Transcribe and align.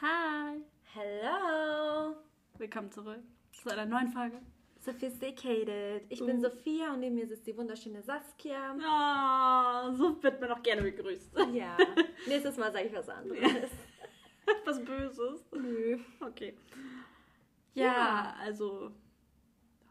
Hi, 0.00 0.60
Hello! 0.94 2.16
willkommen 2.56 2.90
zurück 2.90 3.20
zu 3.52 3.70
einer 3.70 3.84
neuen 3.86 4.08
Folge. 4.08 4.40
Sophisticated. 4.80 6.04
Ich 6.08 6.20
bin 6.24 6.38
Uh. 6.38 6.42
Sophia 6.42 6.92
und 6.94 7.00
neben 7.00 7.16
mir 7.16 7.26
sitzt 7.26 7.46
die 7.46 7.56
wunderschöne 7.56 8.02
Saskia. 8.02 8.74
Oh, 8.76 9.92
so 9.96 10.22
wird 10.22 10.40
man 10.40 10.52
auch 10.52 10.62
gerne 10.62 10.82
begrüßt. 10.82 11.36
Ja, 11.52 11.76
nächstes 12.26 12.56
Mal 12.56 12.72
sage 12.72 12.86
ich 12.86 12.94
was 12.94 13.08
anderes. 13.08 13.70
Was 14.64 14.82
Böses. 14.82 15.44
Nö. 15.52 15.98
Okay. 16.20 16.56
Ja, 17.74 17.84
Ja. 17.84 18.34
also 18.40 18.90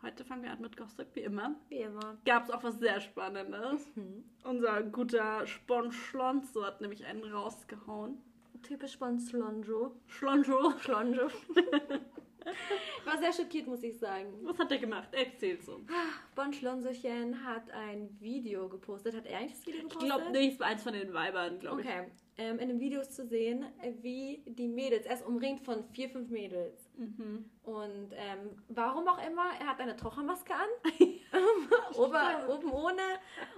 heute 0.01 0.25
fangen 0.25 0.41
wir 0.43 0.51
an 0.51 0.61
mit 0.61 0.75
Gossip, 0.75 1.13
wie 1.13 1.19
immer. 1.21 1.55
Wie 1.69 1.81
immer. 1.81 2.17
Gab 2.25 2.45
es 2.45 2.49
auch 2.49 2.63
was 2.63 2.79
sehr 2.79 2.99
Spannendes. 2.99 3.87
Hm. 3.93 4.23
Unser 4.43 4.81
guter 4.81 5.45
Spon 5.45 5.91
Schlonzo 5.91 6.65
hat 6.65 6.81
nämlich 6.81 7.05
einen 7.05 7.23
rausgehauen. 7.23 8.17
Typisch 8.63 8.97
von 8.97 9.19
Slonjo. 9.19 9.91
Schlonzo. 10.07 10.71
Schlonjo. 10.79 11.27
War 13.05 13.17
sehr 13.17 13.33
schockiert, 13.33 13.67
muss 13.67 13.83
ich 13.83 13.97
sagen. 13.99 14.33
Was 14.43 14.57
hat 14.57 14.71
er 14.71 14.77
gemacht? 14.77 15.09
Erzähl's 15.13 15.67
uns. 15.67 15.89
Bon 16.35 16.53
Schlonsochen 16.53 17.43
hat 17.45 17.69
ein 17.71 18.09
Video 18.19 18.69
gepostet. 18.69 19.15
Hat 19.15 19.25
er 19.25 19.39
eigentlich 19.39 19.53
das 19.53 19.65
Video 19.67 19.81
Ich 19.81 19.89
gepostet? 19.89 20.09
glaube 20.09 20.31
nicht, 20.31 20.53
es 20.53 20.59
war 20.59 20.67
eins 20.67 20.83
von 20.83 20.93
den 20.93 21.13
Weibern, 21.13 21.59
glaube 21.59 21.81
ich. 21.81 21.87
Okay. 21.87 22.05
Ähm, 22.37 22.59
in 22.59 22.69
dem 22.69 22.79
Video 22.79 23.01
ist 23.01 23.13
zu 23.13 23.25
sehen, 23.25 23.65
wie 24.01 24.43
die 24.45 24.67
Mädels, 24.67 25.05
er 25.05 25.15
ist 25.15 25.25
umringt 25.25 25.61
von 25.65 25.83
vier, 25.91 26.09
fünf 26.09 26.29
Mädels. 26.29 26.86
Mhm. 26.97 27.49
Und 27.63 28.09
ähm, 28.13 28.61
warum 28.69 29.07
auch 29.07 29.25
immer, 29.25 29.45
er 29.59 29.67
hat 29.67 29.79
eine 29.79 29.95
Tauchermaske 29.95 30.53
an, 30.53 30.69
Ober, 31.95 32.47
oben 32.49 32.71
ohne. 32.71 33.01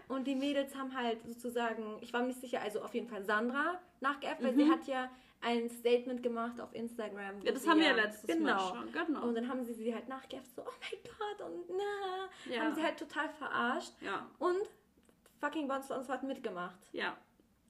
Und 0.07 0.25
die 0.27 0.35
Mädels 0.35 0.75
haben 0.75 0.95
halt 0.95 1.20
sozusagen, 1.27 1.98
ich 2.02 2.12
war 2.13 2.21
mir 2.21 2.27
nicht 2.27 2.41
sicher, 2.41 2.62
also 2.62 2.81
auf 2.81 2.93
jeden 2.93 3.07
Fall 3.07 3.23
Sandra 3.23 3.79
nachgeäfft, 4.02 4.43
weil 4.43 4.53
sie 4.53 4.63
Mhm. 4.65 4.71
hat 4.71 4.88
ja 4.88 5.09
ein 5.41 5.70
Statement 5.70 6.21
gemacht 6.21 6.59
auf 6.59 6.73
Instagram. 6.76 7.41
Ja, 7.43 7.51
das 7.54 7.63
sie 7.63 7.70
haben 7.70 7.79
wir 7.79 7.87
ja 7.87 7.93
letztes 7.96 8.27
genau. 8.27 8.55
Mal 8.55 8.70
schon. 8.76 8.91
Genau. 8.91 9.23
Und 9.23 9.35
dann 9.35 9.48
haben 9.48 9.63
sie 9.63 9.74
sie 9.74 9.93
halt 9.93 10.09
nachgeäfft, 10.09 10.53
so, 10.55 10.63
oh 10.63 10.71
mein 10.81 10.99
Gott, 11.18 11.48
und 11.49 11.70
na, 11.77 12.53
Ja. 12.53 12.62
haben 12.63 12.76
sie 12.76 12.84
halt 12.84 12.98
total 12.99 13.29
verarscht. 13.29 13.93
ja. 14.01 14.27
Und 14.40 14.57
fucking 15.40 15.68
Bonds 15.70 15.90
uns 15.91 16.09
hat 16.09 16.24
mitgemacht. 16.24 16.79
Ja. 16.91 17.15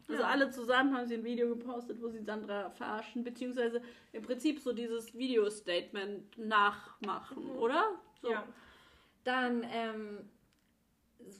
Also 0.10 0.24
Ja. 0.24 0.30
alle 0.30 0.50
zusammen 0.50 0.98
haben 0.98 1.06
sie 1.06 1.14
ein 1.14 1.24
Video 1.24 1.50
gepostet, 1.50 2.02
wo 2.02 2.10
sie 2.10 2.20
Sandra 2.24 2.72
verarschen, 2.72 3.24
beziehungsweise 3.24 3.82
im 4.12 4.24
Prinzip 4.24 4.60
so 4.60 4.74
dieses 4.74 5.14
Video-Statement 5.16 6.38
nachmachen, 6.38 7.44
Mhm. 7.44 7.58
oder? 7.60 7.92
So. 8.22 8.32
Ja. 8.32 8.44
Dann 9.24 9.64
ähm, 9.72 10.30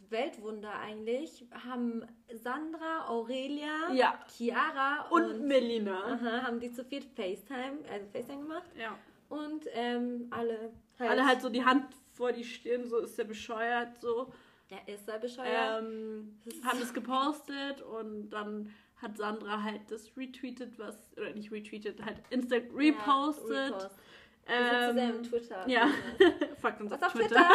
Weltwunder 0.10 0.72
eigentlich 0.80 1.46
haben 1.64 2.06
Sandra, 2.32 3.08
Aurelia, 3.08 3.92
Ja. 3.94 4.20
Chiara 4.28 5.08
Und, 5.10 5.24
und, 5.24 5.48
Melina. 5.48 6.04
aha, 6.14 6.44
haben 6.44 6.60
die 6.60 6.72
zu 6.72 6.84
viert 6.86 7.06
FaceTime, 7.16 7.80
also 7.92 8.06
FaceTime 8.12 8.42
gemacht. 8.44 8.70
Ja. 8.78 8.98
Und 9.30 9.66
ähm, 9.74 10.28
alle 10.32 10.72
halt, 11.00 11.10
Alle 11.12 11.26
halt 11.26 11.42
so 11.42 11.50
die 11.50 11.64
Hand 11.64 11.86
vor 12.14 12.32
die 12.34 12.44
Stirn, 12.44 12.86
so 12.88 12.98
ist 13.00 13.18
der 13.18 13.24
bescheuert, 13.24 14.00
so. 14.00 14.32
Ja, 14.70 14.78
ist 14.86 15.08
er 15.08 15.20
bescheuert. 15.20 15.84
Ähm, 15.84 16.40
haben 16.64 16.80
das 16.80 16.94
gepostet 16.94 17.82
und 17.82 18.30
dann 18.30 18.72
hat 18.98 19.18
Sandra 19.18 19.64
halt 19.64 19.82
das 19.90 20.16
retweetet, 20.18 20.78
was, 20.78 20.96
oder 21.18 21.34
nicht 21.34 21.52
retweetet, 21.52 22.04
halt 22.04 22.22
Insta 22.30 22.58
repostet. 22.74 23.72
Ja, 23.72 23.78
repost. 23.78 24.00
Ähm, 24.46 24.90
zusammen 24.90 25.24
Twitter. 25.24 25.70
ja. 25.70 25.90
Folgt 26.62 26.82
uns 26.82 26.92
Was 26.92 27.04
auf 27.04 27.14
Twitter. 27.14 27.36
Twitter? 27.36 27.48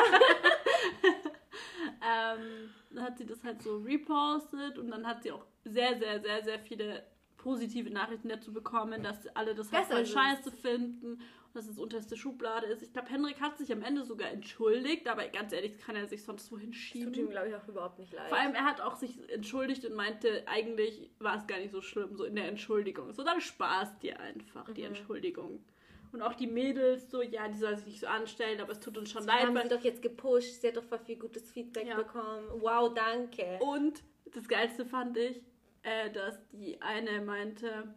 ähm, 2.03 2.71
dann 2.91 3.05
hat 3.05 3.19
sie 3.19 3.27
das 3.27 3.43
halt 3.43 3.63
so 3.63 3.79
repostet 3.79 4.79
und 4.79 4.91
dann 4.91 5.07
hat 5.07 5.23
sie 5.23 5.33
auch 5.33 5.45
sehr, 5.65 5.99
sehr, 5.99 6.21
sehr, 6.21 6.45
sehr 6.45 6.59
viele 6.61 7.05
positive 7.37 7.91
Nachrichten 7.91 8.29
dazu 8.29 8.53
bekommen, 8.53 9.03
dass 9.03 9.27
alle 9.37 9.55
das 9.55 9.71
halt 9.73 9.87
voll 9.87 10.01
es. 10.01 10.11
scheiße 10.11 10.51
finden 10.51 11.21
dass 11.55 11.69
es 11.69 11.79
unterste 11.79 12.17
Schublade 12.17 12.67
ist. 12.67 12.83
Ich 12.83 12.93
glaube, 12.93 13.09
Henrik 13.09 13.41
hat 13.41 13.57
sich 13.59 13.73
am 13.73 13.83
Ende 13.83 14.05
sogar 14.05 14.29
entschuldigt, 14.31 15.09
aber 15.09 15.27
ganz 15.29 15.53
ehrlich, 15.53 15.79
kann 15.79 15.95
er 15.97 16.07
sich 16.09 16.25
sonst 16.25 16.51
wohin 16.53 16.73
Das 16.73 16.77
schieben. 16.81 17.13
tut 17.13 17.23
ihm, 17.23 17.31
glaube 17.31 17.49
ich, 17.49 17.55
auch 17.55 17.69
überhaupt 17.69 17.99
nicht 17.99 18.13
leid. 18.13 18.29
Vor 18.29 18.39
allem, 18.39 18.55
er 18.55 18.65
hat 18.65 18.81
auch 18.81 18.97
sich 18.97 19.19
entschuldigt 19.31 19.85
und 19.85 19.95
meinte, 19.95 20.43
eigentlich 20.47 21.11
war 21.21 21.37
es 21.37 21.47
gar 21.47 21.59
nicht 21.59 21.71
so 21.73 21.81
schlimm, 21.81 22.17
so 22.17 22.25
in 22.25 22.35
der 22.37 22.49
Entschuldigung. 22.49 23.13
So, 23.13 23.23
dann 23.23 23.41
spaßt 23.41 24.03
dir 24.03 24.19
einfach 24.21 24.69
die 24.73 24.81
Mhm. 24.83 24.89
Entschuldigung. 24.89 25.65
Und 26.13 26.23
auch 26.23 26.35
die 26.35 26.47
Mädels 26.47 27.11
so, 27.11 27.23
ja, 27.23 27.49
die 27.49 27.59
soll 27.59 27.77
sich 27.77 27.87
nicht 27.87 28.01
so 28.01 28.07
anstellen, 28.07 28.61
aber 28.61 28.73
es 28.73 28.81
tut 28.81 28.97
uns 28.99 29.11
schon 29.11 29.23
Sie 29.23 29.29
leid. 29.29 29.47
haben 29.47 29.57
sie 29.63 29.69
doch 29.69 29.81
jetzt 29.83 30.03
gepusht, 30.03 30.61
sie 30.61 30.69
hat 30.69 30.77
doch 30.77 30.85
voll 30.85 30.99
viel 31.01 31.17
gutes 31.17 31.51
Feedback 31.51 31.87
Ja. 31.87 31.97
bekommen. 31.97 32.47
Wow, 32.61 32.93
danke. 32.95 33.59
Und 33.61 34.03
das 34.33 34.47
Geilste 34.49 34.85
fand 34.87 35.17
ich, 35.17 35.41
äh, 35.83 36.11
dass 36.11 36.39
die 36.51 36.81
eine 36.83 37.21
meinte, 37.21 37.95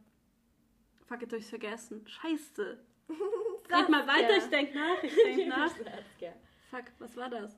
fuck, 1.07 1.21
jetzt 1.21 1.31
hab 1.33 1.39
ich's 1.39 1.49
vergessen. 1.49 2.05
Scheiße. 2.07 2.79
Red 3.69 3.89
mal 3.89 4.07
weiter, 4.07 4.37
ich 4.37 4.49
denk 4.49 4.73
nach, 4.73 5.03
ich 5.03 5.15
denk 5.15 5.47
nach. 5.47 5.69
Saskia. 5.69 6.33
Fuck, 6.69 6.85
was 6.99 7.15
war 7.15 7.29
das? 7.29 7.57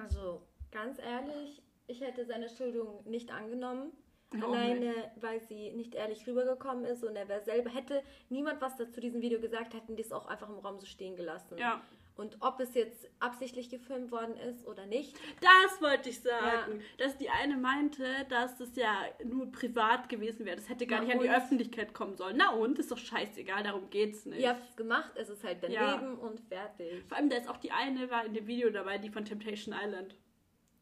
Also, 0.00 0.42
ganz 0.70 0.98
ehrlich, 0.98 1.62
ich 1.86 2.00
hätte 2.00 2.24
seine 2.26 2.46
Entschuldigung 2.46 3.02
nicht 3.08 3.30
angenommen. 3.30 3.92
Oh, 4.34 4.46
Alleine, 4.46 4.92
weil 5.16 5.40
sie 5.40 5.70
nicht 5.70 5.94
ehrlich 5.94 6.26
rübergekommen 6.26 6.84
ist 6.84 7.04
und 7.04 7.14
er 7.14 7.28
wäre 7.28 7.42
selber, 7.42 7.70
hätte 7.70 8.02
niemand 8.28 8.60
was 8.60 8.76
dazu 8.76 9.00
diesem 9.00 9.22
Video 9.22 9.40
gesagt, 9.40 9.72
hätten 9.72 9.94
die 9.94 10.02
es 10.02 10.12
auch 10.12 10.26
einfach 10.26 10.48
im 10.48 10.58
Raum 10.58 10.80
so 10.80 10.86
stehen 10.86 11.14
gelassen. 11.16 11.56
Ja, 11.56 11.80
Und 12.16 12.38
ob 12.40 12.60
es 12.60 12.74
jetzt 12.74 13.10
absichtlich 13.20 13.68
gefilmt 13.68 14.10
worden 14.10 14.36
ist 14.36 14.66
oder 14.66 14.86
nicht, 14.86 15.16
das 15.40 15.82
wollte 15.82 16.08
ich 16.08 16.20
sagen. 16.20 16.80
Dass 16.98 17.16
die 17.18 17.28
eine 17.28 17.56
meinte, 17.56 18.04
dass 18.30 18.56
das 18.56 18.74
ja 18.74 19.04
nur 19.24 19.52
privat 19.52 20.08
gewesen 20.08 20.46
wäre. 20.46 20.56
Das 20.56 20.68
hätte 20.68 20.86
gar 20.86 21.00
Na 21.00 21.04
nicht 21.04 21.14
an 21.14 21.20
die 21.22 21.28
und? 21.28 21.34
Öffentlichkeit 21.34 21.92
kommen 21.94 22.16
sollen. 22.16 22.36
Na 22.38 22.50
und? 22.54 22.78
Ist 22.78 22.90
doch 22.90 22.98
scheißegal, 22.98 23.62
darum 23.64 23.90
geht's 23.90 24.24
nicht. 24.24 24.40
ihr 24.40 24.48
habt 24.50 24.68
es 24.70 24.76
gemacht, 24.76 25.12
es 25.16 25.28
ist 25.28 25.44
halt 25.44 25.62
dein 25.62 25.72
Ja. 25.72 25.94
Leben 25.94 26.16
und 26.18 26.40
fertig. 26.40 27.04
Vor 27.06 27.16
allem, 27.18 27.28
da 27.28 27.36
ist 27.36 27.48
auch 27.48 27.58
die 27.58 27.70
eine, 27.72 28.10
war 28.10 28.24
in 28.24 28.32
dem 28.34 28.46
Video 28.46 28.70
dabei, 28.70 28.98
die 28.98 29.10
von 29.10 29.24
Temptation 29.24 29.74
Island. 29.78 30.14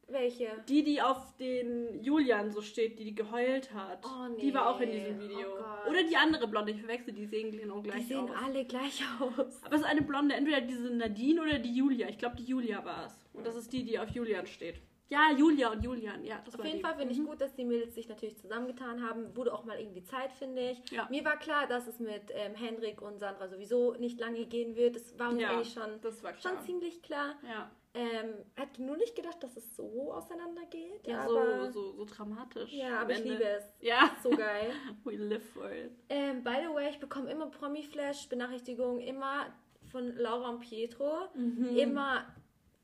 Welche? 0.09 0.49
Die, 0.69 0.85
die 0.85 1.01
auf 1.01 1.37
den 1.39 2.03
Julian 2.03 2.51
so 2.51 2.61
steht, 2.61 2.99
die, 2.99 3.05
die 3.05 3.15
geheult 3.15 3.73
hat. 3.73 4.05
Oh, 4.05 4.29
nee. 4.29 4.41
Die 4.43 4.55
war 4.55 4.69
auch 4.75 4.81
in 4.81 4.91
diesem 4.93 5.19
Video. 5.21 5.49
Oh. 5.59 5.91
Oder 5.91 6.03
die 6.05 6.17
andere 6.17 6.47
Blonde, 6.47 6.73
ich 6.73 6.81
verwechsel, 6.81 7.15
die 7.15 7.27
sehen 7.27 7.51
genau 7.51 7.81
Die 7.81 7.91
gleich 7.91 8.07
sehen 8.07 8.29
aus. 8.29 8.31
alle 8.45 8.65
gleich 8.65 9.03
aus. 9.21 9.63
Aber 9.65 9.75
es 9.75 9.81
ist 9.81 9.87
eine 9.87 10.03
Blonde, 10.03 10.35
entweder 10.35 10.61
diese 10.61 10.91
Nadine 10.91 11.41
oder 11.43 11.59
die 11.59 11.75
Julia. 11.75 12.09
Ich 12.09 12.19
glaube, 12.19 12.37
die 12.37 12.45
Julia 12.45 12.85
war 12.85 13.07
es. 13.07 13.25
Und 13.33 13.47
das 13.47 13.57
ist 13.57 13.73
die, 13.73 13.85
die 13.85 13.99
auf 13.99 14.09
Julian 14.11 14.47
steht. 14.47 14.77
Ja, 15.09 15.31
Julia 15.37 15.71
und 15.71 15.85
Julian, 15.85 16.25
ja, 16.25 16.43
Auf 16.47 16.65
jeden 16.65 16.79
die. 16.79 16.83
Fall 16.83 16.97
finde 16.97 17.13
ich 17.13 17.19
Mhm. 17.21 17.27
gut, 17.27 17.41
dass 17.41 17.55
die 17.55 17.65
Mädels 17.65 17.95
sich 17.95 18.09
natürlich 18.09 18.39
zusammengetan 18.39 19.07
haben. 19.07 19.37
Wurde 19.37 19.53
auch 19.53 19.65
mal 19.65 19.79
irgendwie 19.79 20.03
Zeit, 20.03 20.33
finde 20.33 20.71
ich. 20.71 20.91
Ja. 20.91 21.07
Mir 21.11 21.25
war 21.27 21.39
klar, 21.39 21.67
dass 21.67 21.87
es 21.87 22.01
mit 22.01 22.23
ähm, 22.33 22.55
Henrik 22.55 23.03
und 23.03 23.19
Sandra 23.19 23.47
sowieso 23.49 23.93
nicht 23.95 24.19
lange 24.19 24.47
gehen 24.47 24.77
wird. 24.77 24.97
Das 24.97 25.19
war 25.19 25.31
uns 25.31 25.41
Ja, 25.43 25.51
eigentlich 25.51 25.73
schon, 25.75 26.01
schon 26.41 26.59
ziemlich 26.65 27.03
klar. 27.03 27.35
Ja, 27.47 27.71
Ähm, 27.97 28.35
hätte 28.57 28.83
nur 28.83 28.97
nicht 28.97 29.15
gedacht, 29.15 29.41
dass 29.41 29.57
es 29.57 29.77
so 29.77 30.13
auseinandergeht. 30.13 31.07
ja 31.07 31.21
aber, 31.21 31.71
so, 31.71 31.93
so, 31.93 31.93
so 31.93 32.05
dramatisch. 32.05 32.73
Ja, 32.73 33.01
aber 33.03 33.13
ich 33.13 33.19
Ende. 33.19 33.31
liebe 33.35 33.45
es. 33.45 33.65
Ja, 33.81 34.11
So 34.23 34.31
geil. 34.31 34.73
we 35.05 35.13
live 35.15 35.45
for 35.53 35.71
it. 35.71 35.93
ähm, 36.09 36.43
by 36.43 36.57
the 36.69 36.75
way, 36.75 36.91
ich 36.91 36.99
bekomme 36.99 37.31
immer 37.31 37.47
Promi-Flash-Benachrichtigungen, 37.51 39.01
immer 39.01 39.47
von 39.93 40.17
Laura 40.17 40.49
und 40.51 40.61
Pietro. 40.61 41.29
Immer 41.77 42.27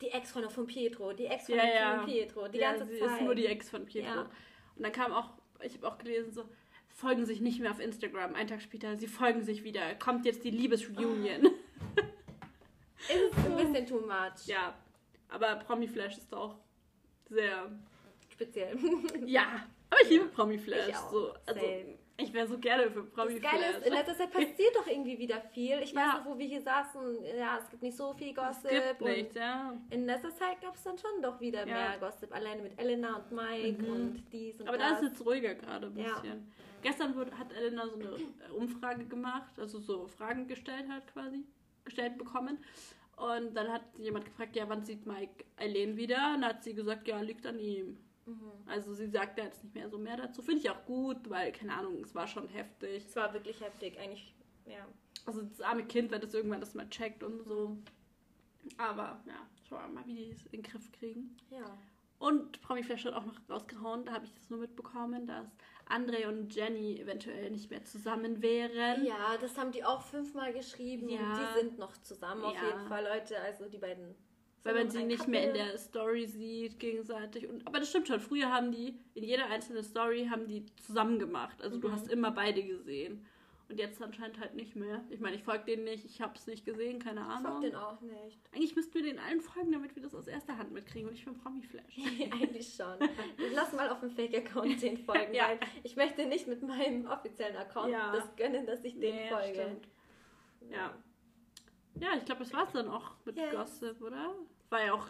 die 0.00 0.09
Ex-Freundin 0.10 0.50
von 0.53 0.66
Pietro, 0.69 1.12
die 1.12 1.27
Ex-Freundin 1.27 1.66
Mhm. 1.66 1.72
Ja, 1.75 1.81
ja. 1.92 1.97
von 1.98 2.06
Pietro, 2.06 2.48
die 2.48 2.59
ja, 2.59 2.71
ganze 2.72 2.87
sie 2.94 3.00
Zeit. 3.00 3.10
ist 3.10 3.22
nur 3.22 3.34
die 3.34 3.47
Ex 3.47 3.69
von 3.69 3.84
Pietro. 3.87 4.21
Und 4.21 4.28
dann 4.84 4.92
kam 4.92 5.12
auch, 5.12 5.31
ich 5.62 5.75
habe 5.75 5.88
auch 5.88 5.98
gelesen, 5.98 6.32
so, 6.32 6.44
folgen 6.88 7.27
sich 7.27 7.41
nicht 7.41 7.60
mehr 7.60 7.72
auf 7.72 7.81
Instagram. 7.81 8.34
Einen 8.37 8.48
Tag 8.48 8.62
später, 8.62 8.97
sie 8.97 9.09
folgen 9.09 9.42
sich 9.42 9.65
wieder. 9.65 9.94
Kommt 9.97 10.25
jetzt 10.25 10.44
die 10.44 10.50
Liebesreunion. 10.50 11.47
ist 13.09 13.38
ein 13.44 13.56
bisschen 13.72 13.87
too 13.87 14.00
much. 14.06 14.47
Ja, 14.47 14.75
aber 15.30 15.56
Promi-Flash 15.56 16.18
ist 16.18 16.32
auch 16.34 16.56
sehr. 17.28 17.70
Speziell. 18.32 18.76
Ja, 19.26 19.66
aber 19.91 20.00
ich 20.02 20.10
liebe 20.10 20.26
Promi-Flash. 20.26 20.88
Ich 20.88 20.97
auch. 20.97 21.10
So, 21.10 21.32
also, 21.47 21.60
Same. 21.60 21.98
ich 22.16 22.32
wäre 22.32 22.47
so 22.47 22.59
gerne 22.59 22.91
für 22.91 23.03
Das 23.03 23.10
Promi-Flash. 23.12 23.53
Geile 23.53 23.71
ist, 23.78 23.86
in 23.86 23.92
letzter 23.92 24.16
Zeit 24.16 24.30
passiert 24.32 24.74
doch 24.77 24.86
irgendwie 24.86 25.18
wieder 25.18 25.41
viel. 25.53 25.78
Ich 25.82 25.94
weiß 25.94 26.06
Ja. 26.06 26.18
noch, 26.18 26.27
wo 26.27 26.38
wir 26.38 26.47
hier 26.47 26.62
saßen, 26.62 27.24
ja, 27.38 27.59
es 27.62 27.68
gibt 27.71 27.82
nicht 27.82 27.97
so 27.97 28.12
viel 28.15 28.30
es 28.30 28.34
Gossip. 28.36 28.71
gibt 28.71 29.03
und 29.03 29.09
nichts, 29.10 29.34
ja. 29.34 29.74
In 29.91 30.06
letzter 30.06 30.34
Zeit 30.34 30.60
gab 30.60 30.74
es 30.74 30.82
dann 30.84 30.97
schon 30.97 31.21
doch 31.22 31.41
wieder 31.41 31.60
Ja. 31.66 31.74
mehr 31.74 31.98
Gossip. 31.98 32.33
Alleine 32.34 32.62
mit 32.62 32.78
Elena 32.80 33.16
und 33.16 33.33
Mike 33.33 33.83
Mhm. 33.83 33.91
und 33.92 34.24
dies 34.33 34.60
und 34.60 34.68
Aber 34.68 34.78
das. 34.78 35.00
da 35.00 35.06
ist 35.06 35.12
jetzt 35.12 35.26
ruhiger 35.26 35.54
gerade 35.54 35.86
ein 35.88 35.97
Ja. 35.98 36.15
bisschen. 36.15 36.53
Gestern 36.83 37.15
wurde, 37.15 37.36
hat 37.36 37.53
Elena 37.53 37.86
so 37.88 37.97
eine 37.97 38.54
Umfrage 38.54 39.04
gemacht, 39.04 39.53
also 39.59 39.78
so 39.80 40.06
Fragen 40.06 40.47
gestellt 40.48 40.88
hat 40.88 41.12
quasi, 41.12 41.44
gestellt 41.84 42.16
bekommen. 42.16 42.65
Und 43.21 43.55
dann 43.55 43.69
hat 43.71 43.83
jemand 43.99 44.25
gefragt, 44.25 44.57
ja, 44.57 44.67
wann 44.67 44.83
sieht 44.83 45.05
Mike 45.05 45.45
Eileen 45.57 45.99
wieder? 45.99 46.34
Und 46.34 46.41
dann 46.41 46.55
hat 46.55 46.65
sie 46.65 46.75
gesagt, 46.75 47.07
ja, 47.07 47.21
liegt 47.21 47.47
an 47.47 47.59
ihm. 47.59 47.99
Mhm. 48.25 48.51
Also 48.65 48.95
sie 48.95 49.09
sagt 49.09 49.39
da 49.39 49.45
jetzt 49.45 49.63
nicht 49.63 49.75
mehr 49.75 49.91
so 49.91 49.99
mehr 49.99 50.17
dazu. 50.17 50.41
Finde 50.41 50.63
ich 50.63 50.71
auch 50.71 50.87
gut, 50.87 51.28
weil, 51.28 51.53
keine 51.53 51.75
Ahnung, 51.75 52.03
es 52.03 52.15
war 52.15 52.27
schon 52.27 52.49
heftig. 52.49 53.05
Es 53.07 53.17
war 53.17 53.34
wirklich 53.34 53.61
heftig, 53.61 53.99
eigentlich, 53.99 54.34
ja. 54.65 54.87
Also 55.27 55.43
das 55.43 55.61
arme 55.61 55.84
Kind, 55.84 56.11
wenn 56.11 56.22
das 56.22 56.33
irgendwann 56.33 56.61
das 56.61 56.75
mal 56.75 56.89
checkt 56.89 57.22
und 57.22 57.43
so. 57.45 57.77
Aber 58.78 59.21
ja, 59.27 59.47
schauen 59.69 59.83
wir 59.89 60.01
mal, 60.01 60.07
wie 60.07 60.15
die 60.15 60.31
es 60.31 60.47
in 60.47 60.53
den 60.53 60.63
Griff 60.63 60.91
kriegen. 60.93 61.37
Ja. 61.51 61.77
Und 62.19 62.63
Promi 62.63 62.83
Flash 62.83 63.05
hat 63.05 63.13
auch 63.13 63.27
noch 63.27 63.39
rausgehauen, 63.51 64.07
da 64.07 64.13
habe 64.15 64.25
ich 64.25 64.33
das 64.33 64.49
nur 64.49 64.61
mitbekommen, 64.61 65.27
dass 65.27 65.47
Andre 65.91 66.28
und 66.28 66.54
Jenny 66.54 66.98
eventuell 67.01 67.51
nicht 67.51 67.71
mehr 67.71 67.84
zusammen 67.84 68.42
wären. 68.42 69.04
Ja, 69.04 69.37
das 69.41 69.59
haben 69.59 69.72
die 69.72 69.84
auch 69.84 70.03
fünfmal 70.03 70.53
geschrieben. 70.53 71.09
Ja. 71.09 71.21
Die 71.54 71.60
sind 71.60 71.78
noch 71.78 71.97
zusammen 72.03 72.42
auf 72.45 72.54
Ja. 72.54 72.66
jeden 72.66 72.87
Fall, 72.89 73.04
Leute. 73.04 73.39
Also 73.41 73.69
die 73.69 73.78
beiden. 73.78 74.15
Weil 74.63 74.75
man 74.75 74.91
sie 74.91 75.04
nicht 75.04 75.27
mehr 75.27 75.48
in 75.48 75.54
der 75.54 75.78
Story 75.78 76.27
sieht 76.27 76.78
gegenseitig. 76.78 77.48
Und, 77.48 77.66
aber 77.66 77.78
das 77.81 77.89
stimmt 77.89 78.09
schon. 78.09 78.21
Früher 78.21 78.51
haben 78.53 78.71
die 78.72 78.95
in 79.15 79.25
jeder 79.25 79.47
einzelnen 79.47 79.83
Story 79.83 80.28
haben 80.31 80.47
die 80.47 80.66
zusammen 80.77 81.19
gemacht. 81.19 81.63
Also 81.63 81.78
du 81.78 81.89
Mhm. 81.89 81.93
hast 81.93 82.09
immer 82.13 82.31
beide 82.31 82.63
gesehen. 82.63 83.25
Und 83.71 83.78
jetzt 83.78 84.03
anscheinend 84.03 84.41
halt 84.41 84.57
nicht 84.57 84.75
mehr. 84.75 85.05
Ich 85.11 85.21
meine, 85.21 85.37
ich 85.37 85.45
folge 85.45 85.65
denen 85.65 85.84
nicht, 85.84 86.05
ich 86.05 86.21
habe 86.21 86.34
es 86.34 86.49
nicht 86.49 86.65
gesehen, 86.65 86.99
keine 86.99 87.21
Ich 87.21 87.27
Ahnung. 87.27 87.53
folg 87.53 87.61
den 87.63 87.77
auch 87.77 88.01
nicht. 88.01 88.41
Eigentlich 88.53 88.75
müssten 88.75 88.95
wir 88.95 89.03
den 89.05 89.21
allen 89.21 89.41
folgen, 89.41 89.71
damit 89.71 89.95
wir 89.95 90.03
das 90.03 90.13
aus 90.13 90.27
erster 90.27 90.59
Hand 90.59 90.72
mitkriegen 90.72 91.07
und 91.07 91.15
nicht 91.15 91.22
von 91.22 91.39
Promi 91.39 91.63
Flash. 91.63 91.97
Eigentlich 92.33 92.75
schon. 92.75 92.99
Lass 93.55 93.72
mal 93.72 93.89
auf 93.91 94.01
dem 94.01 94.11
Fake-Account 94.11 94.83
den 94.83 94.97
folgen, 94.99 95.33
Ja. 95.34 95.51
weil 95.51 95.61
ich 95.84 95.95
möchte 95.95 96.27
nicht 96.27 96.49
mit 96.49 96.63
meinem 96.63 97.07
offiziellen 97.07 97.57
Account 97.57 97.93
Ja. 97.93 98.11
das 98.11 98.34
gönnen, 98.34 98.67
dass 98.67 98.83
ich 98.83 98.99
den 98.99 99.15
Nee, 99.15 99.28
folge. 99.28 99.55
stimmt. 99.55 99.89
Ja. 100.72 100.95
Ja, 102.01 102.09
ich 102.17 102.25
glaube, 102.25 102.41
das 102.43 102.53
war's 102.53 102.72
dann 102.72 102.89
auch 102.89 103.13
mit 103.25 103.37
Yes. 103.37 103.53
Gossip, 103.55 104.01
oder? 104.03 104.34
War 104.71 104.84
ja 104.84 104.95
auch. 104.95 105.07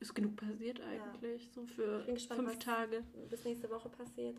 Ist 0.00 0.14
genug 0.14 0.36
passiert 0.36 0.80
eigentlich, 0.80 1.50
so 1.52 1.64
für 1.66 2.00
Ich 2.00 2.06
bin 2.06 2.14
gespannt, 2.14 2.40
fünf 2.40 2.58
Tage. 2.60 3.04
Bis 3.28 3.44
nächste 3.44 3.68
Woche 3.70 3.88
passiert. 3.90 4.36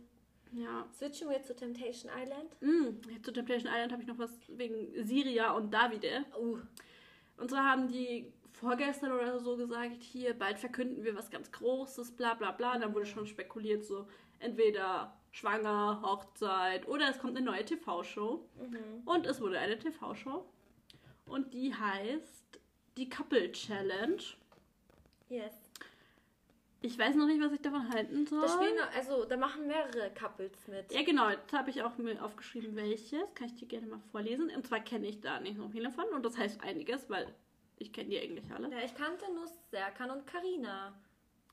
Ja. 0.54 0.86
Switchen 0.98 1.30
wir 1.30 1.42
zu 1.44 1.56
Temptation 1.56 2.12
Island. 2.16 2.56
Mm, 2.62 3.02
zu 3.24 3.32
Temptation 3.32 3.72
Island 3.74 3.92
habe 3.92 4.02
ich 4.04 4.08
noch 4.08 4.20
was 4.20 4.32
wegen 4.48 4.92
Siria 5.06 5.52
und 5.54 5.74
Davide. 5.74 6.26
Uh, 6.40 6.60
Und 7.38 7.50
zwar 7.50 7.66
haben 7.66 7.88
die 7.88 8.32
vorgestern 8.52 9.12
oder 9.12 9.40
so 9.40 9.58
gesagt, 9.58 10.04
hier, 10.04 10.34
bald 10.38 10.60
verkünden 10.60 11.04
wir 11.04 11.16
was 11.16 11.32
ganz 11.32 11.52
Großes, 11.52 12.12
bla 12.12 12.36
bla 12.36 12.52
bla. 12.52 12.76
Und 12.76 12.82
dann 12.82 12.94
wurde 12.94 13.06
schon 13.08 13.26
spekuliert, 13.26 13.84
so 13.84 14.08
entweder 14.40 15.18
schwanger, 15.32 16.02
Hochzeit 16.04 16.88
oder 16.88 17.10
es 17.10 17.18
kommt 17.18 17.36
eine 17.36 17.46
neue 17.46 17.66
TV-Show. 17.66 18.48
mhm. 18.60 19.02
Und 19.06 19.26
es 19.26 19.42
wurde 19.42 19.58
eine 19.60 19.80
TV-Show. 19.80 20.46
Und 21.26 21.54
die 21.54 21.74
heißt 21.74 22.60
die 22.98 23.10
Couple 23.10 23.52
Challenge. 23.52 24.22
yes. 25.30 25.63
Ich 26.86 27.00
weiß 27.00 27.16
noch 27.16 27.28
nicht, 27.28 27.42
was 27.42 27.54
ich 27.54 27.62
davon 27.62 27.88
halten 27.94 28.28
soll. 28.28 28.42
Da 28.42 28.48
spielen, 28.50 28.78
also 28.94 29.24
da 29.24 29.38
machen 29.38 29.66
mehrere 29.68 30.12
Couples 30.14 30.68
mit. 30.68 30.92
ja, 30.92 31.02
genau. 31.02 31.30
Jetzt 31.30 31.54
habe 31.54 31.70
ich 31.70 31.82
auch 31.82 31.98
mir 31.98 32.22
aufgeschrieben, 32.22 32.76
welches. 32.76 33.24
Kann 33.36 33.48
ich 33.48 33.56
dir 33.56 33.68
gerne 33.70 33.88
mal 33.88 34.02
vorlesen. 34.12 34.52
Und 34.54 34.68
zwar 34.68 34.82
kenne 34.82 35.08
ich 35.08 35.22
da 35.22 35.40
nicht 35.40 35.56
so 35.56 35.70
viele 35.70 35.92
von. 35.92 36.04
Und 36.14 36.26
das 36.26 36.38
heißt 36.38 36.62
einiges, 36.62 37.10
weil 37.10 37.34
ich 37.80 37.94
kenne 37.94 38.10
die 38.10 38.20
eigentlich 38.20 38.52
alle. 38.54 38.70
Ja, 38.70 38.80
ich 38.84 38.94
kannte 38.96 39.26
nur 39.34 39.48
Serkan 39.72 40.12
und 40.12 40.28
Karina. 40.28 40.94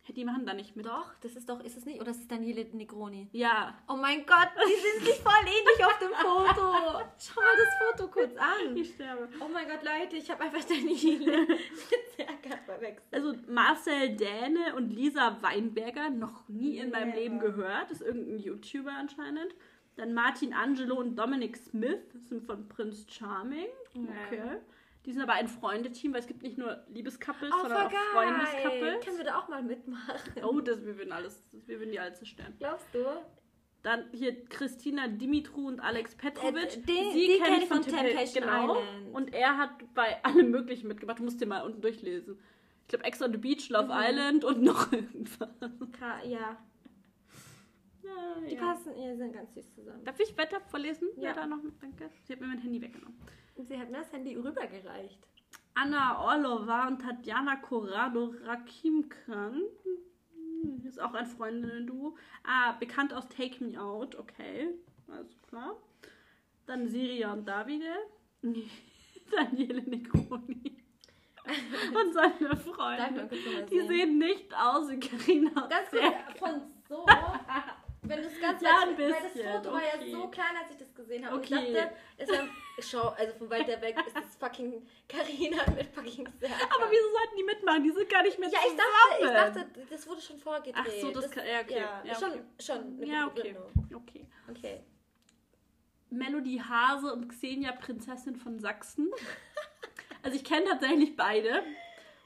Die 0.09 0.25
machen 0.25 0.45
da 0.45 0.55
nicht 0.55 0.75
mit. 0.75 0.87
Doch, 0.87 1.15
das 1.21 1.37
ist 1.37 1.49
doch, 1.49 1.61
ist 1.61 1.77
es 1.77 1.85
nicht? 1.85 2.01
Oder 2.01 2.11
ist 2.11 2.21
es 2.21 2.27
Daniele 2.27 2.65
Negroni? 2.73 3.29
Ja. 3.31 3.79
Oh 3.87 3.95
mein 3.95 4.27
Gott, 4.27 4.49
die 4.57 4.81
sind 4.81 5.07
sich 5.07 5.21
voll 5.21 5.47
ähnlich 5.47 5.85
auf 5.85 5.99
dem 5.99 6.09
Foto. 6.09 7.05
Schau 7.17 7.41
mal 7.41 7.57
das 7.57 7.79
Foto 7.79 8.11
kurz 8.11 8.37
an. 8.37 8.77
Ich 8.77 8.95
sterbe. 8.95 9.29
Oh 9.39 9.49
mein 9.53 9.69
Gott, 9.69 9.85
Leute, 9.85 10.17
ich 10.17 10.29
habe 10.29 10.43
einfach 10.43 10.65
Daniele 10.65 11.47
mit 11.47 12.11
Serkan 12.17 12.59
verwechselt. 12.65 13.07
Also 13.13 13.35
Marcel 13.49 14.17
Däne 14.17 14.75
und 14.75 14.91
Lisa 14.91 15.41
Weinberger, 15.43 16.11
noch 16.11 16.49
nie 16.49 16.79
in 16.79 16.91
meinem 16.91 17.11
Never. 17.11 17.21
Leben 17.21 17.39
gehört. 17.39 17.93
Ist 17.93 18.03
irgendein 18.03 18.39
YouTuber 18.41 18.91
anscheinend. 18.91 19.55
Dann 19.95 20.13
Martin 20.13 20.53
Angelo 20.55 20.97
und 20.97 21.15
Dominic 21.15 21.57
Smith 21.57 22.01
sind 22.25 22.45
von 22.47 22.69
Prince 22.69 23.07
Charming. 23.09 23.69
Okay. 23.95 24.59
Die 25.07 25.13
sind 25.13 25.23
aber 25.23 25.33
ein 25.33 25.49
Freundeteam, 25.49 26.13
weil 26.13 26.21
es 26.21 26.27
gibt 26.27 26.43
nicht 26.43 26.59
nur 26.59 26.85
Liebescouples, 26.89 27.51
Oh, 27.55 27.61
sondern 27.63 27.87
auch. 27.87 27.91
Freundescouples. 28.13 29.05
Können 29.05 29.17
wir 29.17 29.25
da 29.25 29.39
auch 29.39 29.49
mal 29.49 29.63
mitmachen? 29.63 30.15
Oh, 30.45 30.61
das, 30.61 30.85
wir 30.85 30.99
würden 30.99 31.13
alles, 31.13 31.43
wir 31.53 31.79
würden 31.81 31.91
die 31.93 31.99
alle 32.01 32.13
zerstören. 32.13 32.55
Glaubst 32.59 32.87
du? 32.93 32.99
Dann 33.83 34.05
hier 34.13 34.45
Christina 34.45 35.09
Dimitru 35.09 35.67
und 35.67 35.81
Alex 35.81 36.15
Petrovic. 36.15 36.65
Äh, 36.77 36.81
den- 36.83 37.13
die 37.15 37.39
kenn 37.39 37.45
kenn 37.47 37.63
ich 37.63 37.69
von 37.69 37.81
Temptation 37.83 38.45
genau. 38.45 38.79
Island. 38.79 39.15
Und 39.15 39.33
er 39.35 39.57
hat 39.57 39.71
bei 39.95 40.23
allem 40.23 40.51
Möglichen 40.51 40.87
mitgemacht. 40.89 41.19
Du 41.19 41.23
musst 41.25 41.41
dir 41.41 41.47
mal 41.47 41.63
unten 41.63 41.81
durchlesen. 41.81 42.39
Ich 42.83 42.89
glaube, 42.89 43.05
Ex 43.07 43.23
on 43.23 43.33
the 43.33 43.39
Beach, 43.39 43.71
Love 43.71 43.87
Mhm. 43.87 43.93
Island 44.03 44.45
und 44.45 44.63
noch 44.63 44.93
irgendwas. 44.93 45.49
Ja, 46.25 46.59
Ja, 48.03 48.41
die 48.49 48.55
ja. 48.55 48.61
passen, 48.61 48.93
die 48.95 49.17
sind 49.17 49.33
ganz 49.33 49.55
süß 49.55 49.75
zusammen. 49.75 50.05
Darf 50.05 50.19
ich 50.21 50.37
weiter 50.37 50.61
vorlesen? 50.61 51.09
Ja. 51.17 51.23
Wer 51.23 51.35
da 51.35 51.47
noch? 51.47 51.59
Danke. 51.81 52.11
Sie 52.25 52.33
hat 52.35 52.41
mir 52.41 52.47
mein 52.49 52.59
Handy 52.59 52.81
weggenommen. 52.83 53.19
Sie 53.69 53.79
hat 53.79 53.91
mir 53.91 53.99
das 53.99 54.13
Handy 54.13 54.35
rübergereicht. 54.37 55.19
Anna 55.75 56.21
Orlova 56.21 56.89
und 56.89 57.01
Tatjana 57.01 57.57
Corrado 57.57 58.35
Rakimkan. 58.45 59.63
Ist 60.87 61.01
auch 61.01 61.15
ein 61.15 61.27
Freundinnen-Duo. 61.27 62.17
Ah, 62.45 62.73
bekannt 62.73 63.13
aus 63.13 63.29
Take 63.29 63.63
Me 63.65 63.81
Out. 63.81 64.17
Okay, 64.17 64.75
alles 65.09 65.41
klar. 65.49 65.77
Dann 66.67 66.89
Siria 66.89 67.33
und 67.33 67.47
Davide. 67.47 67.95
Daniele 69.31 69.83
Negroni. 69.83 70.81
und 71.95 72.13
seine 72.13 72.57
Freunde. 72.57 73.29
Die 73.71 73.81
sehen. 73.81 74.19
nicht 74.19 74.55
aus 74.55 74.91
wie 74.91 75.01
Carina. 75.01 75.51
Kurz, 75.51 76.39
von 76.39 76.63
so, 76.89 77.07
wenn 78.11 78.23
du 78.23 78.29
es 78.29 78.41
ganz 78.41 78.61
Ja, 78.63 78.81
ein 78.83 78.99
weil 78.99 79.11
das 79.11 79.33
bisschen, 79.33 79.53
Foto 79.53 79.73
war 79.73 79.83
ja 79.83 79.95
okay. 79.97 80.13
so 80.13 80.29
klein, 80.29 80.57
als 80.61 80.71
ich 80.73 80.77
das 80.77 80.95
gesehen 80.95 81.25
habe. 81.25 81.37
Und 81.37 81.41
Okay. 81.45 81.65
ich 81.69 81.75
dachte, 81.75 81.93
es 82.19 82.29
war, 82.29 82.49
schau, 82.81 83.09
also 83.17 83.33
von 83.39 83.49
weiter 83.51 83.81
weg 83.81 83.97
ist 84.07 84.15
das 84.17 84.37
fucking 84.39 84.87
Carina 85.09 85.59
mit 85.75 85.87
fucking 85.95 86.29
Serkan. 86.39 86.69
Aber 86.77 86.91
wieso 86.91 87.09
sollten 87.11 87.37
die 87.39 87.45
mitmachen? 87.45 87.83
Die 87.85 87.91
sind 87.91 88.09
gar 88.11 88.23
nicht 88.23 88.39
mehr 88.39 88.49
Ja, 88.51 88.59
ich 88.69 88.77
dachte, 88.77 89.23
ich 89.23 89.31
dachte, 89.71 89.87
das 89.89 90.07
wurde 90.09 90.21
schon 90.21 90.39
vorgedreht. 90.39 90.75
Ach 90.77 90.87
so, 91.01 91.11
das 91.13 91.31
kann- 91.31 91.47
ja, 91.47 91.61
okay. 91.61 91.77
Ja, 91.79 92.03
Ja, 92.05 92.15
schon, 92.15 92.31
okay. 92.33 92.43
schon 92.61 93.03
Ja, 93.07 93.27
okay. 93.27 93.57
Okay. 93.95 94.27
Okay. 94.51 94.85
Melody 96.11 96.59
Hase 96.59 97.13
und 97.13 97.29
Xenia 97.29 97.73
Prinzessin 97.73 98.35
von 98.37 98.59
Sachsen. 98.59 99.11
Also 100.23 100.37
ich 100.37 100.45
kenne 100.45 100.65
tatsächlich 100.67 101.17
beide. 101.17 101.63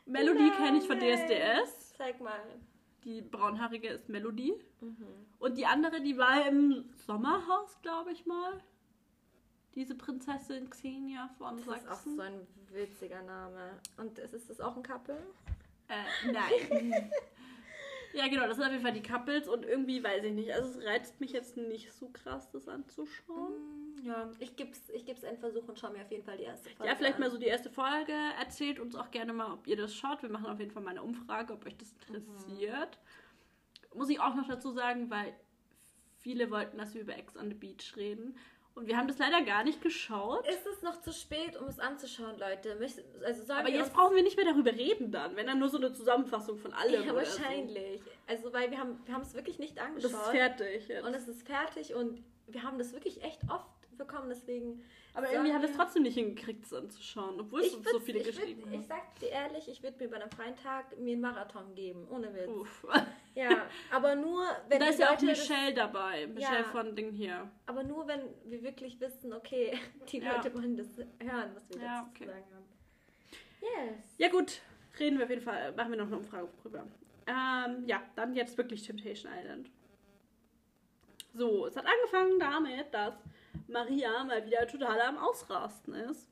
Melody 0.06 0.50
kenne 0.52 0.78
ich 0.78 0.86
von 0.86 0.98
DSDS. 0.98 1.94
Zeig 1.96 2.20
mal. 2.20 2.40
Die 3.04 3.20
braunhaarige 3.20 3.88
ist 3.88 4.08
Melody. 4.08 4.54
Mhm. 4.80 5.06
Und 5.38 5.58
die 5.58 5.66
andere, 5.66 6.00
die 6.00 6.16
war 6.16 6.46
im 6.48 6.84
Sommerhaus, 7.06 7.80
glaube 7.82 8.12
ich 8.12 8.24
mal. 8.26 8.62
Diese 9.74 9.94
Prinzessin 9.94 10.70
Xenia 10.70 11.28
von 11.36 11.56
Das 11.56 11.66
ist 11.66 11.88
auch 11.88 11.96
Sachsen. 11.96 12.16
so 12.16 12.22
ein 12.22 12.46
witziger 12.72 13.22
Name. 13.22 13.78
Und 13.96 14.18
ist, 14.18 14.32
ist 14.32 14.48
das 14.48 14.60
auch 14.60 14.76
ein 14.76 14.82
Couple? 14.82 15.20
Äh, 15.88 16.32
nein. 16.32 17.10
ja, 18.14 18.28
genau, 18.28 18.46
das 18.46 18.56
sind 18.56 18.64
auf 18.64 18.70
jeden 18.72 18.82
Fall 18.82 18.92
die 18.92 19.02
Couples 19.02 19.48
und 19.48 19.64
irgendwie 19.66 20.02
weiß 20.02 20.24
ich 20.24 20.32
nicht. 20.32 20.52
Also 20.52 20.78
es 20.78 20.86
reizt 20.86 21.20
mich 21.20 21.32
jetzt 21.32 21.56
nicht 21.56 21.92
so 21.92 22.08
krass, 22.08 22.50
das 22.52 22.68
anzuschauen. 22.68 23.83
Ja, 24.04 24.30
ich 24.38 24.54
gebe 24.56 24.70
es 24.70 24.88
ich 24.90 25.04
geb's 25.06 25.24
einen 25.24 25.38
Versuch 25.38 25.66
und 25.66 25.78
schaue 25.78 25.90
mir 25.92 26.02
auf 26.02 26.10
jeden 26.10 26.24
Fall 26.24 26.36
die 26.36 26.44
erste 26.44 26.68
Folge 26.70 26.90
Ja, 26.90 26.96
vielleicht 26.96 27.14
an. 27.16 27.20
mal 27.22 27.30
so 27.30 27.38
die 27.38 27.46
erste 27.46 27.70
Folge. 27.70 28.12
Erzählt 28.38 28.78
uns 28.78 28.94
auch 28.94 29.10
gerne 29.10 29.32
mal, 29.32 29.52
ob 29.52 29.66
ihr 29.66 29.76
das 29.76 29.94
schaut. 29.94 30.22
Wir 30.22 30.28
machen 30.30 30.46
auf 30.46 30.58
jeden 30.58 30.70
Fall 30.70 30.82
mal 30.82 30.90
eine 30.90 31.02
Umfrage, 31.02 31.52
ob 31.54 31.64
euch 31.66 31.76
das 31.76 31.92
interessiert. 32.08 32.98
Muss 33.94 34.10
ich 34.10 34.20
auch 34.20 34.34
noch 34.34 34.46
dazu 34.48 34.72
sagen, 34.72 35.08
weil 35.10 35.32
viele 36.18 36.50
wollten, 36.50 36.78
dass 36.78 36.94
wir 36.94 37.02
über 37.02 37.16
Ex 37.16 37.36
on 37.36 37.48
the 37.48 37.54
Beach 37.54 37.94
reden. 37.96 38.36
Und 38.74 38.88
wir 38.88 38.96
haben 38.96 39.06
das 39.06 39.18
leider 39.18 39.40
gar 39.42 39.62
nicht 39.62 39.80
geschaut. 39.82 40.44
Ist 40.48 40.66
es 40.66 40.82
noch 40.82 41.00
zu 41.00 41.12
spät, 41.12 41.56
um 41.56 41.68
es 41.68 41.78
anzuschauen, 41.78 42.36
Leute? 42.40 42.76
Also 43.24 43.52
Aber 43.52 43.70
jetzt 43.70 43.92
brauchen 43.94 44.16
wir 44.16 44.22
nicht 44.24 44.36
mehr 44.36 44.46
darüber 44.46 44.72
reden 44.72 45.12
dann, 45.12 45.36
wenn 45.36 45.46
dann 45.46 45.60
nur 45.60 45.68
so 45.68 45.76
eine 45.78 45.92
Zusammenfassung 45.92 46.58
von 46.58 46.72
allem. 46.72 47.04
Ja, 47.04 47.12
oder 47.12 47.24
so. 47.24 47.38
wahrscheinlich. 47.38 48.02
Also, 48.26 48.52
weil 48.52 48.72
wir 48.72 48.78
haben 48.78 48.98
wir 49.06 49.16
es 49.22 49.34
wirklich 49.34 49.60
nicht 49.60 49.78
Das 49.78 49.84
angeschaut. 49.86 50.10
ist 50.10 50.26
fertig 50.30 50.88
jetzt. 50.88 51.06
Und 51.06 51.14
es 51.14 51.28
ist 51.28 51.46
fertig 51.46 51.94
und 51.94 52.24
wir 52.48 52.62
haben 52.64 52.76
das 52.78 52.92
wirklich 52.92 53.22
echt 53.22 53.40
oft 53.48 53.70
bekommen, 53.96 54.28
deswegen. 54.28 54.82
Aber 55.14 55.30
irgendwie 55.30 55.52
haben 55.52 55.62
wir 55.62 55.70
es 55.70 55.76
trotzdem 55.76 56.02
nicht 56.02 56.14
hingekriegt, 56.14 56.64
es 56.64 56.72
anzuschauen, 56.72 57.40
obwohl 57.40 57.60
es 57.60 57.72
so 57.72 58.00
viele 58.00 58.18
ich 58.20 58.26
geschrieben 58.26 58.62
würd, 58.62 58.72
Ich 58.74 58.78
haben. 58.80 58.86
sag 58.88 59.18
dir 59.20 59.28
ehrlich, 59.30 59.68
ich 59.68 59.82
würde 59.82 59.96
mir 60.02 60.10
bei 60.10 60.16
einem 60.20 60.30
freien 60.30 60.56
Tag 60.56 60.98
mir 60.98 61.12
einen 61.12 61.20
Marathon 61.20 61.74
geben, 61.74 62.06
ohne 62.10 62.34
Witz. 62.34 62.48
Uff. 62.48 62.86
Ja, 63.36 63.66
aber 63.90 64.14
nur, 64.14 64.46
wenn 64.68 64.78
Da 64.78 64.86
ist 64.86 65.00
ja 65.00 65.12
auch 65.12 65.20
Michelle 65.20 65.74
dabei. 65.74 66.28
Michelle 66.28 66.58
Ja. 66.58 66.62
von 66.70 66.94
Ding 66.94 67.10
hier. 67.10 67.50
Aber 67.66 67.82
nur, 67.82 68.06
wenn 68.06 68.20
wir 68.44 68.62
wirklich 68.62 69.00
wissen, 69.00 69.32
okay, 69.32 69.76
die 70.12 70.18
Ja. 70.20 70.36
Leute 70.36 70.54
wollen 70.54 70.76
das 70.76 70.86
hören, 71.18 71.50
was 71.52 71.68
wir 71.68 71.82
Ja, 71.82 71.96
dazu 71.98 72.10
okay. 72.10 72.24
zu 72.26 72.30
sagen 72.30 72.44
haben. 72.54 72.64
Yes. 73.60 74.14
Ja 74.18 74.28
gut, 74.28 74.60
reden 75.00 75.18
wir 75.18 75.24
auf 75.24 75.30
jeden 75.30 75.42
Fall, 75.42 75.72
machen 75.72 75.90
wir 75.90 75.98
noch 75.98 76.06
eine 76.06 76.18
Umfrage 76.18 76.46
drüber. 76.62 76.86
Ähm, 77.26 77.84
ja, 77.86 78.02
dann 78.14 78.36
jetzt 78.36 78.56
wirklich 78.56 78.84
Temptation 78.86 79.32
Island. 79.32 79.68
So, 81.32 81.66
es 81.66 81.76
hat 81.76 81.86
angefangen 81.86 82.38
damit, 82.38 82.94
dass 82.94 83.14
Maria 83.68 84.24
mal 84.24 84.44
wieder 84.46 84.66
total 84.66 85.00
am 85.00 85.18
Ausrasten 85.18 85.94
ist. 85.94 86.28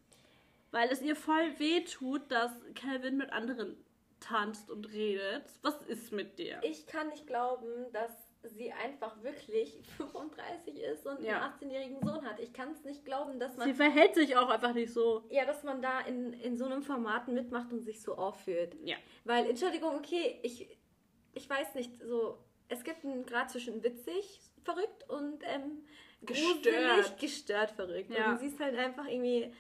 Weil 0.71 0.89
es 0.91 1.03
ihr 1.03 1.17
voll 1.17 1.59
weh 1.59 1.85
tut, 1.85 2.31
dass 2.31 2.51
Calvin 2.75 3.17
mit 3.19 3.31
anderen 3.33 3.77
tanzt 4.21 4.71
und 4.71 4.91
redet. 4.93 5.45
Was 5.63 5.83
ist 5.83 6.13
mit 6.13 6.39
dir? 6.39 6.61
Ich 6.63 6.87
kann 6.87 7.09
nicht 7.09 7.27
glauben, 7.27 7.67
dass 7.93 8.11
sie 8.45 8.73
einfach 8.73 9.23
wirklich 9.23 9.79
35 9.99 10.79
ist 10.81 11.07
und 11.07 11.23
Ja. 11.23 11.43
einen 11.43 11.53
18-jährigen 11.71 12.01
Sohn 12.03 12.25
hat. 12.25 12.41
Ich 12.41 12.53
kann 12.53 12.71
es 12.73 12.85
nicht 12.85 13.05
glauben, 13.05 13.39
dass 13.39 13.53
Sie 13.53 13.59
man 13.59 13.75
verhält 13.75 14.15
sich 14.15 14.37
auch 14.37 14.49
einfach 14.49 14.73
nicht 14.75 14.93
so. 14.93 15.25
ja, 15.31 15.45
dass 15.45 15.63
man 15.63 15.83
da 15.83 16.01
in, 16.01 16.33
in 16.35 16.57
so 16.57 16.65
einem 16.65 16.83
Format 16.83 17.29
mitmacht 17.29 17.71
und 17.73 17.83
sich 17.83 18.01
so 18.01 18.15
aufführt. 18.17 18.75
Ja. 18.83 18.97
Weil, 19.25 19.49
Entschuldigung, 19.51 19.95
okay, 19.97 20.41
ich 20.43 20.69
ich 21.35 21.49
weiß 21.49 21.75
nicht, 21.77 21.99
so, 22.03 22.39
es 22.69 22.85
gibt 22.85 23.05
einen 23.05 23.25
Grad 23.25 23.51
zwischen 23.51 23.83
witzig, 23.83 24.41
verrückt 24.65 25.09
und 25.09 25.43
ähm, 25.45 25.83
Gestört. 26.27 27.19
gestört, 27.19 27.71
verrückt. 27.73 28.11
Ja. 28.11 28.33
Und 28.33 28.41
sie 28.41 28.47
ist 28.47 28.61
halt 28.61 28.77
einfach 28.77 29.07
irgendwie 29.07 29.53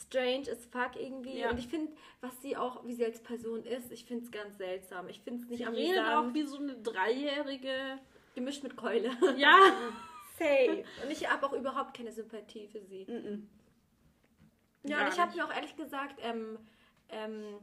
strange 0.00 0.50
as 0.50 0.64
fuck 0.66 0.96
irgendwie. 0.96 1.38
Ja. 1.38 1.50
Und 1.50 1.58
ich 1.58 1.68
finde, 1.68 1.92
was 2.20 2.40
sie 2.42 2.56
auch, 2.56 2.86
wie 2.86 2.94
sie 2.94 3.04
als 3.04 3.22
Person 3.22 3.64
ist, 3.64 3.92
ich 3.92 4.04
finde 4.04 4.24
es 4.24 4.30
ganz 4.30 4.56
seltsam. 4.58 5.08
Ich 5.08 5.20
finde 5.20 5.42
es 5.42 5.48
nicht 5.48 5.58
Sie 5.58 5.64
redet 5.64 5.98
auch 5.98 6.18
amüsant. 6.24 6.34
wie 6.34 6.42
so 6.42 6.56
eine 6.58 6.76
Dreijährige. 6.76 7.98
Gemischt 8.34 8.62
mit 8.62 8.76
Keule. 8.76 9.10
Ja. 9.36 9.58
Safe. 10.38 10.84
Und 11.04 11.10
ich 11.10 11.30
habe 11.30 11.46
auch 11.46 11.52
überhaupt 11.52 11.96
keine 11.96 12.10
Sympathie 12.10 12.66
für 12.66 12.80
sie. 12.82 13.06
Mhm. 13.08 13.48
Ja, 14.82 14.98
Gar 14.98 15.06
und 15.06 15.14
ich 15.14 15.20
habe 15.20 15.36
mir 15.36 15.44
auch 15.44 15.54
ehrlich 15.54 15.76
gesagt, 15.76 16.18
ähm, 16.22 16.58
ähm, 17.08 17.60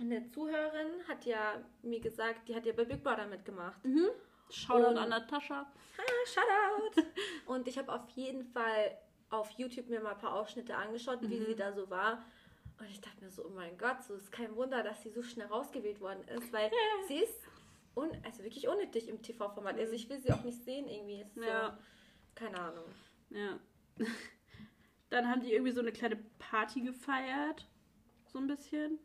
eine 0.00 0.28
Zuhörerin 0.30 1.06
hat 1.06 1.24
ja 1.24 1.62
mir 1.82 2.00
gesagt, 2.00 2.48
die 2.48 2.54
hat 2.56 2.66
ja 2.66 2.72
bei 2.72 2.84
Big 2.84 3.02
Brother 3.04 3.26
mitgemacht. 3.26 3.80
Shoutout 4.50 4.88
Und- 4.90 4.98
an 4.98 5.08
Natascha. 5.10 5.66
Ah, 5.98 6.02
Shoutout! 6.26 7.02
und 7.46 7.66
ich 7.68 7.78
habe 7.78 7.92
auf 7.92 8.08
jeden 8.10 8.44
Fall 8.44 8.96
auf 9.30 9.50
YouTube 9.52 9.88
mir 9.88 10.00
mal 10.00 10.12
ein 10.12 10.18
paar 10.18 10.34
Ausschnitte 10.34 10.76
angeschaut, 10.76 11.18
wie 11.22 11.40
Mhm. 11.40 11.46
sie 11.46 11.54
da 11.56 11.72
so 11.72 11.88
war. 11.90 12.24
Und 12.78 12.88
ich 12.90 13.00
dachte 13.00 13.22
mir 13.24 13.30
so, 13.30 13.44
oh 13.46 13.50
mein 13.50 13.76
Gott, 13.78 14.02
so 14.02 14.14
ist 14.14 14.30
kein 14.32 14.54
Wunder, 14.56 14.82
dass 14.82 15.02
sie 15.02 15.10
so 15.10 15.22
schnell 15.22 15.46
rausgewählt 15.46 16.00
worden 16.00 16.26
ist, 16.28 16.52
weil 16.52 16.70
sie 17.08 17.18
ist 17.18 17.40
un 17.94 18.10
also 18.24 18.42
wirklich 18.42 18.66
unnötig 18.68 19.08
im 19.08 19.22
TV-Format. 19.22 19.78
Also 19.78 19.92
ich 19.92 20.08
will 20.08 20.20
sie 20.20 20.32
auch 20.32 20.42
nicht 20.42 20.58
sehen 20.64 20.88
irgendwie. 20.88 21.20
Ist 21.22 21.34
so, 21.34 21.42
Ja. 21.42 21.78
Keine 22.34 22.58
Ahnung. 22.60 22.84
Ja. 23.30 23.58
Dann 25.10 25.28
haben 25.30 25.40
die 25.42 25.52
irgendwie 25.52 25.70
so 25.72 25.80
eine 25.80 25.92
kleine 25.92 26.16
Party 26.38 26.80
gefeiert. 26.80 27.66
So 28.26 28.38
ein 28.38 28.48
bisschen. 28.48 28.98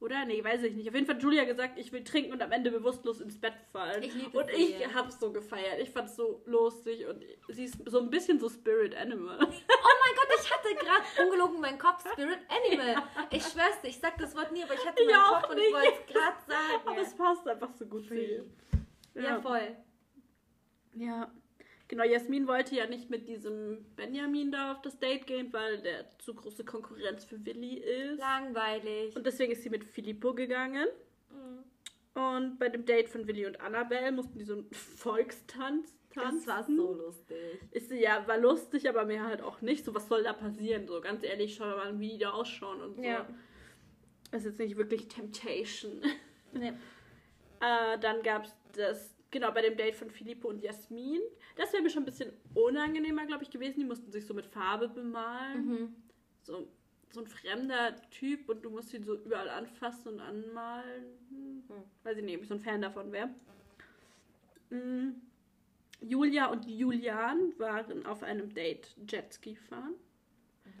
Oder? 0.00 0.24
Nee, 0.26 0.42
weiß 0.44 0.62
ich 0.64 0.74
nicht. 0.74 0.88
Auf 0.88 0.94
jeden 0.94 1.06
Fall 1.06 1.14
hat 1.14 1.22
Julia 1.22 1.44
gesagt, 1.44 1.78
ich 1.78 1.90
will 1.92 2.04
trinken 2.04 2.32
und 2.32 2.42
am 2.42 2.52
Ende 2.52 2.70
bewusstlos 2.70 3.20
ins 3.20 3.40
Bett 3.40 3.54
fallen. 3.72 4.02
Ich 4.02 4.14
liebe 4.14 4.38
und 4.38 4.50
ich 4.50 4.74
hab's 4.94 5.18
so 5.18 5.32
gefeiert. 5.32 5.80
Ich 5.80 5.90
fand's 5.90 6.16
so 6.16 6.42
lustig 6.46 7.06
und 7.06 7.24
sie 7.48 7.64
ist 7.64 7.78
so 7.86 8.00
ein 8.00 8.10
bisschen 8.10 8.38
so 8.38 8.48
Spirit 8.48 8.94
Animal. 8.96 9.38
Oh 9.40 9.46
mein 9.46 10.14
Gott, 10.16 10.38
ich 10.42 10.52
hatte 10.52 10.74
gerade 10.74 11.04
ungelogen 11.22 11.60
meinen 11.60 11.78
Kopf 11.78 12.04
Spirit 12.12 12.40
Animal. 12.48 13.02
Ich 13.30 13.42
schwör's 13.44 13.80
dir, 13.82 13.88
ich 13.88 13.98
sag 13.98 14.18
das 14.18 14.34
Wort 14.36 14.52
nie, 14.52 14.62
aber 14.62 14.74
ich 14.74 14.86
hatte 14.86 15.04
meinen 15.04 15.16
auch 15.16 15.40
Kopf 15.40 15.50
und 15.50 15.56
nicht. 15.56 15.68
ich 15.68 15.74
wollte 15.74 15.88
es 15.88 16.12
gerade 16.12 16.36
sagen. 16.46 16.82
Aber 16.86 17.00
es 17.00 17.14
passt 17.16 17.48
einfach 17.48 17.72
so 17.72 17.86
gut 17.86 18.06
zu 18.06 18.14
ihr. 18.14 18.44
ja, 19.14 19.40
voll. 19.40 19.76
Ja. 20.94 21.32
Genau, 21.88 22.04
Jasmin 22.04 22.46
wollte 22.46 22.74
ja 22.74 22.86
nicht 22.86 23.10
mit 23.10 23.28
diesem 23.28 23.84
Benjamin 23.94 24.50
da 24.50 24.72
auf 24.72 24.82
das 24.82 24.98
Date 24.98 25.26
gehen, 25.26 25.52
weil 25.52 25.82
der 25.82 26.06
zu 26.18 26.34
große 26.34 26.64
Konkurrenz 26.64 27.24
für 27.24 27.44
Willi 27.44 27.74
ist. 27.74 28.18
Langweilig. 28.18 29.14
Und 29.14 29.26
deswegen 29.26 29.52
ist 29.52 29.62
sie 29.62 29.70
mit 29.70 29.84
Filippo 29.84 30.34
gegangen. 30.34 30.88
Mhm. 31.30 32.20
Und 32.20 32.58
bei 32.58 32.68
dem 32.68 32.86
Date 32.86 33.08
von 33.08 33.26
Willi 33.26 33.44
und 33.46 33.60
Annabelle 33.60 34.12
mussten 34.12 34.38
die 34.38 34.44
so 34.44 34.54
einen 34.54 34.70
Volkstanz 34.72 35.94
tanzen. 36.14 36.38
Das 36.38 36.46
war 36.46 36.64
so 36.64 36.94
lustig. 36.94 37.60
Ist 37.70 37.88
sie 37.88 38.00
ja, 38.00 38.26
war 38.26 38.38
lustig, 38.38 38.88
aber 38.88 39.04
mir 39.04 39.24
halt 39.24 39.42
auch 39.42 39.60
nicht. 39.60 39.84
So, 39.84 39.94
was 39.94 40.08
soll 40.08 40.22
da 40.22 40.32
passieren? 40.32 40.86
So, 40.86 41.00
ganz 41.00 41.22
ehrlich, 41.22 41.56
schau 41.56 41.66
mal, 41.66 41.98
wie 41.98 42.10
die 42.10 42.18
da 42.18 42.30
ausschauen 42.30 42.80
und 42.80 42.96
so. 42.96 43.02
Ja. 43.02 43.26
Das 44.30 44.40
ist 44.40 44.46
jetzt 44.46 44.58
nicht 44.58 44.76
wirklich 44.76 45.08
Temptation. 45.08 46.00
Nee. 46.52 46.72
Äh, 47.60 47.98
dann 48.00 48.22
gab 48.22 48.44
es 48.44 48.54
das, 48.72 49.13
genau, 49.34 49.50
bei 49.52 49.60
dem 49.62 49.76
Date 49.76 49.96
von 49.96 50.08
Filippo 50.10 50.48
und 50.48 50.62
Jasmin. 50.62 51.20
Das 51.56 51.72
wäre 51.72 51.82
mir 51.82 51.90
schon 51.90 52.04
ein 52.04 52.06
bisschen 52.06 52.32
unangenehmer, 52.54 53.26
glaube 53.26 53.42
ich, 53.42 53.50
gewesen. 53.50 53.80
Die 53.80 53.84
mussten 53.86 54.10
sich 54.10 54.24
so 54.26 54.32
mit 54.32 54.46
Farbe 54.46 54.88
bemalen. 54.88 55.66
Mhm. 55.66 55.96
So, 56.42 56.68
so 57.10 57.20
ein 57.20 57.26
fremder 57.26 57.96
Typ 58.10 58.48
und 58.48 58.64
du 58.64 58.70
musst 58.70 58.94
ihn 58.94 59.04
so 59.04 59.14
überall 59.16 59.48
anfassen 59.50 60.14
und 60.14 60.20
anmalen. 60.20 61.04
Hm. 61.28 61.62
Weiß 62.02 62.16
ich 62.16 62.24
nicht, 62.24 62.36
ob 62.36 62.42
ich 62.42 62.48
so 62.48 62.54
ein 62.54 62.60
Fan 62.60 62.80
davon 62.82 63.12
wäre. 63.12 63.28
Mm. 64.70 65.10
Julia 66.00 66.46
und 66.46 66.66
Julian 66.66 67.52
waren 67.58 68.04
auf 68.04 68.22
einem 68.22 68.52
Date 68.52 68.94
Jetski 69.08 69.56
fahren. 69.56 69.94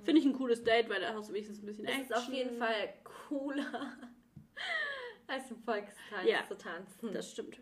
Finde 0.02 0.20
ich 0.20 0.26
ein 0.26 0.32
cooles 0.34 0.62
Date, 0.64 0.88
weil 0.88 1.00
da 1.00 1.14
hast 1.14 1.28
du 1.28 1.32
wenigstens 1.32 1.62
ein 1.62 1.66
bisschen 1.66 1.84
Action. 1.86 2.02
ist 2.02 2.14
auf 2.14 2.28
jeden 2.32 2.58
Fall 2.58 2.94
cooler, 3.04 3.92
als 5.28 5.50
im 5.50 5.58
Volkstanz 5.62 6.28
Ja. 6.28 6.44
zu 6.46 6.56
tanzen. 6.58 7.12
Das 7.12 7.30
stimmt. 7.30 7.58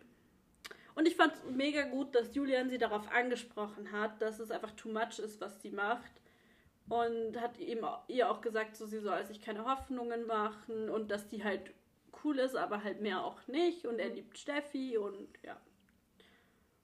Und 0.95 1.07
ich 1.07 1.15
fand 1.15 1.33
es 1.33 1.43
mega 1.45 1.83
gut, 1.83 2.13
dass 2.15 2.35
Julian 2.35 2.69
sie 2.69 2.77
darauf 2.77 3.11
angesprochen 3.11 3.91
hat, 3.91 4.21
dass 4.21 4.39
es 4.39 4.51
einfach 4.51 4.71
too 4.71 4.89
much 4.89 5.19
ist, 5.19 5.41
was 5.41 5.61
sie 5.61 5.71
macht. 5.71 6.11
Und 6.89 7.39
hat 7.39 7.57
ihm, 7.59 7.85
ihr 8.07 8.29
auch 8.29 8.41
gesagt, 8.41 8.75
so, 8.75 8.85
sie 8.85 8.99
soll 8.99 9.23
sich 9.25 9.41
keine 9.41 9.65
Hoffnungen 9.65 10.27
machen 10.27 10.89
und 10.89 11.09
dass 11.09 11.27
die 11.27 11.43
halt 11.43 11.73
cool 12.23 12.37
ist, 12.39 12.55
aber 12.55 12.83
halt 12.83 13.01
mehr 13.01 13.23
auch 13.23 13.47
nicht. 13.47 13.85
Und 13.85 13.99
er 13.99 14.09
liebt 14.09 14.37
Steffi 14.37 14.97
und 14.97 15.29
ja. 15.43 15.59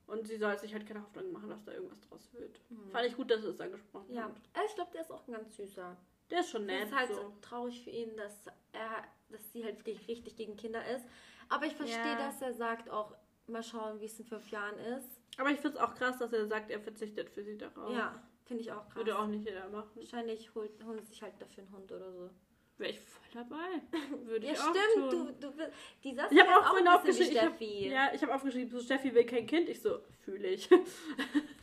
Und 0.08 0.26
sie 0.28 0.38
soll 0.38 0.58
sich 0.58 0.74
halt 0.74 0.88
keine 0.88 1.04
Hoffnungen 1.04 1.32
machen, 1.32 1.50
dass 1.50 1.64
da 1.66 1.72
irgendwas 1.74 2.02
draus 2.02 2.34
wird. 2.34 2.60
Fand 2.92 3.06
ich 3.06 3.16
gut, 3.16 3.30
dass 3.30 3.42
sie 3.42 3.50
es 3.50 3.62
angesprochen 3.62 4.12
ja, 4.14 4.24
hat. 4.24 4.32
Also 4.54 4.68
ich 4.70 4.76
glaube, 4.76 4.92
der 4.92 5.02
ist 5.02 5.12
auch 5.12 5.28
ein 5.28 5.34
ganz 5.34 5.56
süßer. 5.56 5.98
Der 6.32 6.40
ist 6.40 6.50
schon 6.50 6.62
Es 6.64 6.68
nett. 6.68 6.88
ist 6.88 6.96
halt 6.96 7.10
so. 7.14 7.34
traurig 7.42 7.84
für 7.84 7.92
ihn, 7.92 8.16
dass 8.18 8.46
er, 8.72 9.04
dass 9.30 9.52
sie 9.52 9.64
halt 9.64 9.78
wirklich 9.78 10.08
richtig 10.08 10.36
gegen 10.36 10.58
Kinder 10.58 10.84
ist. 10.96 11.06
Aber 11.50 11.66
ich 11.66 11.76
verstehe, 11.76 11.98
Ja. 12.14 12.18
dass 12.28 12.42
er 12.42 12.54
sagt 12.54 12.90
auch, 12.90 13.14
mal 13.50 13.64
schauen, 13.64 14.00
wie 14.00 14.06
es 14.06 14.20
in 14.20 14.26
fünf 14.26 14.50
Jahren 14.52 14.78
ist. 14.98 15.22
Aber 15.38 15.50
ich 15.52 15.60
finde 15.60 15.78
es 15.78 15.84
auch 15.84 15.96
krass, 15.96 16.18
dass 16.18 16.34
er 16.34 16.48
sagt, 16.48 16.70
er 16.72 16.80
verzichtet 16.80 17.30
für 17.30 17.44
sie 17.44 17.58
darauf. 17.58 17.92
Ja, 17.94 18.22
finde 18.46 18.62
ich 18.64 18.72
auch 18.72 18.86
krass. 18.88 18.96
Würde 18.98 19.18
auch 19.18 19.28
nicht 19.28 19.46
jeder 19.46 19.68
machen. 19.70 19.90
Wahrscheinlich 19.96 20.54
holt, 20.56 20.72
holen 20.84 21.00
sie 21.02 21.08
sich 21.12 21.22
halt 21.22 21.34
dafür 21.40 21.64
einen 21.64 21.72
Hund 21.74 21.92
oder 21.92 22.12
so. 22.12 22.30
Wäre 22.78 22.92
ich 22.92 23.00
voll 23.00 23.24
dabei. 23.34 23.82
Würde 24.26 24.46
Ja, 24.48 24.54
ich 24.54 24.60
auch 24.60 24.74
stimmt. 24.76 25.12
tun. 25.12 25.36
Du, 25.40 25.48
du, 25.52 25.72
die 26.04 26.16
Saskia 26.16 26.42
Ich 26.44 26.50
habe 26.50 26.66
auch 26.66 26.72
bisschen 26.74 26.88
aufgeschrieben, 26.88 27.30
wie 27.30 27.34
ich 27.36 27.42
hab, 27.42 27.56
Steffi. 27.56 27.90
ja, 27.90 28.12
ich 28.14 28.22
habe 28.22 28.34
aufgeschrieben, 28.36 28.70
so 28.72 28.80
Steffi 28.80 29.14
will 29.14 29.26
kein 29.26 29.46
Kind. 29.46 29.68
Ich 29.70 29.82
so, 29.82 30.00
fühle 30.24 30.48
ich. 30.50 30.70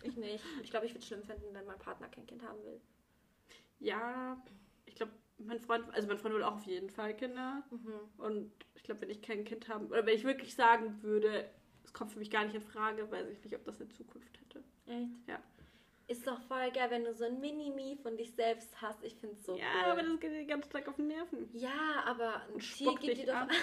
Ich 0.03 0.17
nicht. 0.17 0.45
Ich 0.63 0.71
glaube, 0.71 0.87
ich 0.87 0.93
würde 0.93 1.01
es 1.01 1.07
schlimm 1.09 1.25
finden, 1.25 1.53
wenn 1.53 1.67
mein 1.67 1.79
Partner 1.81 2.09
kein 2.09 2.25
Kind 2.27 2.41
haben 2.47 2.63
will. 2.63 2.81
ja, 3.81 4.41
ich 4.85 4.95
glaube, 4.95 5.11
mein 5.39 5.59
Freund, 5.59 5.85
also 5.93 6.07
mein 6.09 6.17
Freund 6.19 6.35
will 6.35 6.43
auch 6.45 6.55
auf 6.55 6.67
jeden 6.67 6.91
Fall 6.91 7.15
Kinder. 7.17 7.63
Mhm. 7.71 7.93
Und 8.19 8.53
ich 8.77 8.85
glaube, 8.85 9.01
wenn 9.01 9.11
ich 9.11 9.21
kein 9.21 9.45
Kind 9.45 9.69
haben, 9.69 9.89
oder 9.89 10.07
wenn 10.07 10.15
ich 10.15 10.23
wirklich 10.25 10.55
sagen 10.55 11.03
würde, 11.03 11.51
kommt 11.97 12.13
für 12.13 12.19
mich 12.19 12.31
gar 12.31 12.45
nicht 12.45 12.55
in 12.55 12.61
Frage, 12.61 13.11
weiß 13.11 13.27
ich 13.31 13.43
nicht, 13.43 13.55
ob 13.55 13.65
das 13.65 13.81
eine 13.81 13.89
Zukunft 13.89 14.39
hätte. 14.39 14.63
Echt? 14.87 15.29
Ja. 15.29 15.39
Ist 16.09 16.27
doch 16.27 16.41
voll 16.43 16.71
geil, 16.71 16.91
wenn 16.91 17.05
du 17.05 17.15
so 17.15 17.25
ein 17.25 17.41
Mini-Me 17.41 17.97
von 18.03 18.17
dich 18.17 18.33
selbst 18.33 18.81
hast. 18.81 19.03
Ich 19.03 19.17
finde 19.17 19.35
es 19.35 19.45
so 19.45 19.57
ja, 19.57 19.65
cool. 19.85 19.91
aber 19.93 20.03
das 20.03 20.21
geht 20.21 20.31
dir 20.31 20.37
den 20.37 20.47
ganzen 20.47 20.71
Tag 20.71 20.87
auf 20.87 20.97
den 20.97 21.09
Nerven. 21.09 21.49
ja, 21.53 22.05
aber 22.05 22.43
ein 22.43 22.53
Und 22.55 22.61
Tier 22.61 22.95
geht 22.97 23.19
dir 23.19 23.27
doch... 23.27 23.47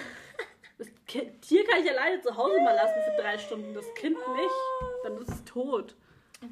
Das 0.80 0.88
Tier 1.06 1.64
kann 1.66 1.84
ich 1.84 1.90
alleine 1.90 2.20
zu 2.22 2.36
Hause 2.36 2.60
mal 2.62 2.74
lassen 2.74 3.00
für 3.06 3.22
drei 3.22 3.38
Stunden, 3.38 3.76
das 3.76 3.86
Kind 3.94 4.18
nicht. 4.18 4.56
Dann 5.04 5.18
ist 5.22 5.30
es 5.30 5.44
tot. 5.46 5.96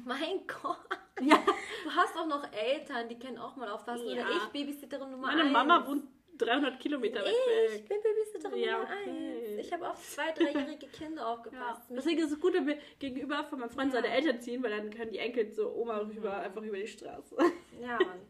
mein 0.04 0.46
Gott. 0.46 0.78
Ja. 1.20 1.42
Du 1.84 1.90
hast 1.90 2.16
auch 2.16 2.26
noch 2.26 2.50
Eltern, 2.52 3.08
die 3.08 3.18
können 3.18 3.36
auch 3.36 3.56
mal 3.56 3.68
aufpassen. 3.68 4.06
Ja. 4.08 4.24
Oder 4.24 4.30
ich, 4.30 4.44
Babysitterin 4.52 5.10
Nummer 5.10 5.26
Meine 5.26 5.42
eins. 5.42 5.52
Mama 5.52 5.86
wohnt 5.86 6.04
300 6.38 6.80
Kilometer 6.80 7.20
weit 7.20 7.32
Ich 7.66 7.72
weg. 7.74 7.88
bin 7.88 7.98
Babysitterin 8.02 8.58
Ja, 8.64 8.78
Nummer 8.78 8.90
okay. 9.02 9.10
eins. 9.10 9.66
Ich 9.66 9.72
habe 9.72 9.90
auf 9.90 10.02
zwei, 10.02 10.32
dreijährige 10.32 10.86
Kinder 10.88 11.22
Ja. 11.22 11.32
aufgepasst. 11.34 11.82
Deswegen 11.90 12.20
ist 12.22 12.32
es 12.32 12.40
gut, 12.40 12.54
wenn 12.54 12.66
wir 12.66 12.78
gegenüber 12.98 13.44
von 13.44 13.60
meinem 13.60 13.70
Freund 13.70 13.92
Ja. 13.92 14.00
seine 14.00 14.14
Eltern 14.14 14.40
ziehen, 14.40 14.62
weil 14.62 14.70
dann 14.70 14.90
können 14.92 15.10
die 15.12 15.18
Enkel 15.18 15.50
so 15.52 15.72
Oma 15.74 15.98
rüber, 15.98 16.38
einfach 16.38 16.62
über 16.62 16.76
die 16.78 16.86
Straße. 16.88 17.36
Ja, 17.80 17.98
Mann. 17.98 18.20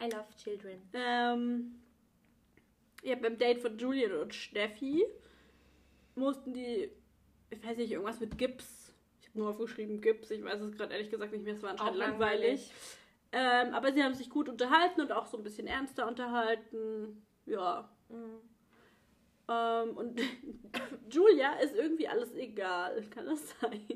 I 0.00 0.04
love 0.10 0.26
children. 0.42 0.80
ähm, 0.94 1.74
ja, 3.02 3.14
beim 3.16 3.36
Date 3.38 3.58
von 3.60 3.76
Julian 3.78 4.12
und 4.12 4.34
Steffi 4.34 5.04
mussten 6.14 6.52
die, 6.52 6.90
ich 7.50 7.64
weiß 7.64 7.76
nicht, 7.76 7.92
irgendwas 7.92 8.20
mit 8.20 8.36
Gips. 8.38 8.92
Ich 9.22 9.28
habe 9.28 9.38
nur 9.40 9.50
aufgeschrieben 9.50 10.00
Gips, 10.00 10.30
ich 10.30 10.42
weiß 10.42 10.60
es 10.60 10.76
gerade 10.76 10.94
ehrlich 10.94 11.10
gesagt 11.10 11.32
nicht 11.32 11.44
mehr, 11.44 11.54
es 11.54 11.62
war 11.62 11.70
anscheinend 11.70 11.96
langweilig. 11.96 12.72
Ähm, 13.32 13.74
aber 13.74 13.92
sie 13.92 14.02
haben 14.02 14.14
sich 14.14 14.30
gut 14.30 14.48
unterhalten 14.48 15.00
und 15.02 15.12
auch 15.12 15.26
so 15.26 15.36
ein 15.36 15.42
bisschen 15.42 15.66
ernster 15.66 16.06
unterhalten. 16.08 17.26
Ja. 17.46 17.88
Mhm. 18.08 18.40
Ähm, 19.48 19.96
und 19.96 20.20
Julia 21.10 21.52
ist 21.60 21.74
irgendwie 21.74 22.08
alles 22.08 22.34
egal. 22.34 23.02
Kann 23.10 23.26
das 23.26 23.54
sein? 23.60 23.86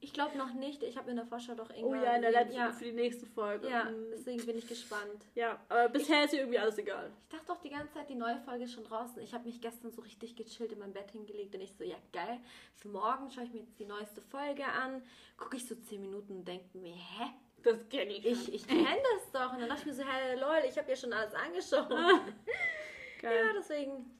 Ich 0.00 0.12
glaube 0.12 0.38
noch 0.38 0.54
nicht. 0.54 0.82
Ich 0.84 0.96
habe 0.96 1.10
in 1.10 1.16
der 1.16 1.26
Vorschau 1.26 1.54
doch 1.54 1.70
Oh 1.70 1.74
irgendwann... 1.76 2.02
ja, 2.04 2.14
in 2.14 2.22
der 2.22 2.30
letzten 2.30 2.56
ja. 2.56 2.70
für 2.70 2.84
die 2.84 2.92
nächste 2.92 3.26
Folge. 3.26 3.68
ja, 3.68 3.84
Mhm. 3.84 4.06
deswegen 4.12 4.46
bin 4.46 4.56
ich 4.56 4.66
gespannt. 4.68 5.26
Ja, 5.34 5.58
aber 5.68 5.88
bisher 5.88 6.24
ist 6.24 6.32
ihr 6.32 6.40
irgendwie 6.40 6.58
alles 6.58 6.78
egal. 6.78 7.10
Ich 7.24 7.28
dachte 7.36 7.46
doch 7.48 7.60
die 7.60 7.68
ganze 7.70 7.92
Zeit, 7.94 8.08
die 8.08 8.14
neue 8.14 8.38
Folge 8.38 8.64
ist 8.64 8.72
schon 8.72 8.84
draußen. 8.84 9.20
Ich 9.22 9.34
habe 9.34 9.44
mich 9.44 9.60
gestern 9.60 9.90
so 9.90 10.00
richtig 10.02 10.36
gechillt 10.36 10.72
in 10.72 10.78
mein 10.78 10.92
Bett 10.92 11.10
hingelegt 11.10 11.54
und 11.54 11.60
ich 11.62 11.74
so, 11.74 11.84
ja 11.84 11.96
geil, 12.12 12.38
für 12.76 12.88
morgen 12.88 13.30
schaue 13.30 13.44
ich 13.44 13.52
mir 13.52 13.60
jetzt 13.60 13.78
die 13.80 13.84
neueste 13.86 14.22
Folge 14.22 14.64
an. 14.66 15.02
Gucke 15.36 15.56
ich 15.56 15.66
so 15.66 15.74
10 15.74 16.00
Minuten 16.00 16.36
und 16.36 16.48
denke 16.48 16.78
mir, 16.78 16.94
hä? 16.94 17.30
Das 17.62 17.88
kenne 17.88 18.12
ich. 18.12 18.24
Ich, 18.24 18.54
ich 18.54 18.66
kenne 18.66 18.98
das 19.14 19.32
doch. 19.32 19.52
Und 19.52 19.60
dann 19.60 19.68
dachte 19.68 19.80
ich 19.82 19.86
mir 19.86 19.94
so, 19.94 20.02
hä, 20.02 20.34
lol, 20.36 20.62
ich 20.68 20.78
habe 20.78 20.88
ja 20.88 20.96
schon 20.96 21.12
alles 21.12 21.34
angeschaut. 21.34 21.88
Geil. 23.20 23.46
Ja, 23.46 23.52
deswegen, 23.56 24.18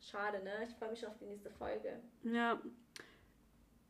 schade, 0.00 0.42
ne? 0.44 0.52
Ich 0.68 0.74
freue 0.74 0.90
mich 0.90 1.00
schon 1.00 1.08
auf 1.08 1.18
die 1.18 1.26
nächste 1.26 1.50
Folge. 1.50 2.00
Ja. 2.24 2.60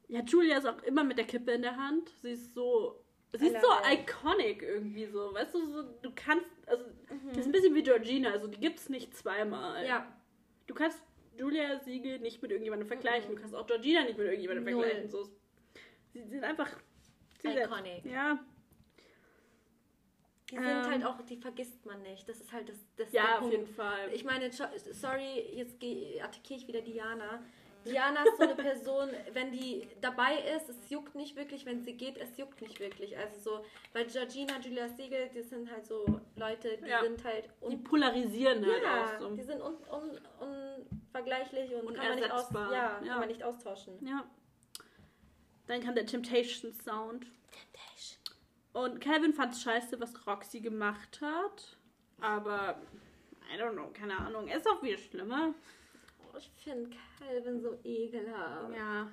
Ja, 0.09 0.21
Julia 0.23 0.59
ist 0.59 0.67
auch 0.67 0.83
immer 0.83 1.03
mit 1.03 1.19
der 1.19 1.25
Kippe 1.27 1.53
in 1.53 1.63
der 1.63 1.77
Hand. 1.77 2.11
Sie 2.23 2.33
ist 2.33 2.55
so. 2.55 3.01
Sie 3.33 3.49
ist 3.49 3.61
so 3.61 3.69
iconic 3.91 4.63
irgendwie 4.63 5.07
so. 5.07 5.35
Weißt 5.35 5.55
du, 5.55 5.67
so, 5.67 5.83
du 6.03 6.13
kannst. 6.15 6.47
Also, 6.67 6.85
das 7.31 7.39
ist 7.39 7.47
ein 7.47 7.53
bisschen 7.53 7.75
wie 7.75 7.83
Georgina. 7.83 8.31
Also, 8.31 8.47
die 8.47 8.61
gibt's 8.61 8.89
nicht 8.89 9.17
zweimal. 9.17 9.85
Ja, 9.85 10.07
Du 10.67 10.75
kannst 10.75 11.03
Julia 11.37 11.79
Siegel 11.81 12.21
nicht 12.21 12.41
mit 12.41 12.51
irgendjemandem 12.51 12.89
vergleichen. 12.89 13.35
Du 13.35 13.41
kannst 13.41 13.55
auch 13.55 13.67
Georgina 13.67 14.03
nicht 14.05 14.17
mit 14.17 14.27
irgendjemandem 14.27 14.65
Null. 14.73 14.85
vergleichen. 14.85 15.11
So, 15.11 15.25
sie 16.13 16.23
sind 16.23 16.45
einfach. 16.45 16.71
Sie. 17.43 17.49
Iconic. 17.49 18.05
Ja, 18.07 18.39
Die 20.54 20.64
sind 20.64 20.84
Ähm. 20.84 20.90
halt 20.90 21.04
auch, 21.04 21.20
die 21.23 21.37
vergisst 21.37 21.84
man 21.84 22.00
nicht. 22.02 22.28
Das 22.28 22.40
ist 22.40 22.52
halt 22.52 22.68
das, 22.68 22.76
das 22.96 23.12
ja, 23.12 23.38
auf 23.38 23.50
jeden 23.50 23.66
Fall. 23.66 24.12
Ich 24.12 24.25
meine, 24.25 24.50
sorry, 24.52 25.40
jetzt 25.52 25.75
attackiere 26.23 26.61
ich 26.61 26.68
wieder 26.68 26.80
Diana. 26.80 27.42
Diana 27.84 28.23
ist 28.23 28.37
so 28.38 28.44
eine 28.44 28.54
Person, 28.70 29.11
wenn 29.32 29.50
die 29.52 29.87
dabei 30.00 30.38
ist, 30.56 30.68
es 30.70 30.88
juckt 30.88 31.14
nicht 31.14 31.37
wirklich, 31.37 31.66
wenn 31.66 31.82
sie 31.82 31.94
geht, 31.96 32.16
es 32.16 32.37
juckt 32.38 32.62
nicht 32.62 32.80
wirklich. 32.80 33.16
Also 33.18 33.38
so, 33.40 33.64
weil 33.92 34.06
Georgina, 34.06 34.58
Julia 34.61 34.88
Siegel, 34.88 35.28
die 35.34 35.42
sind 35.42 35.70
halt 35.70 35.84
so 35.84 36.04
Leute, 36.37 36.78
die 36.78 36.88
Ja. 36.88 37.02
sind 37.02 37.23
halt 37.25 37.50
die 37.68 37.76
polarisieren 37.76 38.64
halt 38.64 38.82
ja, 38.82 39.04
auch 39.04 39.20
so. 39.20 39.30
die 39.37 39.42
sind 39.42 39.61
un 39.61 39.75
un 39.90 40.18
unvergleichlich 40.40 41.75
und 41.75 41.94
kann 41.94 42.08
man, 42.08 42.18
nicht 42.20 42.30
aus 42.30 42.50
ja, 42.52 42.70
Ja. 42.73 42.99
kann 43.06 43.18
man 43.20 43.28
nicht 43.28 43.42
austauschen. 43.42 43.94
Ja. 44.06 44.25
Dann 45.66 45.82
kam 45.82 45.94
der 45.94 46.06
Temptation 46.06 46.73
Sound. 46.73 47.26
Und 48.75 49.00
Calvin 49.00 49.33
fand 49.33 49.52
es 49.54 49.62
scheiße, 49.62 49.99
was 50.00 50.26
Roxy 50.26 50.61
gemacht 50.61 51.21
hat. 51.23 51.76
Aber, 52.21 52.83
I 53.52 53.59
don't 53.59 53.73
know, 53.73 53.88
keine 53.95 54.19
Ahnung. 54.19 54.49
Ist 54.49 54.69
auch 54.69 54.81
viel 54.81 54.99
schlimmer. 54.99 55.54
Oh, 56.21 56.37
ich 56.37 56.50
finde 56.57 56.90
Calvin 57.19 57.61
so 57.61 57.78
ekelhaft. 57.85 58.76
Ja. 58.76 59.09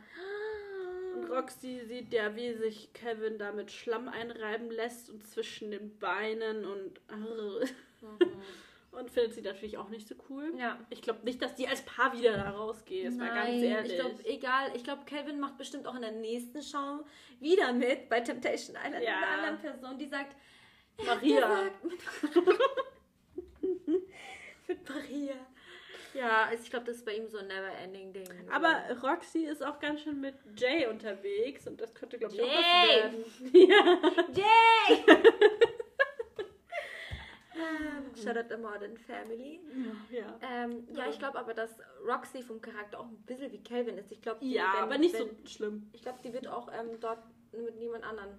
Und 1.14 1.30
Roxy 1.30 1.82
sieht 1.86 2.12
ja, 2.12 2.36
wie 2.36 2.54
sich 2.54 2.92
Kevin 2.94 3.38
da 3.38 3.52
mit 3.52 3.72
Schlamm 3.72 4.10
einreiben 4.10 4.72
lässt 4.72 5.12
und 5.12 5.28
zwischen 5.28 5.70
den 5.70 5.98
Beinen 6.00 6.66
und. 6.66 7.00
Und 8.92 9.10
findet 9.10 9.34
sie 9.34 9.42
natürlich 9.42 9.78
auch 9.78 9.88
nicht 9.88 10.06
so 10.08 10.16
cool. 10.30 10.52
Ja. 10.58 10.78
Ich 10.90 11.02
glaube 11.02 11.24
nicht, 11.24 11.42
dass 11.42 11.56
die 11.56 11.66
als 11.68 11.82
Paar 11.84 12.12
wieder 12.18 12.34
da 12.34 12.50
rausgeht. 12.50 13.08
Das 13.08 13.20
war 13.20 13.28
ganz 13.30 13.62
ehrlich. 13.62 13.94
ich 13.94 13.98
glaube, 14.00 14.26
egal. 14.26 14.72
Ich 14.76 14.84
glaube, 14.84 15.04
Calvin 15.06 15.40
macht 15.40 15.58
bestimmt 15.58 15.88
auch 15.88 15.96
in 15.96 16.02
der 16.02 16.12
nächsten 16.12 16.62
Show 16.62 17.06
wieder 17.40 17.72
mit 17.72 18.10
bei 18.10 18.20
Temptation 18.20 18.76
Island 18.76 19.04
Ja. 19.04 19.16
einer 19.18 19.28
anderen 19.44 19.60
Person, 19.60 19.98
die 19.98 20.08
sagt, 20.08 20.36
Maria. 21.06 21.72
mit 24.68 24.90
Maria. 24.90 25.36
Ja, 26.14 26.44
also 26.50 26.62
ich 26.64 26.70
glaube, 26.70 26.86
das 26.88 26.98
ist 26.98 27.06
bei 27.06 27.14
ihm 27.16 27.30
so 27.30 27.38
ein 27.38 27.48
Never-Ending-Ding. 27.48 28.28
Aber 28.52 28.82
Roxy 29.02 29.46
ist 29.46 29.64
auch 29.66 29.80
ganz 29.80 30.02
schön 30.02 30.20
mit 30.20 30.36
Jay 30.58 30.86
unterwegs 30.88 31.66
und 31.68 31.80
das 31.80 31.94
könnte, 31.94 32.18
glaube 32.18 32.36
ich, 32.36 32.42
auch 32.42 32.48
Jay! 32.48 33.04
was 33.04 33.04
werden. 33.04 33.24
Ja. 33.54 33.98
Jay! 34.34 35.06
ähm, 37.62 38.16
Shout 38.16 38.38
out 38.38 38.46
the 38.50 38.58
Modern 38.58 38.98
Family. 38.98 39.60
ja. 40.12 40.38
Ähm, 40.42 40.88
ja, 40.94 41.10
ich 41.10 41.20
glaube 41.20 41.38
aber, 41.40 41.54
dass 41.54 41.72
Roxy 42.08 42.42
vom 42.44 42.62
Charakter 42.62 43.00
auch 43.00 43.06
ein 43.08 43.18
bisschen 43.26 43.52
wie 43.52 43.64
Calvin 43.64 43.98
ist. 43.98 44.12
Ich 44.12 44.22
glaube, 44.22 44.44
Ja, 44.46 44.74
aber 44.80 44.98
nicht 44.98 45.16
so 45.16 45.30
schlimm. 45.46 45.90
Ich 45.94 46.02
glaube, 46.02 46.20
die 46.24 46.34
wird 46.34 46.48
auch 46.48 46.70
ähm, 46.74 47.00
dort 47.00 47.20
mit 47.52 47.78
niemand 47.78 48.04
anderen. 48.04 48.30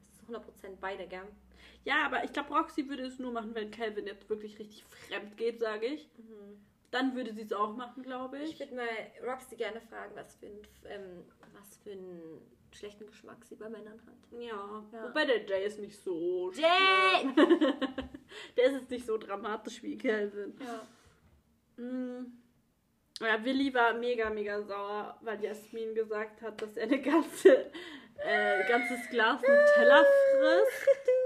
Das 0.00 0.22
ist 0.22 0.28
100% 0.28 0.76
beide, 0.80 1.06
gell? 1.06 1.22
Ja, 1.84 2.06
aber 2.06 2.24
ich 2.24 2.32
glaube, 2.32 2.54
Roxy 2.54 2.88
würde 2.88 3.04
es 3.04 3.18
nur 3.18 3.32
machen, 3.32 3.54
wenn 3.54 3.70
Calvin 3.70 4.06
jetzt 4.06 4.28
wirklich 4.30 4.58
richtig 4.58 4.84
fremd 4.84 5.36
geht, 5.36 5.58
sage 5.60 5.86
ich. 5.86 6.08
Dann 6.90 7.14
würde 7.16 7.32
sie 7.32 7.42
es 7.42 7.52
auch 7.52 7.74
machen, 7.76 8.02
glaube 8.02 8.38
Ich 8.38 8.52
ich. 8.52 8.60
würde 8.60 8.74
mal 8.76 8.86
Roxy 9.26 9.56
gerne 9.56 9.80
fragen, 9.80 10.14
was 10.14 10.36
für, 10.36 10.46
ein, 10.46 10.58
ähm, 10.86 11.24
was 11.58 11.76
für 11.78 11.92
einen 11.92 12.40
schlechten 12.70 13.06
Geschmack 13.06 13.44
sie 13.44 13.56
bei 13.56 13.68
Männern 13.68 14.00
hat. 14.06 14.40
Ja. 14.40 14.84
Ja. 14.92 15.04
Wobei 15.08 15.24
der 15.24 15.44
Jay 15.46 15.64
ist 15.66 15.78
nicht 15.78 15.98
so 16.02 16.52
Jay! 16.52 17.28
der 18.56 18.66
ist 18.66 18.72
jetzt 18.72 18.90
nicht 18.90 19.06
so 19.06 19.16
dramatisch 19.18 19.82
wie 19.82 19.98
Calvin. 19.98 20.54
Ja. 20.60 21.82
Mm. 21.82 22.38
Ja, 23.20 23.44
Willi 23.44 23.72
war 23.72 23.94
mega, 23.94 24.30
mega 24.30 24.60
sauer, 24.62 25.18
weil 25.20 25.42
Jasmin 25.42 25.94
gesagt 25.94 26.42
hat, 26.42 26.60
dass 26.60 26.76
er 26.76 26.84
eine 26.84 27.00
ganze, 27.00 27.70
äh, 28.16 28.68
ganzes 28.68 29.08
Glas 29.10 29.40
Nutella 29.40 30.04
frisst. 30.04 31.08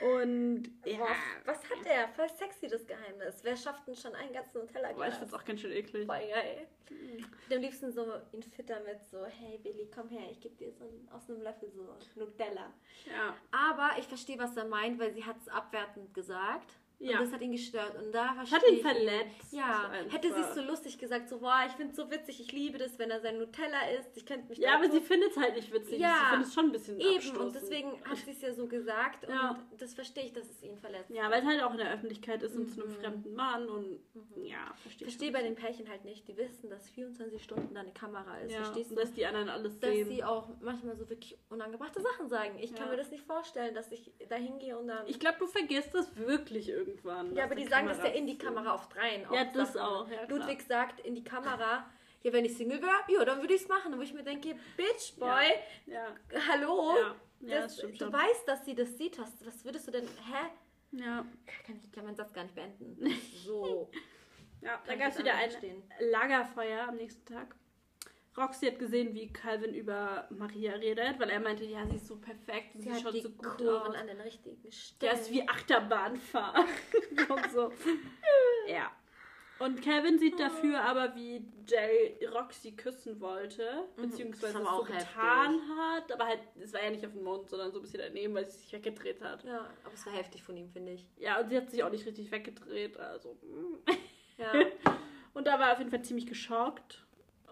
Und 0.00 0.64
ja, 0.84 0.98
Boah, 0.98 1.16
was 1.44 1.58
hat 1.64 1.84
er? 1.84 2.08
Voll 2.08 2.28
sexy, 2.30 2.68
das 2.68 2.86
Geheimnis. 2.86 3.40
Wer 3.42 3.56
schafft 3.56 3.86
denn 3.86 3.94
schon 3.94 4.14
einen 4.14 4.32
ganzen 4.32 4.56
aber 4.56 4.64
ich 4.64 4.74
Nutella-Glas? 4.74 5.18
find's 5.18 5.34
auch 5.34 5.44
ganz 5.44 5.60
schön 5.60 5.72
eklig. 5.72 6.06
Voll 6.06 6.18
geil. 6.18 6.66
Am 7.52 7.60
liebsten 7.60 7.92
so 7.92 8.06
ihn 8.32 8.42
füttern 8.42 8.82
mit 8.84 9.04
so, 9.10 9.24
hey 9.26 9.58
Billy, 9.58 9.88
komm 9.94 10.08
her, 10.08 10.30
ich 10.30 10.40
geb 10.40 10.56
dir 10.58 10.72
so 10.72 10.84
ein, 10.84 11.08
aus 11.12 11.28
einem 11.28 11.42
Löffel 11.42 11.70
so 11.70 11.96
Nutella. 12.16 12.72
Ja. 13.06 13.36
Aber 13.52 13.98
ich 13.98 14.06
verstehe, 14.06 14.38
was 14.38 14.56
er 14.56 14.64
meint, 14.64 14.98
weil 14.98 15.12
sie 15.12 15.24
hat 15.24 15.36
es 15.38 15.48
abwertend 15.48 16.14
gesagt. 16.14 16.79
Ja. 17.02 17.18
Und 17.18 17.24
das 17.24 17.32
hat 17.32 17.40
ihn 17.40 17.52
gestört. 17.52 17.96
Und 17.96 18.12
da 18.14 18.36
Hat 18.36 18.62
ihn 18.70 18.80
verletzt. 18.80 19.52
Ja, 19.52 19.88
einfach. 19.88 20.14
hätte 20.14 20.34
sie 20.34 20.40
es 20.40 20.54
so 20.54 20.60
lustig 20.62 20.98
gesagt, 20.98 21.30
so, 21.30 21.38
boah, 21.38 21.62
ich 21.66 21.72
finde 21.72 21.92
es 21.92 21.96
so 21.96 22.10
witzig, 22.10 22.40
ich 22.40 22.52
liebe 22.52 22.76
das, 22.76 22.98
wenn 22.98 23.10
er 23.10 23.20
sein 23.20 23.38
Nutella 23.38 23.88
isst. 23.98 24.14
Ich 24.18 24.26
könnte 24.26 24.48
mich 24.50 24.58
Ja, 24.58 24.74
aber 24.74 24.84
tot- 24.84 24.92
sie 24.92 25.00
findet 25.00 25.30
es 25.30 25.36
halt 25.38 25.56
nicht 25.56 25.72
witzig. 25.72 25.98
Ja. 25.98 26.14
Sie 26.24 26.30
findet 26.30 26.48
es 26.48 26.54
schon 26.54 26.66
ein 26.66 26.72
bisschen 26.72 27.00
Eben, 27.00 27.14
abstoßend. 27.16 27.38
und 27.40 27.54
deswegen 27.54 28.04
hat 28.04 28.18
sie 28.18 28.30
es 28.32 28.42
ja 28.42 28.52
so 28.52 28.66
gesagt 28.66 29.26
Ja. 29.28 29.58
und 29.70 29.80
das 29.80 29.94
verstehe 29.94 30.24
ich, 30.26 30.32
dass 30.34 30.48
es 30.50 30.62
ihn 30.62 30.76
verletzt. 30.76 31.08
Ja, 31.10 31.30
weil 31.30 31.40
es 31.40 31.46
halt 31.48 31.62
auch 31.62 31.72
in 31.72 31.78
der 31.78 31.90
Öffentlichkeit 31.92 32.42
ist 32.42 32.54
und 32.54 32.68
zu 32.68 32.82
einem 32.82 32.90
Mhm. 32.92 32.96
fremden 33.00 33.34
Mann 33.34 33.68
und 33.70 33.98
ja, 34.44 34.58
verstehe 34.82 35.08
Ich 35.08 35.14
verstehe 35.14 35.32
bei 35.32 35.42
den 35.42 35.54
Pärchen 35.54 35.88
halt 35.88 36.04
nicht, 36.04 36.28
die 36.28 36.36
wissen, 36.36 36.68
dass 36.68 36.88
24 36.90 37.42
Stunden 37.42 37.74
da 37.74 37.80
eine 37.80 37.92
Kamera 37.92 38.38
ist. 38.40 38.52
ja, 38.52 38.58
Verstehst 38.62 38.90
und 38.90 38.96
du? 38.98 39.02
dass 39.02 39.12
die 39.14 39.24
anderen 39.24 39.48
alles 39.48 39.78
dass 39.80 39.90
sehen. 39.90 40.06
sie 40.06 40.22
auch 40.22 40.48
manchmal 40.60 40.96
so 40.96 41.08
wirklich 41.08 41.38
unangebrachte 41.48 42.02
Sachen 42.02 42.28
sagen. 42.28 42.58
Ich 42.58 42.74
kann 42.74 42.86
Ja. 42.86 42.90
mir 42.90 42.98
das 42.98 43.10
nicht 43.10 43.24
vorstellen, 43.24 43.74
dass 43.74 43.90
ich 43.90 44.12
da 44.28 44.36
hingehe 44.36 44.76
und 44.78 44.86
dann. 44.88 45.06
Ich 45.06 45.18
glaube, 45.18 45.38
du 45.38 45.46
vergisst 45.46 45.94
das 45.94 46.14
wirklich 46.16 46.68
irgendwann. 46.90 47.34
ja, 47.34 47.44
aber 47.44 47.54
die 47.54 47.62
die 47.64 47.68
sagen 47.68 47.86
das 47.88 47.98
ja 47.98 48.04
in 48.06 48.26
die. 48.26 48.38
Kamera 48.38 48.74
oft 48.74 48.94
rein. 48.96 49.22
Ja, 49.22 49.42
auch 49.48 49.52
das 49.52 49.72
Sachen. 49.72 49.80
auch, 49.86 50.08
ja. 50.10 50.24
Ludwig 50.28 50.62
sagt 50.62 51.00
in 51.00 51.14
die 51.14 51.24
Kamera, 51.24 51.84
ja, 52.22 52.32
wenn 52.32 52.44
ich 52.44 52.56
Single 52.56 52.80
wäre, 52.82 52.92
ja, 53.08 53.24
dann 53.24 53.40
würde 53.40 53.54
ich 53.54 53.62
es 53.62 53.68
machen. 53.68 53.96
Wo 53.96 54.02
ich 54.02 54.12
mir 54.12 54.22
denke, 54.22 54.54
Bitch, 54.76 55.16
Boy, 55.18 55.46
Ja, 55.86 56.14
hallo. 56.48 56.94
ja, 56.96 57.14
ja 57.40 57.60
das, 57.62 57.64
das 57.72 57.78
stimmt 57.78 58.00
du 58.00 58.04
schon. 58.04 58.12
weißt, 58.12 58.46
dass 58.48 58.64
sie 58.64 58.74
das 58.74 58.96
sieht. 58.98 59.18
Was, 59.18 59.32
was 59.44 59.64
würdest 59.64 59.86
du 59.88 59.92
denn. 59.92 60.04
Hä? 60.06 60.46
Ja, 60.92 61.24
Kann 61.66 61.80
ich 61.84 61.92
kann 61.92 62.04
meinen 62.04 62.16
Satz 62.16 62.32
gar 62.32 62.42
nicht 62.42 62.54
beenden. 62.54 62.98
So. 63.44 63.90
ja 64.60 64.80
da 64.86 64.94
gab 64.96 65.08
es 65.12 65.18
wieder 65.18 65.34
ein. 65.34 65.50
Lagerfeuer 66.00 66.88
am 66.88 66.96
nächsten 66.96 67.24
Tag. 67.24 67.54
Roxy 68.36 68.66
hat 68.66 68.78
gesehen, 68.78 69.12
wie 69.14 69.32
Calvin 69.32 69.74
über 69.74 70.26
Maria 70.30 70.72
redet, 70.74 71.18
weil 71.18 71.30
er 71.30 71.40
meinte, 71.40 71.64
ja, 71.64 71.84
sie 71.86 71.96
ist 71.96 72.06
so 72.06 72.16
perfekt 72.16 72.74
und 72.74 72.82
Sie 72.82 72.92
sie, 72.94 73.00
schaut 73.02 73.14
so 73.20 73.30
gut 73.30 73.42
Kurven 73.58 73.92
aus. 73.92 73.94
an 73.96 74.06
den 74.06 74.20
richtigen 74.20 74.62
Der 74.62 74.70
Stellen. 74.70 75.14
ist 75.18 75.30
wie 75.32 75.48
Achterbahnfahrer. 75.48 76.64
und 77.28 77.50
so. 77.50 77.72
Ja. 78.68 78.90
Und 79.58 79.82
Calvin 79.82 80.18
sieht 80.18 80.40
dafür 80.40 80.80
aber, 80.80 81.14
wie 81.16 81.44
Jay 81.68 82.18
Roxy 82.32 82.72
küssen 82.72 83.20
wollte, 83.20 83.84
beziehungsweise 83.96 84.58
Mhm. 84.58 84.64
es 84.64 84.68
Das 84.70 84.76
so 84.78 84.86
heftig. 84.86 85.08
getan 85.08 85.60
hat, 85.76 86.12
aber 86.12 86.26
halt, 86.26 86.40
es 86.58 86.72
war 86.72 86.82
ja 86.82 86.90
nicht 86.90 87.04
auf 87.04 87.12
den 87.12 87.24
Mund, 87.24 87.50
sondern 87.50 87.70
so 87.70 87.78
ein 87.78 87.82
bisschen 87.82 88.00
daneben, 88.00 88.32
weil 88.32 88.48
sie 88.48 88.56
sich 88.58 88.72
weggedreht 88.72 89.20
hat. 89.20 89.44
Ja, 89.44 89.68
aber 89.84 89.92
es 89.92 90.06
war 90.06 90.14
heftig 90.14 90.42
von 90.42 90.56
ihm, 90.56 90.70
finde 90.70 90.92
ich. 90.92 91.06
Ja, 91.18 91.40
und 91.40 91.50
sie 91.50 91.58
hat 91.58 91.68
sich 91.70 91.82
auch 91.84 91.90
nicht 91.90 92.06
richtig 92.06 92.30
weggedreht, 92.30 92.96
also. 92.98 93.34
mm. 93.42 93.90
Ja. 94.38 94.52
Und 95.34 95.46
da 95.46 95.58
war 95.60 95.66
er 95.68 95.72
auf 95.74 95.78
jeden 95.78 95.90
Fall 95.90 96.02
ziemlich 96.02 96.26
geschockt. 96.26 97.04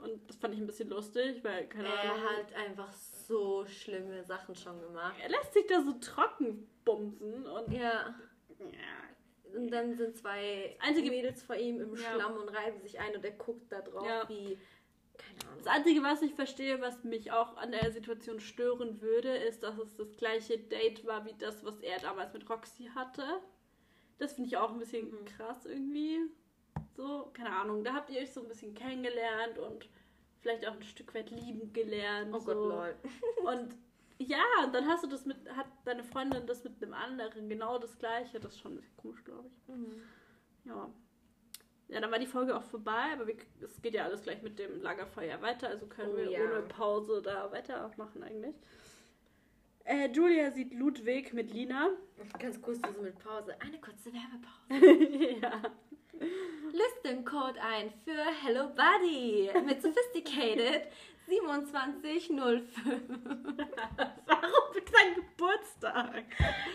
Und 0.02 0.28
das 0.28 0.37
fand 0.37 0.54
ich 0.54 0.61
ein 0.61 0.66
bisschen 0.66 0.88
lustig, 0.88 1.42
weil, 1.44 1.66
keine 1.68 1.88
Ahnung. 1.92 2.22
Er 2.24 2.38
hat 2.38 2.52
einfach 2.54 2.92
so 2.92 3.64
schlimme 3.66 4.24
Sachen 4.24 4.54
schon 4.54 4.80
gemacht. 4.80 5.16
er 5.22 5.28
lässt 5.28 5.52
sich 5.54 5.66
da 5.66 5.82
so 5.82 5.92
trocken 6.00 6.68
bumsen 6.84 7.46
und. 7.46 7.72
Ja. 7.72 8.14
Ja. 8.61 9.56
Und 9.58 9.70
dann 9.70 9.94
sind 9.96 10.16
zwei 10.16 10.76
einzige- 10.80 11.11
Mädels 11.11 11.42
vor 11.42 11.56
ihm 11.56 11.80
im 11.80 11.94
Ja. 11.96 12.12
Schlamm 12.14 12.37
und 12.37 12.48
reiben 12.48 12.80
sich 12.80 12.98
ein 13.00 13.14
und 13.16 13.24
er 13.24 13.30
guckt 13.32 13.72
da 13.72 13.80
drauf 13.80 14.06
Ja. 14.06 14.28
wie. 14.28 14.58
Keine 15.16 15.50
Ahnung. 15.50 15.64
Das 15.64 15.66
Einzige, 15.74 16.02
was 16.02 16.22
ich 16.22 16.34
verstehe, 16.34 16.80
was 16.80 17.02
mich 17.02 17.32
auch 17.32 17.56
an 17.56 17.72
der 17.72 17.90
Situation 17.90 18.38
stören 18.40 19.00
würde, 19.00 19.37
ist, 19.37 19.62
dass 19.64 19.76
es 19.78 19.96
das 19.96 20.16
gleiche 20.16 20.58
Date 20.58 21.04
war 21.06 21.24
wie 21.26 21.34
das, 21.38 21.64
was 21.64 21.80
er 21.80 21.98
damals 21.98 22.32
mit 22.34 22.48
Roxy 22.48 22.90
hatte. 22.94 23.24
Das 24.18 24.34
finde 24.34 24.48
ich 24.48 24.56
auch 24.58 24.70
ein 24.72 24.78
bisschen 24.78 25.11
Mhm. 25.11 25.24
krass 25.24 25.64
irgendwie. 25.66 26.20
So, 26.98 27.30
keine 27.32 27.54
Ahnung. 27.54 27.84
Da 27.84 27.94
habt 27.94 28.11
ihr 28.11 28.20
euch 28.20 28.32
so 28.32 28.40
ein 28.42 28.48
bisschen 28.48 28.74
kennengelernt 28.74 29.56
und 29.56 29.88
vielleicht 30.40 30.66
auch 30.66 30.72
ein 30.72 30.82
Stück 30.82 31.14
weit 31.14 31.30
lieben 31.30 31.72
gelernt. 31.72 32.34
Oh 32.34 32.40
so. 32.40 32.46
Gott, 32.46 32.56
lol. 32.56 32.96
Und 33.44 33.76
ja, 34.20 34.42
und 34.64 34.74
dann 34.74 34.84
hast 34.88 35.04
du 35.04 35.06
das 35.06 35.24
mit, 35.26 35.37
hat 35.54 35.68
deine 35.84 36.02
Freundin 36.02 36.44
das 36.44 36.64
mit 36.64 36.82
einem 36.82 36.92
anderen, 36.92 37.48
genau 37.48 37.78
das 37.78 37.96
gleiche. 37.98 38.40
Das 38.40 38.54
ist 38.54 38.58
schon 38.58 38.72
ein 38.72 38.76
bisschen 38.78 38.96
komisch, 38.96 39.22
glaube 39.22 39.46
ich. 39.46 39.68
Mhm. 39.72 40.02
Ja. 40.64 40.90
Ja, 41.87 42.00
dann 42.00 42.11
war 42.11 42.18
die 42.18 42.26
Folge 42.26 42.56
auch 42.56 42.64
vorbei, 42.64 43.12
aber 43.12 43.28
wir, 43.28 43.37
es 43.61 43.80
geht 43.80 43.94
ja 43.94 44.02
alles 44.02 44.22
gleich 44.22 44.42
mit 44.42 44.58
dem 44.58 44.82
Lagerfeuer 44.82 45.40
weiter, 45.40 45.68
also 45.68 45.87
können 45.87 46.14
Oh 46.14 46.16
wir 46.16 46.30
ja. 46.32 46.40
ohne 46.40 46.62
Pause 46.62 47.22
da 47.22 47.52
weitermachen 47.52 48.24
eigentlich. 48.24 48.56
Äh, 49.84 50.11
Julia 50.11 50.50
sieht 50.50 50.74
Ludwig 50.74 51.32
mit 51.32 51.52
Lina. 51.52 51.90
Ganz 52.40 52.61
kurz 52.61 52.80
so 52.80 53.00
mit 53.00 53.16
Pause. 53.20 53.54
Eine 53.61 53.80
kurze 53.80 54.11
Werbepause. 54.12 55.40
ja. 55.40 55.62
Löst 56.18 57.05
den 57.05 57.25
Code 57.25 57.61
ein 57.61 57.90
für 58.05 58.25
Hello 58.44 58.68
Buddy 58.68 59.51
mit 59.64 59.81
Sophisticated 59.83 60.88
2705. 61.27 62.62
Warum 64.27 64.73
für 64.73 64.81
deinen 64.81 65.14
Geburtstag? 65.16 66.25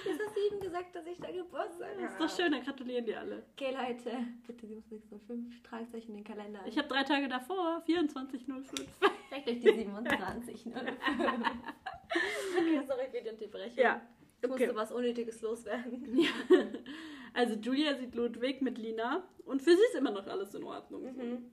Jetzt 0.06 0.22
hast 0.26 0.36
du 0.36 0.39
eben 0.48 0.60
gesagt, 0.62 0.96
dass 0.96 1.06
ich 1.08 1.17
da 1.19 1.32
Geburtstag 1.32 1.89
Das 2.00 2.12
ist 2.12 2.19
doch 2.22 2.30
schön, 2.43 2.52
dann 2.52 2.63
gratulieren 2.63 3.06
die 3.06 3.15
alle. 3.15 3.43
Okay, 3.54 3.72
Leute, 3.74 4.12
bitte 4.46 4.67
7605, 4.67 5.63
tragt 5.63 5.93
euch 5.96 6.08
in 6.08 6.15
den 6.15 6.24
Kalender. 6.24 6.60
Ich 6.67 6.78
habe 6.78 6.88
drei 6.88 7.04
Tage 7.04 7.28
davor, 7.28 7.84
24.05. 7.88 8.86
Vielleicht 9.30 9.48
euch 9.48 9.60
die 9.60 9.74
27, 9.74 10.65
ne? 10.67 10.76
okay, 12.58 12.82
sorry 12.88 13.08
für 13.12 13.22
die 13.22 13.30
Unterbrechung. 13.30 13.78
Ja, 13.84 14.02
Ich 14.41 14.50
okay. 14.50 14.65
musste 14.67 14.76
was 14.76 14.91
Unnötiges 14.91 15.41
loswerden. 15.41 16.15
Ja. 16.19 16.30
Also 17.34 17.56
Julia 17.56 17.96
sieht 17.96 18.15
Ludwig 18.15 18.62
mit 18.62 18.78
Lina 18.78 19.24
und 19.46 19.62
für 19.62 19.72
sie 19.76 19.84
ist 19.91 19.96
immer 19.96 20.12
noch 20.12 20.28
alles 20.28 20.54
in 20.54 20.63
Ordnung. 20.63 21.15
Mhm. 21.15 21.52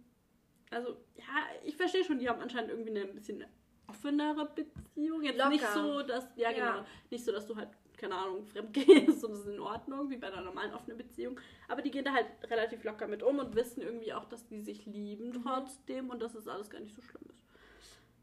Also, 0.70 0.90
ja, 1.16 1.24
ich 1.64 1.76
verstehe 1.76 2.04
schon, 2.04 2.18
die 2.18 2.28
haben 2.28 2.40
anscheinend 2.40 2.70
irgendwie 2.70 2.90
eine 2.90 3.00
ein 3.08 3.14
bisschen 3.14 3.44
offenere 3.88 4.48
Beziehung. 4.54 5.22
Jetzt 5.22 5.38
Locker. 5.38 5.48
nicht 5.50 5.66
so, 5.66 6.02
dass, 6.02 6.24
ja, 6.36 6.50
Ja. 6.50 6.72
genau, 6.76 6.86
nicht 7.10 7.24
so, 7.24 7.32
dass 7.32 7.46
du 7.46 7.56
halt, 7.56 7.70
keine 7.96 8.14
Ahnung, 8.14 8.44
fremd 8.44 8.72
gehst 9.18 9.24
und 9.24 9.32
es 9.32 9.40
ist 9.40 9.48
in 9.48 9.58
Ordnung, 9.58 10.10
wie 10.10 10.16
bei 10.16 10.28
einer 10.28 10.42
normalen 10.42 10.72
offenen 10.72 10.96
Beziehung. 10.96 11.40
Aber 11.66 11.82
die 11.82 11.90
gehen 11.90 12.04
da 12.04 12.12
halt 12.12 12.26
relativ 12.48 12.84
locker 12.84 13.08
mit 13.08 13.22
um 13.24 13.38
und 13.40 13.56
wissen 13.56 13.80
irgendwie 13.82 14.12
auch, 14.12 14.26
dass 14.26 14.46
die 14.46 14.60
sich 14.60 14.86
lieben 14.86 15.30
Mhm. 15.30 15.42
trotzdem 15.42 16.10
und 16.10 16.20
dass 16.22 16.34
es 16.36 16.46
alles 16.46 16.70
gar 16.70 16.80
nicht 16.80 16.94
so 16.94 17.02
schlimm 17.02 17.24
ist. 17.30 17.42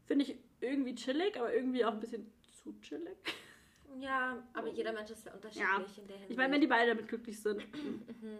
Finde 0.06 0.24
ich 0.24 0.36
irgendwie 0.62 0.94
chillig, 0.94 1.38
aber 1.38 1.52
irgendwie 1.52 1.84
auch 1.84 1.92
ein 1.92 2.00
bisschen 2.00 2.32
zu 2.62 2.72
chillig. 2.80 3.16
Ja, 4.00 4.42
aber 4.52 4.68
jeder 4.68 4.92
Mensch 4.92 5.10
ist 5.10 5.26
ja 5.26 5.32
unterschiedlich 5.32 5.98
in 5.98 6.06
der 6.06 6.16
Hinsicht. 6.16 6.30
Ich 6.30 6.36
meine, 6.36 6.52
wenn 6.52 6.60
die 6.60 6.66
beide 6.66 6.90
damit 6.90 7.08
glücklich 7.08 7.40
sind. 7.40 7.60
Mhm. 7.74 8.38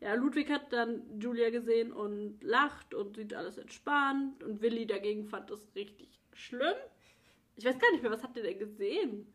Ja, 0.00 0.14
Ludwig 0.14 0.50
hat 0.50 0.72
dann 0.72 1.18
Julia 1.18 1.50
gesehen 1.50 1.92
und 1.92 2.42
lacht 2.42 2.94
und 2.94 3.16
sieht 3.16 3.32
alles 3.34 3.56
entspannt. 3.58 4.42
Und 4.42 4.60
Willi 4.60 4.86
dagegen 4.86 5.24
fand 5.24 5.50
das 5.50 5.74
richtig 5.74 6.20
schlimm. 6.34 6.76
Ich 7.56 7.64
weiß 7.64 7.78
gar 7.78 7.90
nicht 7.92 8.02
mehr, 8.02 8.12
was 8.12 8.22
habt 8.22 8.36
ihr 8.36 8.42
denn 8.42 8.58
gesehen? 8.58 9.32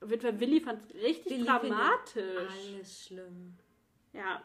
Auf 0.00 0.10
jeden 0.10 0.22
Fall, 0.22 0.40
Willi 0.40 0.60
fand 0.60 0.82
es 0.82 0.94
richtig 0.94 1.32
Willi 1.32 1.44
dramatisch. 1.44 2.66
Alles 2.74 3.04
schlimm. 3.06 3.54
Ja. 4.12 4.42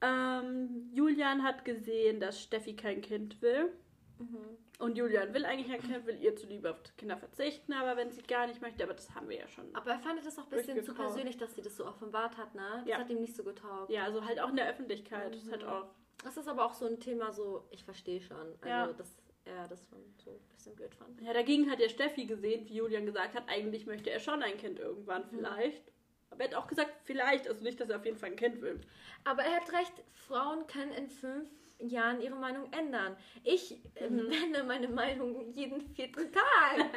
Ähm, 0.00 0.90
Julian 0.92 1.44
hat 1.44 1.64
gesehen, 1.64 2.18
dass 2.18 2.42
Steffi 2.42 2.74
kein 2.74 3.00
Kind 3.02 3.40
will. 3.40 3.72
Mhm. 4.18 4.56
Und 4.78 4.96
Julian 4.96 5.32
will 5.32 5.44
eigentlich 5.44 5.70
ein 5.72 5.80
Kind, 5.80 6.06
will 6.06 6.20
ihr 6.20 6.34
zuliebe 6.34 6.70
auf 6.70 6.76
Kinder 6.96 7.16
verzichten, 7.16 7.72
aber 7.72 7.96
wenn 7.96 8.10
sie 8.10 8.22
gar 8.22 8.46
nicht 8.46 8.60
möchte, 8.60 8.82
aber 8.82 8.94
das 8.94 9.14
haben 9.14 9.28
wir 9.28 9.36
ja 9.38 9.46
schon. 9.48 9.72
Aber 9.74 9.90
er 9.92 9.98
fand 10.00 10.24
das 10.24 10.38
auch 10.38 10.44
ein 10.44 10.50
bisschen 10.50 10.82
zu 10.82 10.92
persönlich, 10.94 11.36
dass 11.36 11.54
sie 11.54 11.62
das 11.62 11.76
so 11.76 11.86
offenbart 11.86 12.36
hat, 12.36 12.54
ne? 12.54 12.78
Das 12.80 12.88
Ja. 12.88 12.98
hat 12.98 13.10
ihm 13.10 13.20
nicht 13.20 13.36
so 13.36 13.44
getaugt. 13.44 13.90
Ja, 13.90 14.04
also 14.04 14.24
halt 14.24 14.40
auch 14.40 14.48
in 14.48 14.56
der 14.56 14.68
Öffentlichkeit. 14.68 15.34
Das 15.34 15.42
ist 15.42 15.50
halt 15.52 15.62
Mhm. 15.62 15.68
auch. 15.68 15.86
Das 16.24 16.36
ist 16.36 16.48
aber 16.48 16.64
auch 16.64 16.74
so 16.74 16.86
ein 16.86 16.98
Thema, 17.00 17.32
so, 17.32 17.64
ich 17.70 17.84
verstehe 17.84 18.20
schon. 18.20 18.36
Also, 18.36 18.66
Ja. 18.68 18.86
dass 18.92 19.16
er 19.44 19.68
das 19.68 19.88
so 19.88 19.96
ein 19.96 20.38
bisschen 20.54 20.74
blöd 20.74 20.94
fand. 20.94 21.20
Ja, 21.20 21.32
dagegen 21.32 21.70
hat 21.70 21.78
ja 21.80 21.88
Steffi 21.88 22.26
gesehen, 22.26 22.66
wie 22.68 22.74
Julian 22.76 23.06
gesagt 23.06 23.34
hat, 23.34 23.48
eigentlich 23.48 23.86
möchte 23.86 24.10
er 24.10 24.20
schon 24.20 24.42
ein 24.42 24.56
Kind 24.56 24.78
irgendwann 24.80 25.24
vielleicht. 25.28 25.82
Aber 26.30 26.44
er 26.44 26.50
hat 26.50 26.54
auch 26.56 26.66
gesagt, 26.66 26.92
vielleicht, 27.04 27.46
also 27.46 27.62
nicht, 27.62 27.78
dass 27.80 27.90
er 27.90 27.96
auf 27.98 28.04
jeden 28.04 28.16
Fall 28.16 28.30
ein 28.30 28.36
Kind 28.36 28.62
will. 28.62 28.80
Aber 29.24 29.42
er 29.42 29.56
hat 29.60 29.72
recht, 29.72 29.92
Frauen 30.12 30.66
können 30.66 30.92
in 30.92 31.08
fünf 31.08 31.50
Jahren 31.88 32.20
ihre 32.20 32.36
Meinung 32.36 32.72
ändern. 32.72 33.16
Ich 33.44 33.78
äh, 33.96 34.08
Mhm. 34.08 34.30
ändere 34.30 34.64
meine 34.64 34.88
Meinung 34.88 35.52
jeden 35.52 35.80
vierten 35.94 36.30
Tag. 36.32 36.90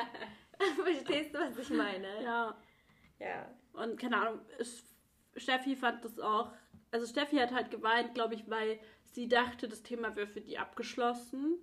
Verstehst 0.83 1.33
du, 1.35 1.39
was 1.39 1.57
ich 1.57 1.69
meine? 1.69 2.23
Ja. 2.23 2.57
Ja. 3.19 3.49
Und 3.73 3.99
keine 3.99 4.17
Ahnung, 4.21 4.39
Steffi 5.35 5.75
fand 5.75 6.03
das 6.05 6.19
auch. 6.19 6.51
Also 6.91 7.05
Steffi 7.07 7.37
hat 7.37 7.51
halt 7.53 7.71
geweint, 7.71 8.13
glaube 8.13 8.35
ich, 8.35 8.49
weil 8.49 8.79
sie 9.03 9.27
dachte, 9.27 9.67
das 9.67 9.83
Thema 9.83 10.15
wäre 10.15 10.27
für 10.27 10.41
die 10.41 10.57
abgeschlossen. 10.57 11.57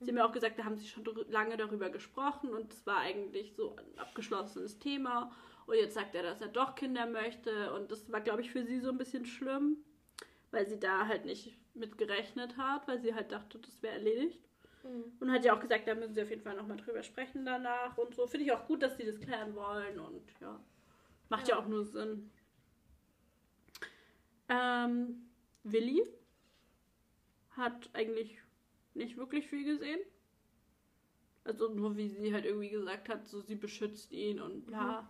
Sie 0.00 0.10
haben 0.10 0.16
ja 0.16 0.26
auch 0.26 0.32
gesagt, 0.32 0.58
da 0.58 0.64
haben 0.64 0.76
sie 0.76 0.86
schon 0.88 1.04
lange 1.28 1.56
darüber 1.56 1.90
gesprochen 1.90 2.50
und 2.54 2.72
es 2.72 2.86
war 2.86 2.98
eigentlich 2.98 3.54
so 3.54 3.76
ein 3.76 3.98
abgeschlossenes 3.98 4.78
Thema. 4.78 5.30
Und 5.66 5.76
jetzt 5.76 5.94
sagt 5.94 6.14
er, 6.14 6.22
dass 6.22 6.40
er 6.40 6.48
doch 6.48 6.74
Kinder 6.74 7.06
möchte. 7.06 7.72
Und 7.74 7.92
das 7.92 8.10
war, 8.10 8.20
glaube 8.20 8.40
ich, 8.40 8.50
für 8.50 8.64
sie 8.64 8.80
so 8.80 8.88
ein 8.90 8.98
bisschen 8.98 9.26
schlimm, 9.26 9.76
weil 10.52 10.66
sie 10.68 10.80
da 10.80 11.06
halt 11.06 11.26
nicht 11.26 11.54
mit 11.74 11.98
gerechnet 11.98 12.56
hat, 12.56 12.86
weil 12.88 13.00
sie 13.00 13.14
halt 13.14 13.32
dachte, 13.32 13.58
das 13.58 13.82
wäre 13.82 13.94
erledigt. 13.94 14.40
Mhm. 14.82 15.04
Und 15.20 15.30
hat 15.30 15.44
ja 15.44 15.54
auch 15.54 15.60
gesagt, 15.60 15.86
da 15.86 15.94
müssen 15.94 16.14
sie 16.14 16.22
auf 16.22 16.30
jeden 16.30 16.42
Fall 16.42 16.56
nochmal 16.56 16.78
drüber 16.78 17.02
sprechen 17.02 17.44
danach 17.44 17.96
und 17.98 18.14
so. 18.14 18.26
Finde 18.26 18.46
ich 18.46 18.52
auch 18.52 18.66
gut, 18.66 18.82
dass 18.82 18.96
sie 18.96 19.04
das 19.04 19.20
klären 19.20 19.54
wollen 19.54 19.98
und 19.98 20.22
ja, 20.40 20.58
macht 21.28 21.48
ja, 21.48 21.56
Ja. 21.56 21.62
auch 21.62 21.68
nur 21.68 21.84
Sinn. 21.84 22.30
Ähm, 24.48 25.28
Willi 25.62 26.02
hat 27.50 27.90
eigentlich 27.92 28.38
nicht 28.94 29.16
wirklich 29.16 29.46
viel 29.46 29.64
gesehen. 29.64 30.00
Also 31.44 31.68
nur 31.68 31.96
wie 31.96 32.08
sie 32.08 32.32
halt 32.34 32.44
irgendwie 32.44 32.70
gesagt 32.70 33.08
hat, 33.08 33.26
so 33.26 33.40
sie 33.40 33.54
beschützt 33.54 34.12
ihn 34.12 34.40
und 34.40 34.66
bla. 34.66 35.08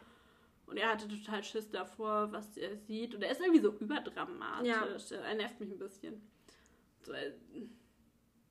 Und 0.66 0.77
er 0.77 0.90
hatte 0.90 1.09
total 1.09 1.42
Schiss 1.42 1.68
davor, 1.70 2.31
was 2.31 2.57
er 2.57 2.77
sieht. 2.77 3.14
Und 3.14 3.23
er 3.23 3.33
ist 3.33 3.40
irgendwie 3.40 3.61
so 3.61 3.73
überdramatisch. 3.73 5.11
Er 5.11 5.35
nervt 5.35 5.59
mich 5.59 5.70
ein 5.70 5.79
bisschen. 5.79 6.23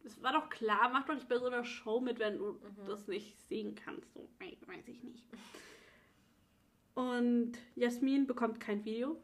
Es 0.03 0.21
war 0.23 0.33
doch 0.33 0.49
klar, 0.49 0.89
mach 0.91 1.05
doch 1.05 1.13
nicht 1.13 1.27
bei 1.29 1.37
so 1.37 1.45
einer 1.45 1.63
Show 1.63 1.99
mit, 1.99 2.19
wenn 2.19 2.37
du 2.37 2.59
das 2.87 3.07
nicht 3.07 3.39
sehen 3.47 3.75
kannst. 3.75 4.13
So, 4.13 4.29
weiß 4.39 4.87
ich 4.87 5.03
nicht. 5.03 5.25
Und 6.95 7.53
Jasmin 7.75 8.27
bekommt 8.27 8.59
kein 8.59 8.83
Video 8.83 9.21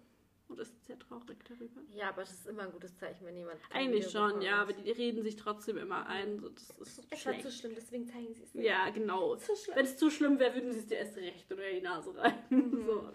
und 0.48 0.60
ist 0.60 0.86
sehr 0.86 0.98
traurig 1.00 1.44
darüber. 1.46 1.82
Ja, 1.94 2.10
aber 2.10 2.22
das 2.22 2.32
ist 2.32 2.48
immer 2.48 2.64
ein 2.64 2.72
gutes 2.72 2.98
Zeichen, 2.98 3.26
wenn 3.26 3.36
jemand. 3.36 3.60
Eigentlich 3.72 4.06
Video 4.06 4.30
schon, 4.30 4.42
ja, 4.42 4.62
aber 4.62 4.74
die 4.74 4.92
reden 4.92 5.24
sich 5.24 5.36
trotzdem 5.36 5.78
immer 5.78 6.06
ein. 6.08 6.40
So, 6.40 6.50
das 6.50 6.70
ist 6.70 7.00
Es 7.10 7.26
war 7.26 7.34
zu 7.34 7.40
schlecht. 7.42 7.60
schlimm, 7.60 7.74
deswegen 7.76 8.08
zeigen 8.08 8.34
sie 8.34 8.44
es 8.44 8.54
nicht. 8.54 8.66
Ja, 8.66 8.90
genau. 8.90 9.38
Wenn 9.74 9.86
es 9.86 9.98
zu 9.98 10.10
schlimm 10.10 10.40
wäre, 10.40 10.54
würden 10.56 10.72
sie 10.72 10.80
es 10.80 10.88
dir 10.88 10.98
erst 10.98 11.18
recht 11.18 11.52
oder 11.52 11.68
in 11.68 11.78
die 11.78 11.82
Nase 11.82 12.16
reiben. 12.16 12.38
Mhm. 12.50 12.86
So. 12.86 13.12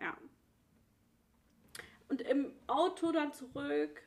Ja. 0.00 0.16
Und 2.08 2.22
im 2.22 2.52
Auto 2.66 3.12
dann 3.12 3.32
zurück, 3.32 4.02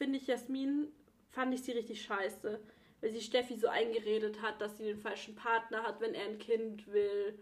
finde 0.00 0.16
ich 0.18 0.26
Jasmin, 0.26 0.88
fand 1.30 1.52
ich 1.54 1.62
sie 1.62 1.72
richtig 1.72 2.02
scheiße. 2.02 2.58
Weil 3.02 3.10
sie 3.12 3.20
Steffi 3.20 3.56
so 3.56 3.68
eingeredet 3.68 4.40
hat, 4.42 4.60
dass 4.62 4.76
sie 4.78 4.84
den 4.84 4.98
falschen 4.98 5.34
Partner 5.34 5.82
hat, 5.84 6.00
wenn 6.00 6.14
er 6.14 6.24
ein 6.24 6.38
Kind 6.38 6.86
will. 6.90 7.38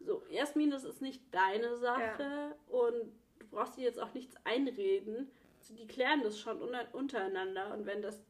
So, 0.00 0.22
Jasmin, 0.30 0.70
das 0.70 0.84
ist 0.84 1.00
nicht 1.02 1.22
deine 1.32 1.76
Sache 1.76 2.56
und 2.68 3.12
du 3.38 3.46
brauchst 3.50 3.76
dir 3.76 3.82
jetzt 3.82 4.00
auch 4.00 4.12
nichts 4.14 4.34
einreden. 4.44 5.28
Also 5.60 5.74
die 5.74 5.86
klären 5.86 6.22
das 6.22 6.38
schon 6.38 6.60
unter- 6.60 6.92
untereinander 6.94 7.72
und 7.74 7.86
wenn 7.86 8.02
das 8.02 8.24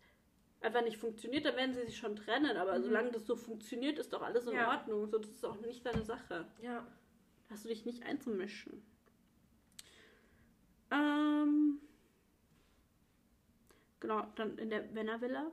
einfach 0.61 0.83
nicht 0.83 0.99
funktioniert, 0.99 1.45
dann 1.47 1.57
werden 1.57 1.75
sie 1.75 1.85
sich 1.87 1.97
schon 1.97 2.17
trennen. 2.17 2.57
Aber 2.59 2.79
Mhm. 2.79 2.83
solange 2.85 3.11
das 3.13 3.27
so 3.27 3.37
funktioniert, 3.37 3.99
ist 3.99 4.13
doch 4.13 4.23
alles 4.23 4.47
in 4.47 4.55
Ja. 4.55 4.69
Ordnung. 4.71 5.07
So, 5.09 5.19
das 5.19 5.31
ist 5.31 5.45
auch 5.45 5.59
nicht 5.61 5.85
deine 5.87 6.03
Sache. 6.05 6.47
Ja. 6.63 6.87
Hast 7.51 7.65
du 7.65 7.69
dich 7.71 7.85
nicht 7.87 8.03
einzumischen. 8.03 8.83
Ähm, 10.91 11.81
genau, 14.03 14.27
dann 14.35 14.59
in 14.59 14.69
der 14.69 14.95
Wenner-Villa 14.95 15.51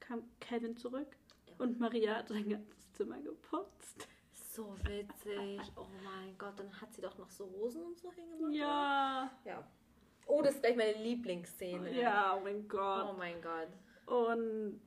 kam 0.00 0.22
Kevin 0.40 0.76
zurück 0.76 1.16
und 1.58 1.78
Maria 1.78 2.16
hat 2.16 2.28
sein 2.28 2.48
ganzes 2.48 2.92
Zimmer 2.92 3.20
geputzt. 3.20 4.08
So 4.32 4.74
witzig. 4.84 5.60
Oh 5.76 5.86
mein 6.02 6.38
Gott, 6.38 6.58
dann 6.58 6.80
hat 6.80 6.94
sie 6.94 7.02
doch 7.02 7.18
noch 7.18 7.30
so 7.30 7.44
Rosen 7.44 7.82
und 7.82 7.98
so 7.98 8.10
hingemacht. 8.12 8.54
Ja. 8.54 9.30
Ja. 9.44 9.68
Oh, 10.26 10.40
das 10.40 10.54
ist 10.54 10.62
gleich 10.62 10.76
meine 10.76 10.94
Lieblingsszene. 11.02 11.92
Ja, 11.92 12.36
oh 12.36 12.40
mein 12.42 12.66
Gott. 12.66 13.06
Oh 13.10 13.16
mein 13.18 13.42
Gott. 13.42 13.68
Und 14.06 14.80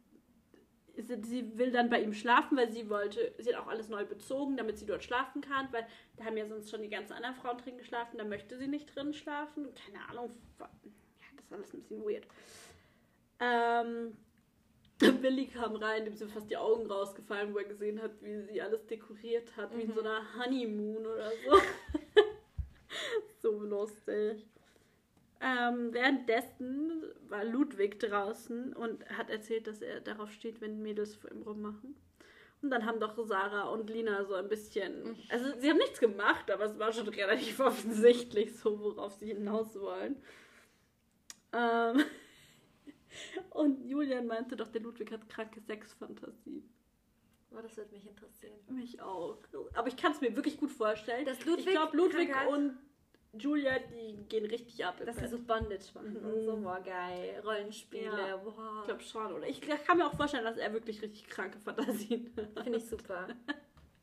sie, 0.97 1.57
will 1.57 1.71
dann 1.71 1.89
bei 1.89 2.01
ihm 2.01 2.13
schlafen, 2.13 2.57
weil 2.57 2.71
sie 2.71 2.89
wollte, 2.89 3.33
sie 3.37 3.53
hat 3.53 3.61
auch 3.61 3.67
alles 3.67 3.89
neu 3.89 4.05
bezogen, 4.05 4.57
damit 4.57 4.77
sie 4.77 4.85
dort 4.85 5.03
schlafen 5.03 5.41
kann, 5.41 5.71
weil 5.71 5.85
da 6.17 6.25
haben 6.25 6.37
ja 6.37 6.47
sonst 6.47 6.71
schon 6.71 6.81
die 6.81 6.89
ganzen 6.89 7.13
anderen 7.13 7.35
Frauen 7.35 7.57
drin 7.57 7.77
geschlafen, 7.77 8.17
da 8.17 8.23
möchte 8.23 8.57
sie 8.57 8.67
nicht 8.67 8.95
drin 8.95 9.13
schlafen. 9.13 9.67
Keine 9.75 10.03
Ahnung, 10.09 10.35
ja, 10.59 10.69
das 11.35 11.45
ist 11.45 11.53
alles 11.53 11.73
ein 11.73 11.81
bisschen 11.81 12.03
weird. 12.03 12.27
Ähm, 13.39 14.17
Billy 15.21 15.47
kam 15.47 15.75
rein, 15.75 16.05
dem 16.05 16.15
sind 16.15 16.31
fast 16.31 16.49
die 16.49 16.57
Augen 16.57 16.85
rausgefallen, 16.91 17.53
wo 17.53 17.59
er 17.59 17.65
gesehen 17.65 18.01
hat, 18.01 18.11
wie 18.21 18.41
sie 18.41 18.61
alles 18.61 18.85
dekoriert 18.85 19.55
hat, 19.55 19.75
wie 19.75 19.83
in 19.83 19.93
so 19.93 20.01
einer 20.01 20.21
Honeymoon 20.37 21.05
oder 21.05 21.31
so. 21.45 21.61
so 23.41 23.63
lustig. 23.63 24.45
Ähm, 25.41 25.93
währenddessen 25.93 27.03
war 27.29 27.45
Ludwig 27.45 27.99
draußen 27.99 28.73
und 28.73 29.05
hat 29.09 29.29
erzählt, 29.29 29.67
dass 29.67 29.81
er 29.81 30.01
darauf 30.01 30.31
steht, 30.31 30.59
wenn 30.59 30.81
Mädels 30.81 31.15
vor 31.15 31.31
ihm 31.31 31.43
rummachen. 31.43 31.95
Und 32.61 32.71
dann 32.71 32.85
haben 32.85 32.99
doch 32.99 33.17
Sarah 33.25 33.69
und 33.69 33.89
Lina 33.89 34.25
so 34.25 34.33
ein 34.33 34.49
bisschen. 34.49 35.17
Also, 35.29 35.57
sie 35.59 35.69
haben 35.69 35.77
nichts 35.77 36.01
gemacht, 36.01 36.51
aber 36.51 36.65
es 36.65 36.77
war 36.77 36.91
schon 36.91 37.07
relativ 37.07 37.59
offensichtlich, 37.61 38.57
so 38.57 38.77
worauf 38.81 39.13
sie 39.13 39.27
hinaus 39.27 39.79
wollen. 39.79 40.17
Ähm, 41.53 42.03
und 43.51 43.83
Julian 43.85 44.27
meinte 44.27 44.55
doch, 44.55 44.67
der 44.67 44.81
Ludwig 44.81 45.11
hat 45.11 45.27
kranke 45.29 45.59
Sexfantasie. 45.61 46.63
Oh, 47.51 47.61
das 47.61 47.75
würde 47.77 47.91
mich 47.91 48.05
interessieren. 48.07 48.53
Mich 48.69 49.01
auch. 49.01 49.37
Aber 49.73 49.87
ich 49.87 49.97
kann 49.97 50.11
es 50.11 50.21
mir 50.21 50.35
wirklich 50.35 50.57
gut 50.57 50.69
vorstellen. 50.71 51.25
Dass 51.25 51.43
Ludwig 51.45 51.65
ich 51.65 51.71
glaube, 51.71 51.97
Ludwig 51.97 52.29
und 52.47 52.77
Julia, 53.33 53.79
die 53.79 54.17
gehen 54.27 54.45
richtig 54.45 54.85
ab. 54.85 55.01
Dass 55.03 55.17
sie 55.17 55.27
so 55.27 55.39
Bondage 55.39 55.85
machen 55.95 56.17
und 56.17 56.41
Mhm. 56.41 56.45
so, 56.45 56.57
boah, 56.57 56.79
geil. 56.79 57.41
Rollenspiele, 57.43 58.05
Ja. 58.05 58.37
boah. 58.37 58.77
Ich 58.81 58.85
glaube 58.85 59.03
schon, 59.03 59.33
oder? 59.33 59.47
Ich 59.47 59.61
kann 59.61 59.97
mir 59.97 60.05
auch 60.07 60.15
vorstellen, 60.15 60.43
dass 60.43 60.57
er 60.57 60.71
wirklich 60.73 61.01
richtig 61.01 61.27
kranke 61.27 61.59
Fantasien 61.59 62.31
hat. 62.37 62.63
Finde 62.63 62.77
ich 62.77 62.85
super. 62.87 63.27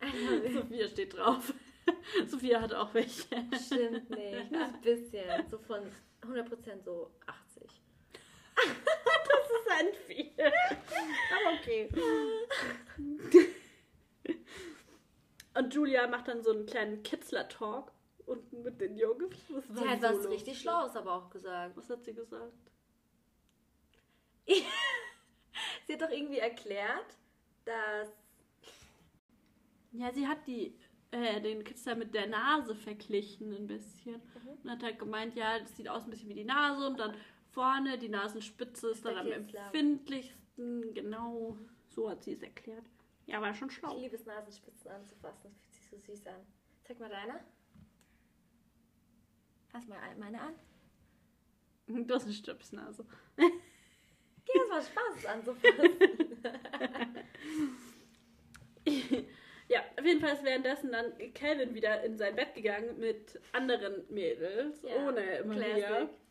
Sophia 0.53 0.89
steht 0.89 1.17
drauf. 1.17 1.53
Sophia 2.29 2.61
hat 2.61 2.75
auch 2.75 2.93
welche. 2.95 3.25
Stimmt 3.65 4.11
nicht. 4.11 4.51
Nur 4.51 4.63
ein 4.65 4.81
bisschen. 4.83 5.25
So 5.51 5.59
von 5.59 5.81
100% 6.23 6.83
so 6.85 7.11
80. 7.27 7.81
Das 8.57 9.51
ist 9.51 9.69
ein 9.71 9.95
viel. 10.07 10.33
Aber 10.41 11.53
okay. 11.59 11.89
Und 15.55 15.75
Julia 15.75 16.07
macht 16.07 16.29
dann 16.29 16.43
so 16.43 16.51
einen 16.51 16.67
kleinen 16.67 17.03
Kitzler-Talk 17.03 17.93
unten 18.27 18.63
mit 18.63 18.81
den 18.81 18.97
Jungs. 18.97 19.37
Sie 19.49 19.89
hat 19.89 20.03
was 20.03 20.29
richtig 20.29 20.61
Schlaues 20.61 20.97
aber 20.97 21.15
auch 21.15 21.31
gesagt. 21.31 21.77
Was 21.77 21.89
hat 21.89 22.05
sie 22.05 22.15
gesagt? 22.15 22.53
Sie 25.87 25.95
hat 25.95 26.03
doch 26.03 26.11
irgendwie 26.11 26.39
erklärt, 26.39 27.17
dass. 27.65 28.09
Ja, 29.93 30.13
sie 30.13 30.27
hat 30.27 30.47
die, 30.47 30.77
äh, 31.11 31.41
den 31.41 31.65
Kitzler 31.65 31.95
mit 31.95 32.13
der 32.13 32.27
Nase 32.27 32.75
verglichen 32.75 33.55
ein 33.55 33.67
bisschen. 33.67 34.21
Und 34.63 34.71
hat 34.71 34.83
halt 34.83 34.99
gemeint, 34.99 35.37
ja, 35.37 35.59
das 35.59 35.75
sieht 35.77 35.89
aus 35.89 36.05
ein 36.05 36.11
bisschen 36.11 36.29
wie 36.29 36.35
die 36.35 36.45
Nase 36.45 36.87
und 36.87 36.99
dann 36.99 37.15
vorne 37.57 37.97
die 37.97 38.11
Nasenspitze 38.11 38.91
ist 38.91 39.03
dann 39.07 39.17
am 39.17 39.33
empfindlichsten. 39.33 40.93
Genau, 40.93 41.57
so 41.89 42.11
hat 42.11 42.23
sie 42.23 42.35
es 42.35 42.43
erklärt. 42.43 42.85
Ja, 43.25 43.41
war 43.41 43.55
schon 43.55 43.71
Ich 43.71 43.77
schlau. 43.77 43.99
liebe 43.99 44.15
es, 44.15 44.27
Nasenspitzen 44.27 44.91
anzufassen. 44.91 45.57
Das 45.71 45.79
fühlt 45.79 46.03
sich 46.03 46.07
so 46.07 46.15
süß 46.17 46.27
an. 46.27 46.47
Zeig 46.85 47.01
mal 47.01 47.09
deine. 47.09 47.41
Fass 49.69 49.87
mal 49.89 49.99
meine 50.19 50.41
an. 50.41 50.55
Du 52.07 52.15
hast 52.15 52.25
eine 52.25 52.33
Stöpsnase. 52.35 53.07
Geh, 53.37 53.45
es 54.65 54.71
war 54.71 54.83
Spaß, 54.83 55.25
anzufassen. 55.27 55.91
ja, 59.69 59.81
auf 59.97 60.05
jeden 60.05 60.21
Fall 60.21 60.35
ist 60.35 60.43
währenddessen 60.45 60.91
dann 60.93 61.13
Calvin 61.33 61.75
wieder 61.75 62.03
in 62.03 62.19
sein 62.19 62.35
Bett 62.37 62.55
gegangen 62.55 62.99
mit 62.99 63.41
anderen 63.53 64.05
Mädels, 64.13 64.83
Ja, 64.83 65.07
ohne 65.07 65.43
Maria. 65.45 65.87
Classic. 65.87 66.26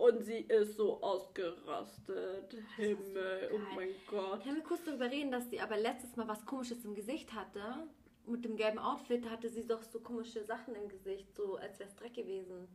Und 0.00 0.24
sie 0.24 0.38
ist 0.38 0.76
so 0.78 1.02
ausgerastet. 1.02 2.56
Himmel, 2.76 3.50
oh 3.52 3.58
geil. 3.58 3.66
mein 3.76 3.88
Gott. 4.06 4.42
Können 4.42 4.56
wir 4.56 4.62
kurz 4.64 4.82
darüber 4.84 5.10
reden, 5.10 5.30
dass 5.30 5.50
sie 5.50 5.60
aber 5.60 5.76
letztes 5.76 6.16
Mal 6.16 6.26
was 6.26 6.46
Komisches 6.46 6.82
im 6.86 6.94
Gesicht 6.94 7.34
hatte? 7.34 7.86
Mit 8.26 8.42
dem 8.46 8.56
gelben 8.56 8.78
Outfit 8.78 9.28
hatte 9.28 9.50
sie 9.50 9.66
doch 9.66 9.82
so 9.82 10.00
komische 10.00 10.42
Sachen 10.42 10.74
im 10.74 10.88
Gesicht, 10.88 11.34
so 11.36 11.56
als 11.56 11.78
wäre 11.78 11.90
es 11.90 11.96
Dreck 11.96 12.14
gewesen. 12.14 12.66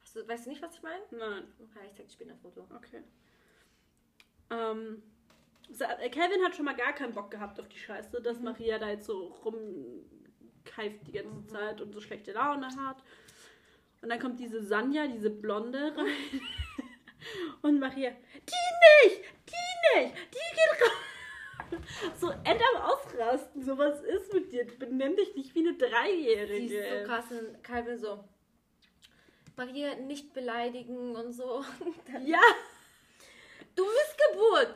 Hast 0.00 0.16
du, 0.16 0.26
weißt 0.26 0.46
du 0.46 0.50
nicht, 0.50 0.62
was 0.62 0.74
ich 0.74 0.82
meine? 0.82 1.02
Nein, 1.10 1.44
Okay, 1.58 1.86
ich 1.90 1.96
zeig 1.96 2.06
dir 2.06 2.12
später 2.14 2.30
ein 2.30 2.38
Foto. 2.38 2.66
okay. 2.74 3.02
Ähm, 4.48 5.02
äh, 5.78 6.08
Calvin 6.08 6.42
hat 6.42 6.56
schon 6.56 6.64
mal 6.64 6.76
gar 6.76 6.94
keinen 6.94 7.12
Bock 7.12 7.30
gehabt 7.30 7.60
auf 7.60 7.68
die 7.68 7.78
Scheiße, 7.78 8.22
dass 8.22 8.40
Maria 8.40 8.78
da 8.78 8.88
jetzt 8.88 9.04
so 9.04 9.26
rumkeift 9.44 11.06
die 11.06 11.12
ganze 11.12 11.46
Zeit 11.46 11.82
und 11.82 11.92
so 11.92 12.00
schlechte 12.00 12.32
Laune 12.32 12.68
hat. 12.74 13.02
Und 14.00 14.08
dann 14.08 14.18
kommt 14.18 14.40
diese 14.40 14.62
Sanja, 14.62 15.06
diese 15.08 15.28
Blonde 15.28 15.94
rein. 15.94 16.40
Und 17.62 17.78
Maria, 17.78 18.10
die 18.10 19.08
nicht, 19.08 19.22
die 19.48 20.00
nicht, 20.00 20.14
die 20.32 20.56
geht 20.56 20.82
raus. 20.82 20.92
So 22.18 22.30
end 22.30 22.60
am 22.74 22.82
Ausrasten, 22.82 23.62
so 23.62 23.78
was 23.78 24.00
ist 24.00 24.32
mit 24.32 24.52
dir? 24.52 24.66
Benenn 24.78 25.16
dich 25.16 25.34
nicht 25.36 25.54
wie 25.54 25.60
eine 25.60 25.72
Sie 25.72 25.78
Dreijährige. 25.78 26.78
ist 26.78 27.00
so 27.00 27.06
krass 27.06 27.24
und 27.30 27.62
Calvin 27.62 27.98
so. 27.98 28.24
Maria 29.56 29.94
nicht 29.94 30.32
beleidigen 30.32 31.14
und 31.14 31.32
so. 31.32 31.64
Ja, 32.24 32.40
du 33.76 33.84
Missgeburt! 33.84 34.74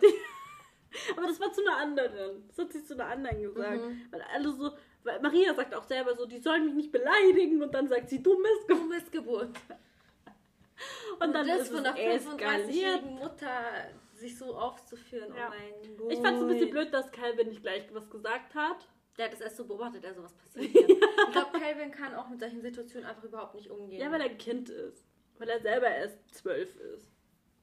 aber 1.17 1.27
das 1.27 1.41
war 1.41 1.53
zu 1.53 1.63
einer 1.63 1.79
anderen. 1.79 2.47
Das 2.49 2.59
hat 2.59 2.73
sie 2.73 2.85
zu 2.85 2.95
einer 2.95 3.07
anderen 3.07 3.43
gesagt. 3.43 3.81
Mhm. 3.81 4.07
Weil 4.11 4.23
alle 4.33 4.53
so, 4.53 4.71
weil 5.03 5.21
Maria 5.21 5.55
sagt 5.55 5.75
auch 5.75 5.85
selber 5.85 6.15
so, 6.17 6.27
die 6.27 6.39
sollen 6.39 6.67
mich 6.67 6.75
nicht 6.75 6.93
beleidigen 6.93 7.63
und 7.63 7.75
dann 7.75 7.89
sagt 7.89 8.11
sie, 8.11 8.23
du 8.23 8.39
Mist. 8.39 8.69
Du 8.69 8.77
Missgeburt. 8.85 9.51
Und 11.21 11.33
dann 11.33 11.47
das 11.47 11.63
ist 11.63 11.69
von 11.73 11.85
einer 11.87 11.99
eskaliert. 11.99 12.41
35-jährigen 12.69 13.15
Mutter 13.15 13.65
sich 14.13 14.37
so 14.39 14.57
aufzuführen. 14.57 15.35
Ja. 15.37 15.49
Oh 15.49 15.55
mein 15.83 15.97
Gott. 15.97 16.13
Ich 16.13 16.19
fand 16.21 16.37
es 16.37 16.43
ein 16.43 16.49
bisschen 16.49 16.71
blöd, 16.71 16.93
dass 16.93 17.11
Calvin 17.13 17.49
nicht 17.49 17.63
gleich 17.63 17.85
was 17.93 18.09
gesagt 18.11 18.55
hat. 18.55 18.89
Der 19.17 19.27
hat 19.27 19.33
das 19.33 19.41
erst 19.41 19.57
so 19.59 19.65
beobachtet, 19.67 20.03
der 20.03 20.15
sowas 20.15 20.35
passiert. 20.35 20.71
hier. 20.73 20.87
Ich 21.27 21.33
glaube, 21.33 21.59
Calvin 21.59 21.91
kann 21.91 22.15
auch 22.15 22.29
mit 22.29 22.39
solchen 22.41 22.61
Situationen 22.63 23.09
einfach 23.09 23.25
überhaupt 23.25 23.55
nicht 23.55 23.71
umgehen. 23.71 24.01
Ja, 24.01 24.11
weil 24.11 24.21
er 24.21 24.31
ein 24.31 24.39
Kind 24.39 24.69
ist. 24.69 25.05
Weil 25.39 25.49
er 25.49 25.61
selber 25.61 25.89
erst 25.89 26.19
zwölf 26.35 26.75
ist. 26.77 27.11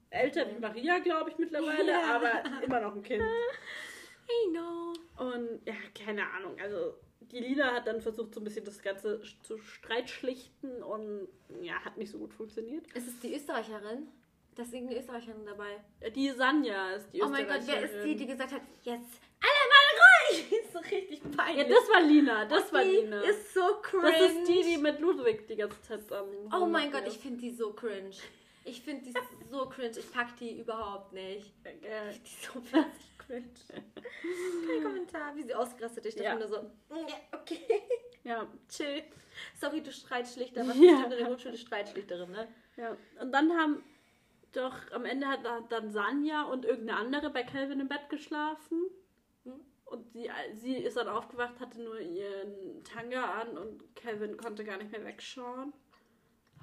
Älter 0.09 0.45
wie 0.49 0.59
Maria, 0.59 0.99
glaube 0.99 1.29
ich, 1.29 1.37
mittlerweile, 1.37 1.91
Ja. 1.91 2.15
aber 2.15 2.63
immer 2.63 2.81
noch 2.81 2.95
ein 2.95 3.03
Kind. 3.03 3.23
I 3.23 4.49
know. 4.51 4.93
Und 5.17 5.61
ja, 5.65 5.73
keine 5.97 6.29
Ahnung. 6.31 6.57
Also, 6.61 6.97
die 7.31 7.39
Lina 7.39 7.73
hat 7.73 7.87
dann 7.87 8.01
versucht, 8.01 8.33
so 8.33 8.39
ein 8.41 8.43
bisschen 8.43 8.65
das 8.65 8.81
Ganze 8.81 9.21
zu 9.43 9.57
streitschlichten 9.57 10.83
und 10.83 11.27
ja, 11.61 11.73
hat 11.85 11.97
nicht 11.97 12.11
so 12.11 12.17
gut 12.17 12.33
funktioniert. 12.33 12.85
Ist 12.93 13.07
es 13.07 13.19
die 13.19 13.33
Österreicherin? 13.35 14.07
Da 14.55 14.63
ist 14.63 14.73
irgendeine 14.73 14.99
Österreicherin 14.99 15.45
dabei. 15.45 15.83
Die 16.13 16.29
Sanja 16.31 16.91
ist 16.91 17.09
die 17.13 17.21
Oh 17.21 17.29
mein 17.29 17.47
Gott, 17.47 17.61
wer 17.65 17.81
ist 17.83 17.91
die, 17.93 17.95
Österreicherin. 17.95 18.17
die 18.17 18.25
gesagt 18.27 18.51
hat, 18.51 18.61
jetzt 18.83 19.19
alle 19.39 19.69
mal 19.71 20.33
ruhig? 20.33 20.51
ist 20.63 20.73
so 20.73 20.79
richtig 20.79 21.21
Ja, 21.23 21.29
peinlich. 21.43 21.67
das 21.67 21.89
war 21.89 22.01
Lina, 22.01 22.45
das 22.45 22.65
Und 22.65 22.73
war 22.73 22.83
die 22.83 22.89
Lina. 22.89 23.21
ist 23.21 23.53
so 23.53 23.61
cringe. 23.81 24.11
das 24.11 24.31
ist 24.31 24.47
die, 24.49 24.61
die 24.63 24.77
mit 24.77 24.99
Ludwig 24.99 25.47
die 25.47 25.55
ganze 25.55 25.81
Zeit 25.81 26.11
am 26.11 26.27
Oh 26.53 26.65
mein 26.65 26.91
Gott, 26.91 27.07
ist. 27.07 27.15
ich 27.15 27.21
finde 27.21 27.39
die 27.39 27.51
so 27.51 27.71
cringe. 27.73 28.11
Ich 28.63 28.81
finde 28.81 29.03
die 29.03 29.13
so 29.49 29.65
cringe. 29.67 29.97
Ich 29.97 30.11
pack 30.11 30.35
die 30.37 30.59
überhaupt 30.59 31.13
nicht. 31.13 31.53
Äh, 31.65 32.11
Die 32.13 32.23
ist 32.23 32.43
so 32.43 32.61
witzig 32.63 33.17
cringe. 33.17 33.49
Kein 34.67 34.83
Kommentar, 34.83 35.35
wie 35.35 35.43
sie 35.43 35.55
ausgerastet 35.55 36.05
ist. 36.05 36.17
Ich 36.17 36.23
dachte 36.23 36.39
Ja. 36.41 36.47
nur 36.47 36.47
so, 36.47 36.61
mm, 36.95 37.07
okay, 37.33 37.59
Ja, 38.23 38.47
chill. 38.69 39.03
Sorry, 39.59 39.81
du 39.81 39.91
Streitschlichter. 39.91 40.67
Was 40.67 40.75
Ja. 40.79 40.91
bist 40.97 41.11
du 41.11 41.15
eine 41.15 41.25
Grundschule 41.25 41.57
Streitschlichterin, 41.57 42.31
ne? 42.31 42.47
ja. 42.77 42.95
Und 43.19 43.31
dann 43.31 43.51
haben 43.57 43.83
doch 44.53 44.75
am 44.91 45.05
Ende 45.05 45.27
hat 45.27 45.39
dann 45.69 45.91
Sanja 45.91 46.43
und 46.43 46.65
irgendeine 46.65 46.99
andere 46.99 47.29
bei 47.31 47.43
Calvin 47.43 47.79
im 47.79 47.87
Bett 47.87 48.09
geschlafen. 48.09 48.83
Hm? 49.45 49.59
Und 49.85 50.11
sie, 50.11 50.29
sie 50.53 50.75
ist 50.75 50.97
dann 50.97 51.07
aufgewacht, 51.07 51.59
hatte 51.59 51.81
nur 51.81 51.99
ihren 51.99 52.83
Tanga 52.83 53.41
an 53.41 53.57
und 53.57 53.95
Calvin 53.95 54.37
konnte 54.37 54.63
gar 54.65 54.77
nicht 54.77 54.91
mehr 54.91 55.03
wegschauen. 55.05 55.73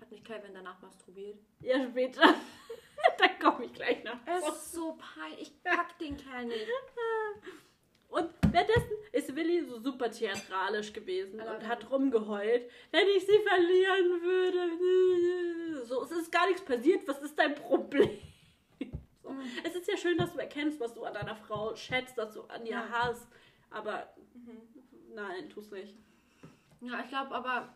Hat 0.09 0.13
nicht 0.13 0.25
Calvin 0.25 0.55
danach 0.55 0.81
masturbiert? 0.81 1.39
Ja, 1.61 1.87
später. 1.87 2.23
da 3.19 3.29
komme 3.39 3.67
ich 3.67 3.75
gleich 3.75 4.03
noch. 4.05 4.17
Es 4.25 4.49
ist 4.49 4.73
so 4.73 4.97
peinlich. 4.97 5.43
Ich 5.43 5.63
pack 5.63 5.99
den 5.99 6.17
Kerl 6.17 6.47
nicht. 6.47 6.67
Und 8.09 8.31
währenddessen 8.51 8.91
ist 9.13 9.37
Willi 9.37 9.63
so 9.67 9.79
super 9.81 10.11
theatralisch 10.11 10.95
gewesen 10.95 11.39
Alarm. 11.41 11.57
und 11.59 11.69
hat 11.69 11.91
rumgeheult. 11.91 12.71
Wenn 12.91 13.07
ich 13.15 13.27
sie 13.27 13.39
verlieren 13.47 14.23
würde. 14.23 15.85
So, 15.85 16.03
es 16.05 16.13
ist 16.13 16.33
gar 16.33 16.47
nichts 16.47 16.65
passiert. 16.65 17.07
Was 17.07 17.21
ist 17.21 17.39
dein 17.39 17.55
Problem? 17.55 18.09
So. 19.23 19.29
Mhm. 19.35 19.43
Es 19.63 19.75
ist 19.75 19.87
ja 19.89 19.97
schön, 19.99 20.17
dass 20.17 20.33
du 20.33 20.39
erkennst, 20.39 20.81
was 20.81 20.95
du 20.95 21.05
an 21.05 21.13
deiner 21.13 21.37
Frau 21.37 21.77
schätzt, 21.77 22.17
dass 22.17 22.33
du 22.33 22.45
an 22.45 22.65
ihr 22.65 22.71
Ja. 22.73 22.89
hast. 22.89 23.29
Aber 23.69 24.09
Mhm. 24.33 24.63
nein, 25.15 25.51
tu's 25.51 25.71
nicht. 25.71 25.95
Ja, 26.81 27.01
ich 27.03 27.09
glaube 27.11 27.35
aber, 27.35 27.75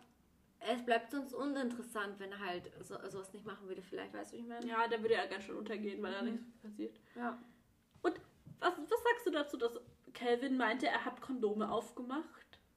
es 0.71 0.85
bleibt 0.85 1.11
sonst 1.11 1.33
uninteressant, 1.35 2.19
wenn 2.19 2.33
er 2.33 2.39
halt 2.41 2.71
so, 2.85 2.95
sowas 3.09 3.33
nicht 3.33 3.45
machen 3.45 3.67
würde. 3.69 3.83
Vielleicht, 3.83 4.13
weißt 4.15 4.33
du, 4.33 4.37
ich 4.37 4.47
meine? 4.47 4.67
Ja, 4.67 4.87
der 4.89 5.01
würde 5.03 5.15
ja 5.15 5.27
ganz 5.27 5.45
schön 5.45 5.57
untergehen, 5.57 6.03
weil 6.03 6.13
da 6.13 6.23
Mhm. 6.23 6.33
nichts 6.33 6.47
passiert. 6.63 7.01
Ja. 7.15 7.39
Und 8.03 8.21
was, 8.61 8.73
was 8.79 9.03
sagst 9.03 9.27
du 9.27 9.31
dazu, 9.31 9.57
dass 9.57 9.81
Calvin 10.15 10.57
meinte, 10.57 10.87
er 10.87 11.05
hat 11.05 11.21
Kondome 11.21 11.71
aufgemacht, 11.71 12.29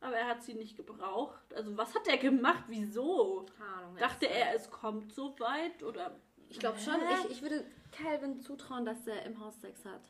aber 0.01 0.15
er 0.15 0.27
hat 0.27 0.43
sie 0.43 0.53
nicht 0.53 0.75
gebraucht? 0.77 1.53
Also 1.53 1.75
was 1.77 1.93
hat 1.95 2.07
er 2.07 2.17
gemacht? 2.17 2.63
Wieso? 2.67 3.45
Keine 3.57 3.69
Ahnung. 3.71 3.97
Dachte 3.97 4.27
er, 4.27 4.55
es 4.55 4.69
kommt 4.71 5.13
so 5.13 5.37
weit 5.39 5.83
oder? 5.83 6.15
Ich 6.49 6.59
glaube 6.59 6.79
schon. 6.79 6.95
Ich, 7.25 7.31
ich 7.31 7.41
würde 7.41 7.65
Calvin 7.91 8.39
zutrauen, 8.39 8.85
dass 8.85 9.05
er 9.07 9.23
im 9.25 9.39
Haus 9.39 9.59
Sex 9.61 9.83
hat. 9.85 10.01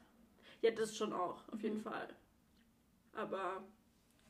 Ja, 0.61 0.71
das 0.71 0.95
schon 0.95 1.13
auch, 1.13 1.47
auf 1.51 1.61
jeden 1.61 1.77
Mhm. 1.77 1.83
Fall. 1.83 2.07
Aber 3.13 3.63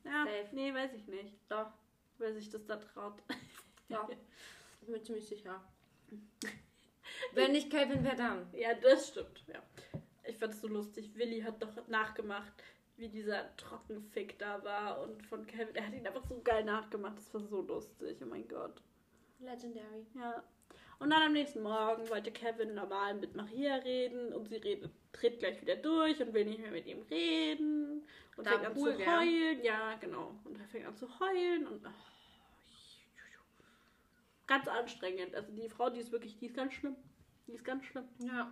ja, 0.04 0.24
Safe. 0.26 0.50
nee, 0.54 0.74
weiß 0.74 0.94
ich 0.94 1.08
nicht. 1.08 1.34
Doch. 1.50 1.72
Wer 2.18 2.34
sich 2.34 2.50
das 2.50 2.66
da 2.66 2.78
traut. 2.78 3.22
Ja. 3.88 4.10
Ich 4.82 4.88
bin 4.88 5.04
ziemlich 5.04 5.28
sicher. 5.28 5.64
Wenn 7.34 7.52
nicht 7.52 7.70
Calvin, 7.70 8.04
wer 8.04 8.16
dann? 8.16 8.48
Ja, 8.52 8.74
das 8.74 9.10
stimmt, 9.10 9.44
ja. 9.46 9.62
Ich 10.24 10.38
fand 10.38 10.56
es 10.56 10.62
so 10.62 10.68
lustig. 10.68 11.12
Willi 11.14 11.42
hat 11.42 11.62
doch 11.62 11.88
nachgemacht, 11.88 12.52
wie 12.98 13.10
dieser 13.10 13.56
Trockenfick 13.58 14.40
da 14.40 14.64
war 14.64 15.02
und 15.04 15.24
von 15.28 15.46
Calvin. 15.46 15.76
Er 15.76 15.86
hat 15.86 15.94
ihn 15.94 16.08
einfach 16.08 16.26
so 16.28 16.42
geil 16.44 16.64
nachgemacht. 16.64 17.16
Das 17.20 17.32
war 17.32 17.42
so 17.42 17.62
lustig. 17.62 18.18
Oh 18.24 18.26
mein 18.26 18.48
Gott. 18.48 18.82
Legendary. 19.40 20.08
Ja. 20.16 20.44
Und 21.00 21.10
dann 21.10 21.24
am 21.24 21.34
nächsten 21.34 21.62
Morgen 21.62 22.10
wollte 22.10 22.32
Kevin 22.32 22.74
normal 22.74 23.16
mit 23.16 23.36
Maria 23.36 23.76
reden 23.76 24.34
und 24.34 24.48
sie 24.48 24.56
redet, 24.56 24.92
dreht 25.12 25.40
gleich 25.40 25.62
wieder 25.62 25.76
durch 25.76 26.22
und 26.22 26.34
will 26.34 26.46
nicht 26.46 26.62
mehr 26.62 26.72
mit 26.72 26.88
ihm 26.88 27.02
reden 27.10 28.08
und 28.38 28.46
Da 28.46 28.52
fängt 28.52 28.66
an 28.66 28.74
Pool, 28.74 28.92
zu 28.92 28.98
gell? 28.98 29.08
heulen. 29.08 29.64
Ja, 29.64 29.96
genau. 29.96 30.40
Und 30.44 30.60
er 30.60 30.68
fängt 30.68 30.86
an 30.86 30.96
zu 30.96 31.08
heulen 31.20 31.68
und 31.68 31.86
oh, 31.86 31.90
ganz 34.48 34.68
anstrengend. 34.68 35.36
Also 35.36 35.52
die 35.52 35.70
Frau, 35.70 35.90
die 35.90 36.00
ist 36.00 36.12
wirklich, 36.12 36.38
die 36.38 36.48
ist 36.48 36.56
ganz 36.56 36.74
schlimm. 36.74 36.96
Die 37.48 37.54
ist 37.54 37.64
ganz 37.64 37.86
schlimm. 37.86 38.08
Ja. 38.20 38.52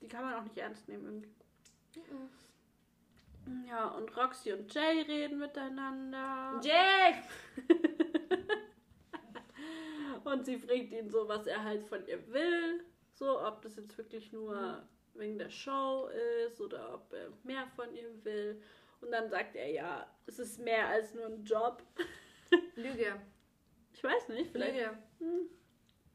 Die 0.00 0.08
kann 0.08 0.24
man 0.24 0.34
auch 0.34 0.42
nicht 0.42 0.58
ernst 0.58 0.88
nehmen 0.88 1.06
irgendwie. 1.06 2.10
Mhm. 3.46 3.66
Ja, 3.66 3.88
und 3.88 4.16
Roxy 4.16 4.52
und 4.52 4.72
Jay 4.72 5.02
reden 5.02 5.38
miteinander. 5.38 6.60
Jay! 6.62 7.14
Und 10.24 10.46
sie 10.46 10.56
fragt 10.56 10.92
ihn 10.92 11.10
so, 11.10 11.28
was 11.28 11.46
er 11.46 11.62
halt 11.62 11.84
von 11.84 12.06
ihr 12.06 12.26
will. 12.32 12.84
So, 13.12 13.40
ob 13.44 13.62
das 13.62 13.76
jetzt 13.76 13.96
wirklich 13.98 14.32
nur 14.32 14.86
wegen 15.14 15.38
der 15.38 15.50
Show 15.50 16.08
ist 16.46 16.60
oder 16.60 16.94
ob 16.94 17.12
er 17.12 17.28
mehr 17.42 17.66
von 17.74 17.92
ihr 17.94 18.24
will. 18.24 18.62
Und 19.02 19.10
dann 19.10 19.28
sagt 19.28 19.56
er, 19.56 19.68
ja, 19.70 20.06
es 20.26 20.38
ist 20.38 20.58
mehr 20.58 20.88
als 20.88 21.12
nur 21.14 21.26
ein 21.26 21.44
Job. 21.44 21.82
Lüge. 22.76 23.20
Ich 23.92 24.02
weiß 24.02 24.28
nicht, 24.30 24.50
vielleicht. 24.52 24.74
Lüge. 24.74 24.98
Hm. 25.18 25.48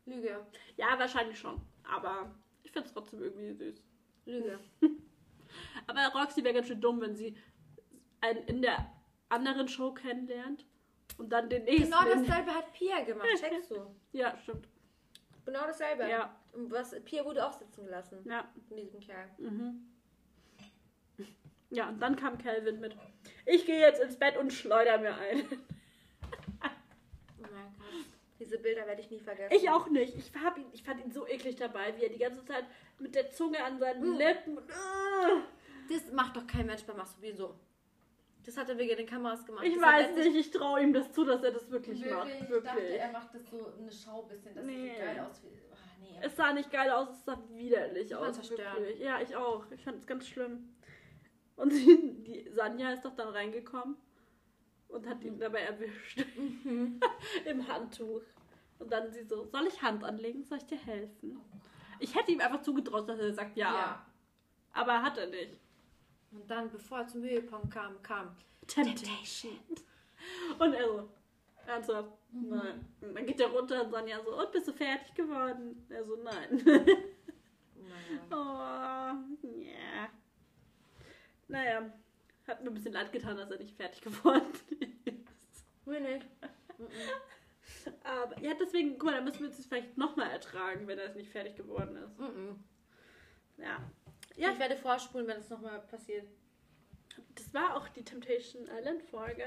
Lüge. 0.05 0.45
Ja, 0.77 0.97
wahrscheinlich 0.97 1.37
schon. 1.37 1.61
Aber 1.83 2.33
ich 2.63 2.71
finde 2.71 2.87
es 2.87 2.93
trotzdem 2.93 3.21
irgendwie 3.21 3.53
süß. 3.53 3.83
Lüge. 4.25 4.59
Aber 5.87 6.07
Roxy 6.19 6.43
wäre 6.43 6.53
ganz 6.55 6.67
schön 6.67 6.81
dumm, 6.81 6.99
wenn 7.01 7.15
sie 7.15 7.37
einen 8.21 8.43
in 8.45 8.61
der 8.61 8.91
anderen 9.29 9.67
Show 9.67 9.93
kennenlernt 9.93 10.65
und 11.17 11.29
dann 11.29 11.49
den 11.49 11.63
nächsten. 11.65 11.91
Genau 11.91 12.09
in- 12.09 12.23
dasselbe 12.25 12.51
hat 12.53 12.73
Pia 12.73 13.01
gemacht, 13.03 13.27
checkst 13.39 13.71
du? 13.71 13.95
Ja, 14.11 14.37
stimmt. 14.37 14.67
Genau 15.45 15.61
dasselbe. 15.61 16.09
Ja. 16.09 16.37
Und 16.53 16.71
was, 16.71 16.95
Pia 17.03 17.23
wurde 17.23 17.45
auch 17.45 17.53
sitzen 17.53 17.85
gelassen. 17.85 18.19
Ja. 18.25 18.49
Von 18.67 18.77
diesem 18.77 18.99
Kerl. 18.99 19.29
Mhm. 19.37 19.87
Ja, 21.69 21.89
und 21.89 21.99
dann 22.01 22.15
kam 22.15 22.37
Calvin 22.37 22.79
mit. 22.79 22.95
Ich 23.45 23.65
gehe 23.65 23.79
jetzt 23.79 24.01
ins 24.01 24.17
Bett 24.17 24.37
und 24.37 24.53
schleuder 24.53 24.97
mir 24.99 25.15
ein. 25.15 25.43
Oh 27.39 27.41
mein 27.41 27.73
Gott. 27.77 28.05
Diese 28.39 28.57
Bilder 28.59 28.85
werde 28.87 29.01
ich 29.01 29.09
nie 29.09 29.19
vergessen. 29.19 29.53
Ich 29.55 29.69
auch 29.69 29.89
nicht. 29.89 30.15
Ich, 30.15 30.31
hab 30.43 30.57
ihn, 30.57 30.65
ich 30.71 30.83
fand 30.83 31.03
ihn 31.03 31.11
so 31.11 31.27
eklig 31.27 31.55
dabei, 31.55 31.95
wie 31.97 32.03
er 32.03 32.09
die 32.09 32.19
ganze 32.19 32.43
Zeit 32.45 32.65
mit 32.99 33.15
der 33.15 33.31
Zunge 33.31 33.63
an 33.63 33.79
seinen 33.79 34.13
Mm. 34.13 34.17
Lippen. 34.17 34.59
Ah. 34.69 35.41
Das 35.89 36.11
macht 36.13 36.35
doch 36.37 36.45
kein 36.47 36.65
Mensch 36.65 36.83
beim 36.83 36.97
Masturbieren 36.97 37.37
so. 37.37 37.55
Das 38.45 38.55
hat 38.57 38.69
er 38.69 38.77
wegen 38.77 38.95
den 38.95 39.05
Kameras 39.05 39.45
gemacht. 39.45 39.65
Ich 39.65 39.73
Das 39.73 39.81
weiß 39.83 40.15
nicht, 40.15 40.35
ich 40.35 40.51
traue 40.51 40.81
ihm 40.81 40.93
das 40.93 41.11
zu, 41.11 41.25
dass 41.25 41.43
er 41.43 41.51
das 41.51 41.69
wirklich, 41.69 42.05
macht. 42.05 42.29
Ich 42.29 42.49
Wirklich. 42.49 42.63
dachte, 42.63 42.97
er 42.97 43.11
macht 43.11 43.33
das 43.35 43.41
so 43.49 43.73
eine 43.77 43.91
Schau 43.91 44.21
bisschen, 44.23 44.55
dass 44.55 44.63
Nee. 44.65 44.93
geil 44.97 45.19
aussieht. 45.19 45.51
Ah, 45.71 45.75
nee. 45.99 46.17
Es 46.21 46.35
sah 46.35 46.53
nicht 46.53 46.71
geil 46.71 46.89
aus, 46.91 47.09
es 47.09 47.25
sah 47.25 47.37
widerlich 47.49 48.13
fand's 48.13 48.39
aus. 48.39 48.49
Wirklich. 48.51 48.99
Ja, 48.99 49.19
ich 49.19 49.35
auch. 49.35 49.65
Ich 49.71 49.83
fand 49.83 49.97
es 49.97 50.07
ganz 50.07 50.27
schlimm. 50.27 50.73
Und 51.57 51.73
die, 51.73 52.13
die 52.23 52.49
Sanja 52.49 52.93
ist 52.93 53.03
doch 53.03 53.15
dann 53.15 53.29
reingekommen 53.29 53.97
und 54.87 55.07
hat 55.07 55.23
ihn 55.23 55.37
dabei 55.37 55.61
erwischt. 55.61 56.25
Im 57.45 57.67
Handtuch. 57.67 58.21
Und 58.79 58.91
dann 58.91 59.11
sie 59.11 59.23
so, 59.23 59.45
soll 59.45 59.67
ich 59.67 59.81
Hand 59.81 60.03
anlegen? 60.03 60.43
Soll 60.43 60.59
ich 60.59 60.65
dir 60.65 60.77
helfen? 60.77 61.41
Ich 61.99 62.15
hätte 62.15 62.31
ihm 62.31 62.39
einfach 62.39 62.61
zugetraut, 62.61 63.09
dass 63.09 63.19
er 63.19 63.33
sagt 63.33 63.57
ja. 63.57 63.73
ja. 63.73 64.05
Aber 64.71 65.01
hat 65.01 65.17
er 65.17 65.27
nicht. 65.27 65.59
Und 66.31 66.49
dann, 66.49 66.69
bevor 66.69 66.99
er 66.99 67.07
zum 67.07 67.23
Höhepunkt 67.23 67.71
kam, 67.71 68.01
kam 68.03 68.35
Temptation. 68.67 69.57
Und 70.59 70.73
er 70.73 70.87
so, 70.87 71.09
ernsthaft? 71.65 72.11
Nein. 72.31 72.85
Und 73.01 73.15
dann 73.15 73.25
geht 73.25 73.39
er 73.39 73.47
runter 73.47 73.83
und 73.83 73.91
Sonja 73.91 74.21
so, 74.23 74.37
und 74.37 74.51
bist 74.51 74.67
du 74.67 74.73
fertig 74.73 75.13
geworden? 75.15 75.85
Er 75.89 76.03
so, 76.03 76.17
nein. 76.17 76.61
Naja. 77.75 78.27
oh, 79.41 79.47
ja. 79.47 80.09
Naja, 81.47 81.91
hat 82.47 82.63
mir 82.63 82.69
ein 82.69 82.73
bisschen 82.73 82.93
leid 82.93 83.11
getan, 83.11 83.37
dass 83.37 83.49
er 83.51 83.57
nicht 83.57 83.75
fertig 83.75 84.01
geworden 84.01 84.41
ist. 85.05 85.65
Mir 85.85 85.99
nicht. 85.99 86.25
Aber 88.03 88.39
ja, 88.41 88.53
deswegen, 88.59 88.93
guck 88.97 89.05
mal, 89.05 89.15
da 89.15 89.21
müssen 89.21 89.41
wir 89.41 89.49
es 89.49 89.65
vielleicht 89.65 89.97
nochmal 89.97 90.29
ertragen, 90.31 90.87
wenn 90.87 90.99
er 90.99 91.05
es 91.05 91.15
nicht 91.15 91.31
fertig 91.31 91.55
geworden 91.55 91.95
ist. 91.97 92.19
Mhm. 92.19 92.63
Ja. 93.57 93.79
Ja, 94.35 94.51
Ich 94.51 94.59
werde 94.59 94.75
vorspulen, 94.77 95.25
wenn 95.27 95.39
es 95.39 95.49
nochmal 95.49 95.79
passiert. 95.81 96.27
das 97.35 97.51
war 97.53 97.75
auch 97.75 97.87
die 97.89 98.03
Temptation 98.03 98.67
Island 98.67 99.01
Folge. 99.03 99.45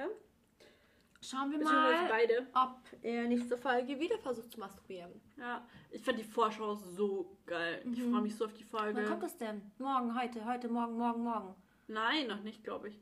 Schauen 1.22 1.50
wir 1.50 1.58
mal, 1.62 2.08
beide. 2.08 2.46
ob 2.54 2.78
er 3.02 3.24
nächste 3.28 3.56
Folge 3.58 4.00
wieder 4.00 4.18
versucht 4.18 4.50
zu 4.50 4.58
masturbieren. 4.58 5.12
Ja, 5.36 5.64
ich 5.90 6.02
fand 6.02 6.18
die 6.18 6.24
Vorschau 6.24 6.74
so 6.74 7.36
geil. 7.44 7.82
Ich 7.92 7.98
Mhm. 8.00 8.10
freue 8.10 8.22
mich 8.22 8.34
so 8.34 8.46
auf 8.46 8.54
die 8.54 8.64
Folge. 8.64 8.96
Wann 8.96 9.06
kommt 9.06 9.22
das 9.22 9.36
denn? 9.36 9.70
Morgen, 9.78 10.18
heute, 10.18 10.42
heute, 10.46 10.68
morgen, 10.68 10.96
morgen, 10.96 11.22
morgen. 11.22 11.54
Nein, 11.90 12.28
noch 12.28 12.42
nicht, 12.42 12.62
glaube 12.64 12.88
ich. 12.88 12.94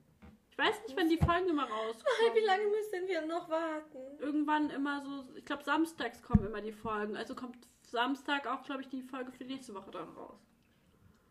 Ich 0.51 0.59
weiß 0.59 0.83
nicht, 0.87 0.97
wann 0.97 1.09
die 1.09 1.19
Folgen 1.19 1.49
immer 1.51 1.65
rauskommen. 1.69 2.35
Wie 2.35 2.41
lange 2.45 2.67
müssen 2.67 3.07
wir 3.07 3.21
noch 3.27 3.49
warten? 3.49 4.19
Irgendwann 4.19 4.71
immer 4.71 5.01
so, 5.03 5.25
ich 5.37 5.45
glaube, 5.45 5.63
samstags 5.63 6.23
kommen 6.23 6.47
immer 6.47 6.61
die 6.61 6.73
Folgen. 6.73 7.17
Also 7.17 7.35
kommt 7.35 7.57
Samstag 7.83 8.47
auch, 8.47 8.63
glaube 8.65 8.83
ich, 8.83 8.89
die 8.89 9.03
Folge 9.03 9.31
für 9.31 9.45
nächste 9.45 9.75
Woche 9.75 9.91
dann 9.91 10.09
raus. 10.11 10.41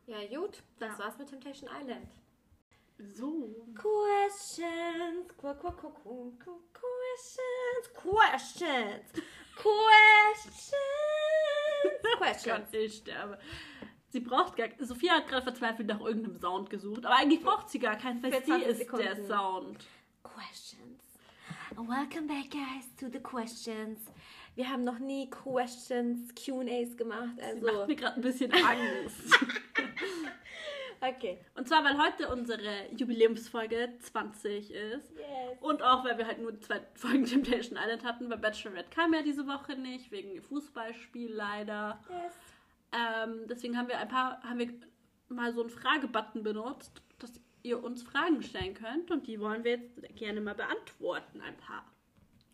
Ja, 0.06 0.26
gut. 0.39 0.63
Das 0.80 0.98
Ja. 0.98 1.04
war's 1.06 1.17
mit 1.17 1.30
Temptation 1.30 1.70
Island. 1.82 2.08
So. 3.00 3.54
Questions. 3.76 5.28
Qu 5.38 5.54
qu 5.54 5.72
qu 5.72 5.89
qu 5.91 6.32
qu 6.39 6.60
questions. 6.74 7.93
Questions. 7.93 9.24
Questions. 9.56 10.78
Questions. 12.17 12.43
Gott, 12.72 12.74
ich 12.74 12.96
sterbe. 12.98 13.38
Sie 14.10 14.22
braucht 14.22 14.56
gar 14.56 14.70
Sophia 14.80 15.15
hat 15.15 15.28
gerade 15.28 15.43
verzweifelt 15.43 15.88
nach 15.88 16.00
irgendeinem 16.00 16.38
Sound 16.38 16.70
gesucht, 16.70 17.06
aber 17.06 17.17
eigentlich 17.17 17.41
braucht 17.41 17.70
sie 17.70 17.80
gar 17.80 17.98
keinen, 17.98 18.24
weil 18.24 18.32
Für 18.32 18.39
sie 18.39 18.46
20 18.46 18.67
ist 18.67 18.80
der 18.80 18.86
Sekunden. 18.86 19.28
Sound. 19.28 19.86
Questions. 20.24 21.04
Welcome 21.76 22.28
back, 22.28 22.50
guys, 22.50 22.96
to 23.00 23.08
the 23.12 23.20
questions. 23.20 24.00
Wir 24.56 24.70
haben 24.70 24.84
noch 24.84 24.98
nie 24.98 25.30
Questions, 25.30 26.34
QAs 26.34 26.98
gemacht. 26.98 27.36
Sie 27.36 27.43
Also, 27.43 27.65
macht 27.65 27.88
mir 27.88 27.96
gerade 27.96 28.15
ein 28.15 28.22
bisschen 28.22 28.52
Angst. 28.52 29.39
okay. 31.02 31.38
Und 31.56 31.67
zwar, 31.67 31.84
weil 31.84 31.98
heute 31.98 32.30
unsere 32.30 32.91
Jubiläumsfolge 32.96 33.93
20 34.00 34.72
ist. 34.72 35.12
Yes. 35.12 35.58
Und 35.60 35.84
auch, 35.84 36.04
weil 36.06 36.17
wir 36.17 36.26
halt 36.26 36.41
nur 36.41 36.60
zwei 36.62 36.82
Folgen 36.96 37.26
Temptation 37.26 37.78
Island 37.78 38.04
hatten, 38.04 38.30
weil 38.30 38.38
Bachelorette 38.39 38.89
kam 38.89 39.13
ja 39.13 39.22
diese 39.22 39.46
Woche 39.46 39.76
nicht, 39.76 40.10
wegen 40.12 40.41
Fußballspiel 40.41 41.32
leider. 41.32 42.00
Yes. 42.10 42.34
Ähm, 42.91 43.47
deswegen 43.47 43.78
haben 43.78 43.88
wir 43.88 43.97
ein 43.97 44.08
paar, 44.08 44.41
haben 44.43 44.60
wir 44.60 44.73
mal 45.30 45.54
so 45.54 45.62
einen 45.62 45.69
Fragebutton 45.69 46.43
benutzt, 46.43 47.02
dass 47.19 47.39
ihr 47.63 47.84
uns 47.84 48.04
Fragen 48.04 48.41
stellen 48.41 48.73
könnt 48.73 49.12
und 49.12 49.28
die 49.28 49.39
wollen 49.39 49.63
wir 49.63 49.71
jetzt 49.71 50.15
gerne 50.15 50.41
mal 50.41 50.56
beantworten, 50.56 51.41
ein 51.41 51.58
paar. 51.58 51.86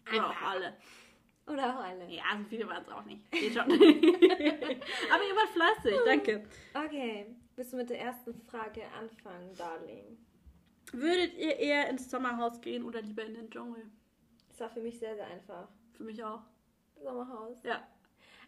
Ein 0.05 0.15
Oder 0.15 0.29
auch 0.29 0.35
paar. 0.35 0.49
alle. 0.49 0.73
Oder 1.45 1.75
auch 1.75 1.83
alle. 1.83 2.09
Ja, 2.09 2.23
so 2.37 2.43
viele 2.45 2.67
waren 2.67 2.83
es 2.83 2.89
auch 2.89 3.03
nicht. 3.03 3.29
Geht 3.31 3.53
schon. 3.53 3.63
Aber 3.71 3.71
ihr 3.71 5.35
wart 5.35 5.49
fleißig, 5.53 5.99
danke. 6.05 6.43
Okay. 6.73 7.35
Willst 7.55 7.73
du 7.73 7.77
mit 7.77 7.89
der 7.89 7.99
ersten 7.99 8.33
Frage 8.33 8.81
anfangen, 8.99 9.53
Darling? 9.55 10.17
Würdet 10.91 11.37
ihr 11.37 11.57
eher 11.57 11.89
ins 11.89 12.09
Sommerhaus 12.09 12.59
gehen 12.61 12.83
oder 12.83 13.01
lieber 13.01 13.23
in 13.23 13.35
den 13.35 13.49
Dschungel? 13.49 13.83
Das 14.49 14.59
war 14.59 14.69
für 14.69 14.81
mich 14.81 14.97
sehr, 14.99 15.15
sehr 15.15 15.27
einfach. 15.27 15.67
Für 15.91 16.03
mich 16.03 16.23
auch. 16.23 16.41
Sommerhaus. 17.01 17.61
Ja. 17.63 17.87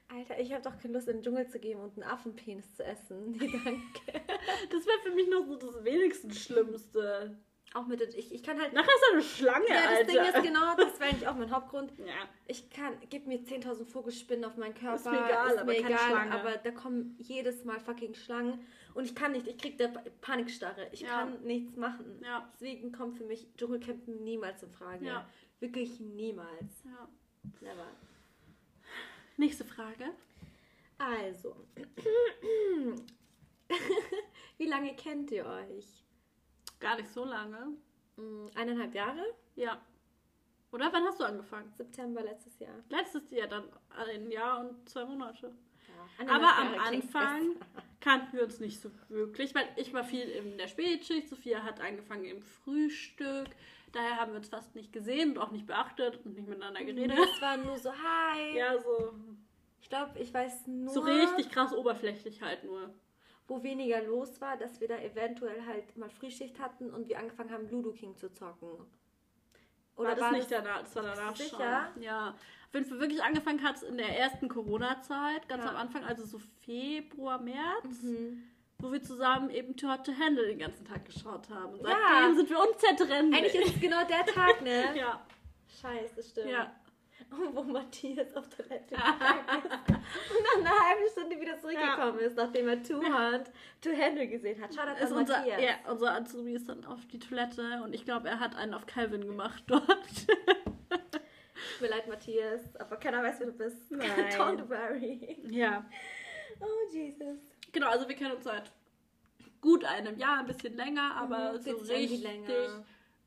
Alter, 0.08 0.39
ich 0.39 0.54
habe 0.54 0.62
doch 0.62 0.78
keine 0.80 0.94
Lust, 0.94 1.08
in 1.08 1.18
den 1.18 1.24
Dschungel 1.24 1.48
zu 1.48 1.60
gehen 1.60 1.80
und 1.80 1.94
einen 1.94 2.04
Affenpenis 2.10 2.74
zu 2.76 2.84
essen. 2.84 3.32
Nee, 3.39 3.50
danke. 3.63 4.22
Das 4.72 4.86
wäre 4.86 5.00
für 5.04 5.12
mich 5.15 5.28
noch 5.30 5.46
so 5.48 5.56
das 5.56 5.84
wenigstens 5.84 6.44
Schlimmste. 6.44 7.38
auch 7.74 7.88
mit 7.88 8.00
den, 8.00 8.10
ich, 8.15 8.32
ich 8.34 8.44
kann 8.44 8.62
halt. 8.62 8.74
Nachher 8.74 8.94
ist 8.94 9.04
eine 9.12 9.22
Schlange, 9.24 9.68
ja, 9.68 9.76
das 9.76 9.98
Alter. 10.00 10.12
Ding 10.12 10.22
ist 10.22 10.44
genau, 10.44 10.76
das 10.78 11.00
wäre 11.00 11.10
eigentlich 11.10 11.28
auch 11.28 11.36
mein 11.36 11.50
Hauptgrund. 11.52 11.91
Ja. 11.98 12.06
Ich 12.48 12.70
kann, 12.70 12.94
gib 13.10 13.26
mir 13.28 13.39
10.000 13.39 13.86
Vogelspinnen 13.86 14.46
auf 14.46 14.56
meinen 14.58 14.76
Körper. 14.76 14.96
Ist 14.96 15.06
mir 15.06 15.26
egal, 15.26 15.58
aber 15.58 15.74
keine 15.74 15.98
Schlange. 15.98 16.32
aber 16.32 16.58
da 16.58 16.72
kommen 16.72 17.15
jedes 17.20 17.65
Mal 17.65 17.80
fucking 17.80 18.13
Schlangen 18.13 18.60
und 18.94 19.06
ich 19.06 19.15
kann 19.15 19.32
nicht, 19.32 19.48
ich 19.48 19.58
krieg 19.58 19.78
da 19.80 19.88
Pa- 19.88 20.04
Panikstarre. 20.22 20.88
Ich 20.91 21.02
Ja. 21.02 21.10
kann 21.10 21.41
nichts 21.44 21.76
machen. 21.76 22.22
Ja. 22.24 22.48
Deswegen 22.54 22.91
kommt 22.91 23.18
für 23.18 23.26
mich 23.26 23.48
Dschungelcampen 23.58 24.24
niemals 24.24 24.62
in 24.63 24.70
Frage. 24.72 25.04
Ja. 25.06 25.28
Wirklich 25.60 26.00
niemals. 26.00 26.84
ja. 26.86 27.10
Never. 27.62 27.88
Nächste 29.38 29.65
Frage. 29.65 30.12
Also. 30.98 31.56
Wie 34.58 34.67
lange 34.67 34.95
kennt 34.95 35.32
ihr 35.32 35.45
euch? 35.45 36.06
Gar 36.80 36.98
nicht 36.98 37.10
so 37.12 37.26
lange. 37.26 37.76
Mm, 38.15 38.48
Eineinhalb 38.56 38.93
Jahre? 38.95 39.24
Ja. 39.56 39.82
Oder 40.71 40.91
wann 40.91 41.04
hast 41.06 41.19
du 41.19 41.24
angefangen? 41.24 41.71
September 41.74 42.21
letztes 42.24 42.60
Jahr. 42.60 42.76
Letztes 42.89 43.30
Jahr 43.32 43.48
dann 43.48 43.63
ein 43.89 44.32
Jahr 44.32 44.60
und 44.60 44.88
zwei 44.89 45.06
Monate. 45.06 45.54
Ja. 46.19 46.34
Aber 46.34 46.58
am 46.58 46.74
Jahre 46.74 46.88
Anfang 46.88 47.56
kannten 48.02 48.38
wir 48.38 48.44
uns 48.44 48.60
nicht 48.60 48.81
so 48.81 48.92
wirklich, 49.10 49.56
weil 49.56 49.67
ich 49.77 49.94
war 49.94 50.04
viel 50.04 50.27
in 50.27 50.58
der 50.58 50.67
Spätschicht, 50.67 51.29
Sophia 51.29 51.63
hat 51.63 51.81
angefangen 51.81 52.25
im 52.25 52.42
Frühstück. 52.42 53.48
Daher 53.96 54.17
haben 54.17 54.31
wir 54.33 54.37
uns 54.39 54.50
fast 54.50 54.75
nicht 54.75 54.91
gesehen 54.91 55.31
und 55.31 55.37
auch 55.37 55.52
nicht 55.52 55.65
beachtet 55.65 56.19
und 56.25 56.35
nicht 56.35 56.48
miteinander 56.50 56.83
geredet. 56.83 57.17
Es 57.17 57.41
war 57.41 57.56
nur 57.58 57.77
so, 57.77 57.91
hi. 57.91 58.54
Ja, 58.58 58.77
so, 58.79 59.13
Ich 59.81 59.89
glaube, 59.89 60.19
ich 60.19 60.33
weiß 60.33 60.67
nur, 60.67 60.93
so 60.93 61.00
richtig 61.00 61.50
krass 61.50 61.73
oberflächlich 61.73 62.41
halt 62.41 62.63
nur. 62.65 62.93
wo 63.48 63.63
weniger 63.63 64.02
los 64.04 64.41
war, 64.41 64.58
dass 64.58 64.81
wir 64.81 64.87
da 64.89 64.98
eventuell 65.00 65.65
halt 65.65 65.96
mal 65.98 66.10
Frühschicht 66.10 66.60
hatten 66.60 66.89
und 66.89 67.08
wir 67.08 67.19
angefangen 67.19 67.52
haben, 67.52 67.69
Ludo 67.69 67.91
King 67.93 68.17
zu 68.17 68.31
zocken. 68.33 68.69
Oder 69.96 70.10
war 70.10 70.15
das 70.15 70.31
nicht 70.33 70.52
danach? 70.52 70.81
Das 70.81 70.96
war 70.98 71.04
danach 71.04 71.35
Sicher? 71.35 71.89
schon. 71.93 72.02
Ja. 72.04 72.29
Auf 72.67 72.73
jeden 72.73 72.85
Fall 72.87 73.00
wirklich 73.00 73.23
angefangen 73.23 73.63
hat 73.63 73.77
es 73.77 73.83
in 73.83 73.96
der 73.98 74.19
ersten 74.19 74.50
Corona-Zeit, 74.50 75.48
ganz 75.48 75.63
Ja. 75.63 75.69
am 75.69 75.77
Anfang, 75.77 76.04
also 76.04 76.25
so 76.25 76.39
Februar, 76.65 77.39
März, 77.39 78.02
Mhm. 78.04 78.43
Wo 78.80 78.92
wir 78.92 79.02
zusammen 79.02 79.50
eben 79.50 79.76
Too 79.76 79.88
Hot 79.90 80.06
to 80.06 80.12
Handle 80.17 80.46
den 80.48 80.60
ganzen 80.60 80.86
Tag 80.86 81.06
geschaut 81.06 81.50
haben. 81.50 81.80
Und 81.80 81.88
Ja. 81.88 81.98
seitdem 82.12 82.36
sind 82.36 82.50
wir 82.50 82.60
unzertrennlich. 82.60 83.40
Eigentlich 83.40 83.56
ist 83.67 83.76
es 83.76 83.82
genau 83.82 84.04
der 84.06 84.26
Tag, 84.26 84.62
ne? 84.62 84.84
ja, 84.98 85.26
Scheiße, 85.82 86.15
das 86.15 86.30
stimmt. 86.30 86.50
ja. 86.50 86.76
wo 87.54 87.63
Matthias 87.63 88.36
auf 88.36 88.48
Toilette 88.50 88.94
gegangen 88.94 89.40
ist 89.58 89.65
und 89.65 90.44
nach 90.44 90.71
einer 90.71 90.80
halben 90.90 91.10
Stunde 91.12 91.40
wieder 91.42 91.58
zurückgekommen 91.58 92.19
ist, 92.19 92.36
nachdem 92.38 92.67
er 92.67 92.84
Two 92.84 93.02
Hand, 93.04 93.52
Two 93.82 93.96
Handle 93.98 94.28
gesehen 94.28 94.62
hat. 94.62 94.73
Shoutout 94.76 95.02
Ist 95.04 95.12
an 95.12 95.17
unser, 95.19 95.38
Matthias. 95.40 95.62
ja, 95.62 95.92
unser 95.92 96.12
Azubi 96.13 96.54
ist 96.54 96.69
dann 96.69 96.86
auf 96.86 97.06
die 97.08 97.17
Toilette 97.19 97.82
und 97.84 97.94
ich 97.96 98.06
glaube, 98.06 98.30
er 98.30 98.40
hat 98.40 98.56
einen 98.56 98.73
auf 98.73 98.86
Calvin 98.86 99.26
gemacht 99.26 99.63
dort. 99.67 99.88
Tut 99.88 101.82
mir 101.82 101.88
leid, 101.90 102.08
Matthias, 102.08 102.76
aber 102.78 102.98
keiner 102.98 103.23
weiß, 103.23 103.40
wer 103.40 103.48
du 103.48 103.54
bist. 103.54 103.78
Nein. 103.92 104.08
Don't 104.32 104.69
worry. 104.69 105.38
ja. 105.50 105.84
Oh, 106.60 106.94
Jesus. 106.94 107.40
Genau, 107.76 107.90
also 107.90 108.08
wir 108.08 108.15
kennen 108.15 108.32
uns 108.32 108.46
seit 108.46 108.71
gut 109.60 109.84
einem 109.84 110.17
Jahr, 110.17 110.40
ein 110.40 110.46
bisschen 110.48 110.76
länger, 110.78 111.13
aber 111.15 111.54
Mhm, 111.54 111.60
so 111.62 111.71
richtig 111.94 112.23
länger. 112.23 112.86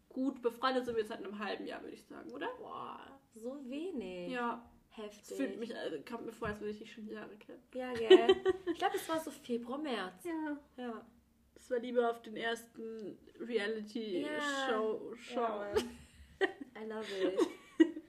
gut 0.09 0.41
befreundet 0.41 0.87
sind 0.87 0.97
wir 0.97 1.05
seit 1.05 1.19
einem 1.19 1.39
halben 1.39 1.67
Jahr, 1.67 1.83
würde 1.83 1.95
ich 1.95 2.03
sagen, 2.05 2.31
oder? 2.33 2.49
Boah, 2.59 2.99
so 3.35 3.61
wenig. 3.69 4.33
Ja, 4.33 4.65
Heftig. 4.91 5.21
es 5.23 5.37
fühlt 5.37 5.59
mich, 5.61 5.77
also, 5.77 5.99
kommt 6.09 6.25
mir 6.25 6.33
vor, 6.33 6.49
als 6.49 6.61
würde 6.61 6.71
ich 6.71 6.79
dich 6.79 6.91
schon 6.93 7.07
Jahre 7.09 7.37
kennen. 7.37 7.63
Ja, 7.75 7.93
gell. 7.93 8.37
Ich 8.73 8.79
glaube, 8.79 8.97
es 8.97 9.07
war 9.09 9.21
so 9.21 9.31
Februar, 9.31 9.77
März. 9.79 10.25
Ja. 10.25 10.57
Ja. 10.79 11.07
Das 11.55 11.71
war 11.71 11.79
lieber 11.81 12.11
auf 12.11 12.23
den 12.23 12.37
ersten 12.37 13.19
Reality-Show. 13.41 15.13
Ja, 15.15 15.17
Show. 15.17 15.41
Mann. 15.59 15.99
I 16.83 16.85
love 16.89 17.07
it. 17.23 17.39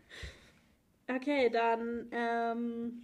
Okay, 1.12 1.50
dann 1.50 2.08
ähm, 2.12 3.04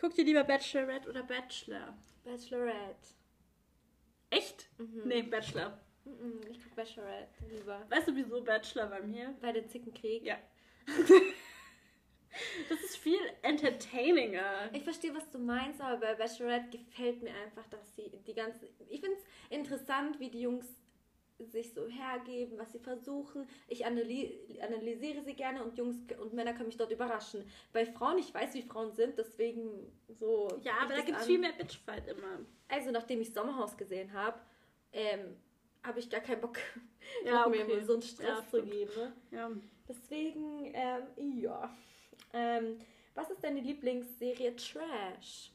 guck 0.00 0.14
dir 0.14 0.24
lieber 0.24 0.44
Bachelorette 0.44 1.08
oder 1.08 1.22
Bachelor. 1.22 1.96
Bachelorette. 2.24 3.14
Echt? 4.30 4.68
Mhm. 4.78 5.02
Nee, 5.04 5.22
Bachelor. 5.22 5.78
Mhm, 6.04 6.40
Ich 6.50 6.62
guck 6.62 6.74
Bachelorette 6.76 7.44
lieber. 7.48 7.84
Weißt 7.88 8.08
du, 8.08 8.16
wieso 8.16 8.42
Bachelor 8.42 8.86
bei 8.86 9.00
mir? 9.02 9.34
Bei 9.40 9.52
den 9.52 9.68
Zickenkrieg. 9.68 10.22
Ja. 10.24 10.38
das 12.68 12.80
ist 12.82 12.96
viel 12.98 13.18
entertaininger. 13.42 14.70
Ich 14.72 14.84
verstehe, 14.84 15.14
was 15.14 15.30
du 15.30 15.38
meinst, 15.38 15.80
aber 15.80 15.98
bei 15.98 16.14
Bachelorette 16.14 16.78
gefällt 16.78 17.22
mir 17.22 17.34
einfach, 17.44 17.66
dass 17.68 17.94
sie 17.96 18.10
die 18.26 18.34
ganzen. 18.34 18.68
Ich 18.88 19.00
finde 19.00 19.16
es 19.16 19.24
interessant, 19.50 20.18
wie 20.20 20.30
die 20.30 20.42
Jungs 20.42 20.66
sich 21.46 21.72
so 21.72 21.86
hergeben, 21.86 22.58
was 22.58 22.72
sie 22.72 22.78
versuchen. 22.78 23.48
Ich 23.68 23.86
analy 23.86 24.58
analysiere 24.60 25.22
sie 25.22 25.34
gerne 25.34 25.62
und 25.62 25.76
Jungs 25.78 25.96
und 26.20 26.32
Männer 26.34 26.52
können 26.52 26.66
mich 26.66 26.76
dort 26.76 26.90
überraschen. 26.90 27.44
Bei 27.72 27.86
Frauen, 27.86 28.18
ich 28.18 28.32
weiß, 28.34 28.54
wie 28.54 28.62
Frauen 28.62 28.92
sind, 28.92 29.16
deswegen 29.18 29.70
so. 30.08 30.48
Ja, 30.62 30.72
aber 30.82 30.96
da 30.96 31.02
gibt 31.02 31.18
es 31.18 31.26
viel 31.26 31.38
mehr 31.38 31.52
Bitchfight 31.52 32.08
immer. 32.08 32.40
Also, 32.68 32.90
nachdem 32.90 33.20
ich 33.20 33.32
Sommerhaus 33.32 33.76
gesehen 33.76 34.12
habe, 34.12 34.38
ähm, 34.92 35.36
habe 35.82 36.00
ich 36.00 36.10
gar 36.10 36.20
keinen 36.20 36.40
Bock, 36.40 36.58
Ja, 37.24 37.42
noch 37.42 37.48
mir 37.50 37.64
okay. 37.64 37.80
so 37.80 37.94
einen 37.94 38.02
Stress 38.02 38.26
Ja, 38.26 38.46
zu 38.50 38.62
geben. 38.62 39.12
Ja. 39.30 39.50
Deswegen, 39.88 40.70
ähm, 40.74 41.38
ja. 41.40 41.74
Ähm, 42.32 42.78
was 43.14 43.30
ist 43.30 43.42
deine 43.42 43.60
Lieblingsserie 43.60 44.54
Trash? 44.56 45.52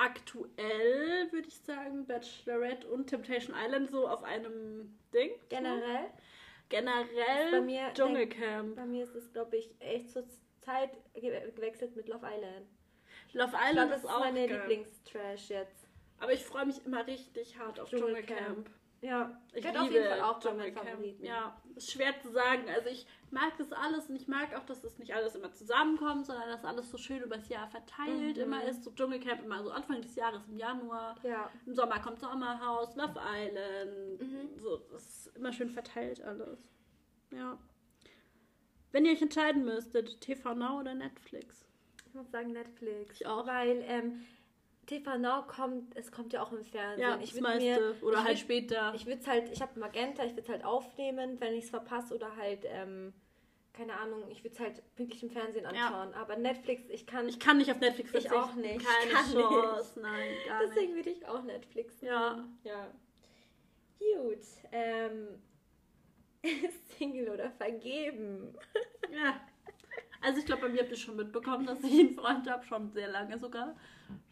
Aktuell 0.00 1.30
würde 1.30 1.46
ich 1.46 1.58
sagen 1.60 2.06
Bachelorette 2.06 2.88
und 2.88 3.06
Temptation 3.06 3.54
Island 3.54 3.90
so 3.90 4.08
auf 4.08 4.22
einem 4.22 4.98
Ding. 5.12 5.30
Generell? 5.50 6.06
Generell 6.70 7.50
Bei 7.50 7.60
mir- 7.60 7.92
Dschungelcamp. 7.92 8.76
Bei 8.76 8.86
mir 8.86 9.04
ist 9.04 9.14
es, 9.14 9.30
glaube 9.32 9.58
ich, 9.58 9.70
echt 9.78 10.10
zur 10.10 10.24
Zeit 10.62 10.90
ge 11.14 11.50
gewechselt 11.50 11.96
mit 11.96 12.08
Love 12.08 12.26
Island. 12.26 12.66
Love 13.34 13.54
Island 13.54 13.90
das 13.92 13.98
ist 13.98 14.04
ist 14.04 14.10
auch 14.10 14.20
meine. 14.20 14.46
Lieblingstrash 14.46 15.50
jetzt. 15.50 15.86
Aber 16.18 16.32
ich 16.32 16.44
freue 16.44 16.64
mich 16.64 16.84
immer 16.86 17.06
richtig 17.06 17.58
hart 17.58 17.78
auf 17.78 17.90
Dschungelcamp. 17.90 18.26
Dschungelcamp. 18.26 18.70
Ja, 19.02 19.40
Ich 19.54 19.64
liebe 19.64 19.80
auf 19.80 19.90
jeden 19.90 20.06
Fall 20.08 20.20
auch 20.20 20.32
meinen 20.32 20.40
Dschungelcamp. 20.42 20.88
Favoriten. 20.90 21.24
Ja, 21.24 21.58
ist 21.74 21.90
schwer 21.90 22.18
zu 22.20 22.30
sagen. 22.30 22.64
Also 22.68 22.90
ich 22.90 23.06
mag 23.30 23.56
das 23.56 23.72
alles 23.72 24.10
und 24.10 24.16
ich 24.16 24.28
mag 24.28 24.54
auch, 24.54 24.64
dass 24.66 24.82
das 24.82 24.98
nicht 24.98 25.14
alles 25.14 25.34
immer 25.34 25.52
zusammenkommt, 25.52 26.26
sondern 26.26 26.50
dass 26.50 26.64
alles 26.66 26.90
so 26.90 26.98
schön 26.98 27.22
übers 27.22 27.48
Jahr 27.48 27.66
verteilt 27.68 28.36
Mhm. 28.36 28.42
immer 28.42 28.62
ist. 28.64 28.84
So 28.84 28.90
Dschungelcamp 28.90 29.42
immer 29.42 29.62
so 29.64 29.70
Anfang 29.70 30.02
des 30.02 30.16
Jahres 30.16 30.46
im 30.48 30.58
Januar. 30.58 31.16
Ja. 31.22 31.50
Im 31.64 31.74
Sommer 31.74 31.98
kommt 32.00 32.20
Sommerhaus, 32.20 32.94
Love 32.94 33.18
Island. 33.18 34.20
Mhm. 34.20 34.58
So, 34.58 34.76
das 34.92 35.02
ist 35.26 35.36
immer 35.36 35.52
schön 35.52 35.70
verteilt 35.70 36.20
alles. 36.22 36.58
Ja. 37.32 37.58
Wenn 38.92 39.06
ihr 39.06 39.12
euch 39.12 39.22
entscheiden 39.22 39.64
müsstet, 39.64 40.20
TV 40.20 40.54
Now 40.54 40.80
oder 40.80 40.94
Netflix? 40.94 41.64
Ich 42.06 42.14
muss 42.14 42.30
sagen 42.30 42.52
Netflix. 42.52 43.20
Ich 43.20 43.26
auch. 43.26 43.46
Weil 43.46 43.82
ähm, 43.86 44.26
TV 44.90 45.18
Now 45.18 45.42
kommt, 45.46 45.96
es 45.96 46.10
kommt 46.12 46.32
ja 46.32 46.42
auch 46.42 46.52
im 46.52 46.64
Fernsehen. 46.64 47.00
Ja, 47.08 47.18
ich 47.22 47.32
das 47.32 47.40
meiste. 47.40 47.94
oder 48.02 48.18
ich 48.18 48.24
halt 48.24 48.36
würd- 48.36 48.40
später. 48.40 48.92
Ich 48.94 49.06
würde 49.06 49.20
es 49.20 49.26
halt, 49.26 49.48
ich 49.52 49.62
habe 49.62 49.78
Magenta, 49.78 50.24
ich 50.24 50.32
würde 50.32 50.42
es 50.42 50.48
halt 50.48 50.64
aufnehmen, 50.64 51.40
wenn 51.40 51.54
ich 51.54 51.64
es 51.64 51.70
verpasse 51.70 52.14
oder 52.14 52.34
halt, 52.36 52.64
ähm, 52.66 53.12
keine 53.72 53.94
Ahnung, 53.96 54.24
ich 54.30 54.42
würde 54.42 54.54
es 54.54 54.60
halt 54.60 54.82
pünktlich 54.96 55.22
im 55.22 55.30
Fernsehen 55.30 55.64
Ja. 55.64 55.70
anschauen. 55.86 56.12
Aber 56.14 56.36
Netflix, 56.36 56.82
ich 56.90 57.06
kann, 57.06 57.28
ich 57.28 57.38
kann 57.38 57.58
nicht 57.58 57.70
auf 57.70 57.78
Netflix 57.80 58.08
Ich 58.12 58.28
verzichten. 58.28 58.36
auch 58.36 58.54
nicht. 58.54 58.84
Keine 58.84 59.12
Kann 59.12 59.32
Chance. 59.32 60.00
Nein, 60.00 60.28
gar 60.48 60.60
nicht. 60.62 60.70
deswegen 60.76 60.94
würde 60.96 61.10
ich 61.10 61.26
auch 61.26 61.42
Netflix 61.44 62.00
Ja. 62.00 62.44
Ja. 62.64 62.90
Gut. 63.98 64.38
Ähm, 64.72 65.40
Single 66.98 67.28
oder 67.30 67.50
vergeben? 67.52 68.54
Ja. 69.10 69.40
Also 70.20 70.38
ich 70.38 70.46
glaube, 70.46 70.62
bei 70.62 70.68
mir 70.68 70.82
habt 70.82 70.90
ihr 70.90 70.96
schon 70.96 71.16
mitbekommen, 71.16 71.66
dass 71.66 71.82
ich 71.82 71.98
einen 71.98 72.14
Freund 72.14 72.48
habe, 72.48 72.64
schon 72.64 72.90
sehr 72.90 73.08
lange 73.08 73.38
sogar. 73.38 73.74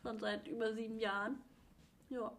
Schon 0.02 0.18
seit 0.18 0.46
über 0.46 0.72
sieben 0.74 0.98
Jahren. 0.98 1.40
Ja. 2.10 2.32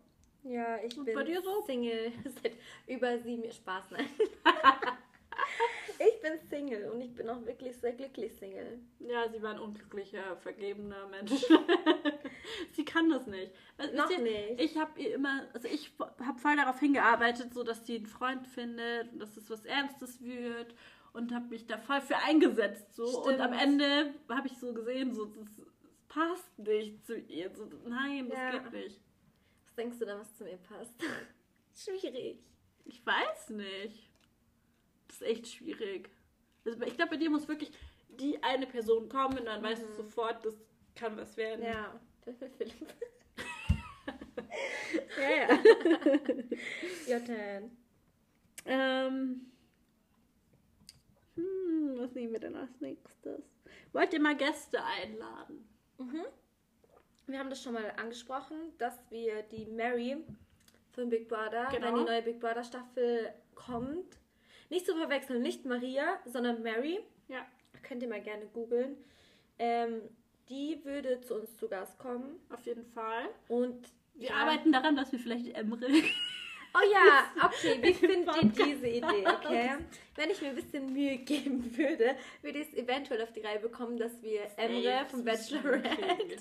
Ja, 0.44 0.78
ich 0.78 0.98
Und 0.98 1.06
bin 1.06 1.16
bei 1.16 1.24
dir 1.24 1.42
so? 1.42 1.62
Single 1.62 2.12
seit 2.44 2.54
über 2.88 3.18
sieben 3.20 3.44
Jahren. 3.44 3.56
Spaß, 3.56 3.92
nein. 3.92 4.06
ich 6.00 6.22
bin 6.22 6.40
Single 6.50 6.92
und 6.92 7.02
ich 7.02 7.14
bin 7.14 7.28
auch 7.30 7.44
wirklich 7.46 7.76
sehr 7.76 7.94
glücklich 7.94 8.34
Single. 8.36 8.80
Ja, 9.00 9.28
sie 9.30 9.42
war 9.42 9.52
ein 9.52 9.60
unglücklicher, 9.60 10.38
vergebener 10.38 11.08
Mensch. 11.08 11.32
sie 12.72 12.86
kann 12.86 13.10
das 13.10 13.26
nicht. 13.26 13.52
Weil, 13.78 13.96
Noch 13.96 14.10
ihr, 14.10 14.20
nicht. 14.20 14.62
Ich 14.62 14.78
habe 14.78 15.00
ihr 15.00 15.16
immer, 15.16 15.48
also 15.54 15.68
ich 15.68 15.92
habe 16.00 16.40
voll 16.40 16.56
darauf 16.56 16.80
hingearbeitet, 16.80 17.54
so 17.54 17.64
dass 17.64 17.86
sie 17.86 17.98
einen 17.98 18.06
Freund 18.06 18.48
findet 18.48 19.12
und 19.12 19.20
dass 19.20 19.36
es 19.36 19.50
was 19.50 19.66
Ernstes 19.66 20.22
wird 20.22 20.76
und 21.14 21.34
habe 21.34 21.48
mich 21.48 21.66
da 21.68 21.78
voll 21.78 22.02
für 22.02 22.18
eingesetzt 22.18 22.94
so 22.96 23.04
und 23.24 23.36
Stimmt. 23.36 23.42
am 23.42 23.54
Ende 23.54 24.14
habe 24.30 24.48
ich 24.48 24.58
so 24.58 24.74
gesehen, 24.74 25.14
so 25.14 25.26
das, 25.26 25.48
passt 26.08 26.58
nicht 26.60 27.06
zu 27.06 27.18
ihr, 27.18 27.50
so 27.56 27.70
nein, 27.88 28.30
das 28.30 28.38
Ja. 28.38 28.52
geht 28.52 28.72
nicht. 28.74 29.02
Was 29.66 29.76
denkst 29.76 30.00
du 30.00 30.06
da, 30.06 30.20
was 30.20 30.36
zu 30.36 30.44
mir 30.44 30.58
passt? 30.58 30.94
Schwierig. 31.76 32.40
Ich 32.86 33.06
weiß 33.06 33.50
nicht. 33.52 34.10
Das 35.08 35.18
ist 35.18 35.28
echt 35.28 35.48
schwierig. 35.48 36.10
Also 36.66 36.82
ich 36.84 36.96
glaube, 36.96 37.12
bei 37.12 37.18
dir 37.18 37.30
muss 37.30 37.48
wirklich 37.48 37.72
die 38.10 38.42
eine 38.44 38.66
Person 38.68 39.08
kommen 39.10 39.38
und 39.40 39.46
dann 39.46 39.62
weißt 39.64 39.84
du 39.84 39.94
sofort, 39.94 40.44
das 40.46 40.56
kann 40.96 41.16
was 41.18 41.38
werden. 41.38 41.64
Ja, 41.64 42.00
das 42.26 42.42
ist 42.42 42.56
Philipp. 42.58 42.94
ja. 45.20 45.30
ja. 45.30 45.60
Jotten. 47.18 47.78
ähm. 48.66 49.46
Hm, 51.80 51.98
was 51.98 52.14
nehmen 52.14 52.34
wir 52.34 52.40
denn 52.40 52.56
als 52.56 52.82
nächstes? 52.82 53.42
Wollt 53.94 54.14
ihr 54.14 54.20
mal 54.20 54.36
Gäste 54.36 54.84
einladen? 54.84 55.68
Mhm. 55.98 56.24
Wir 57.28 57.40
haben 57.40 57.50
das 57.50 57.62
schon 57.64 57.74
mal 57.74 57.94
angesprochen, 57.98 58.58
dass 58.78 58.96
wir 59.12 59.44
die 59.44 59.66
Mary 59.66 60.18
von 60.92 61.10
Big 61.10 61.28
Brother, 61.30 61.68
Genau. 61.72 61.88
wenn 61.88 61.96
die 61.96 62.04
neue 62.04 62.22
Big 62.24 62.40
Brother 62.40 62.64
Staffel 62.64 63.34
kommt, 63.56 64.18
nicht 64.70 64.86
zu 64.86 64.96
verwechseln, 64.96 65.42
nicht 65.42 65.66
Maria, 65.66 66.20
sondern 66.26 66.62
Mary. 66.64 67.00
Ja. 67.28 67.46
Könnt 67.84 68.04
ihr 68.04 68.10
mal 68.10 68.22
gerne 68.22 68.46
googeln. 68.48 68.98
Ähm, 69.58 70.02
die 70.50 70.84
würde 70.84 71.22
zu 71.22 71.36
uns 71.36 71.56
zu 71.58 71.68
Gast 71.68 71.98
kommen 72.00 72.40
Auf 72.50 72.66
jeden 72.66 72.86
Fall. 72.86 73.30
und 73.48 73.88
Wir 74.16 74.30
ja. 74.30 74.36
arbeiten 74.36 74.72
daran, 74.72 74.96
dass 74.96 75.12
wir 75.12 75.20
vielleicht 75.20 75.56
Emre. 75.56 75.88
Oh 76.74 76.92
ja, 76.94 77.46
okay, 77.46 77.80
wie 77.82 77.94
findet 77.94 78.36
ihr 78.36 78.66
diese 78.66 78.88
Idee, 78.88 79.26
okay? 79.28 79.72
Wenn 80.16 80.30
ich 80.30 80.42
mir 80.42 80.50
ein 80.50 80.56
bisschen 80.56 80.94
Mühe 80.94 81.18
geben 81.18 81.76
würde, 81.78 82.16
würde 82.42 82.60
ich 82.60 82.68
es 82.70 82.74
eventuell 82.76 83.22
auf 83.24 83.32
die 83.32 83.42
Reihe 83.42 83.60
bekommen, 83.60 83.98
dass 83.98 84.22
wir 84.22 84.42
Emre 84.58 85.06
vom 85.10 85.24
Bachelorette 85.24 86.38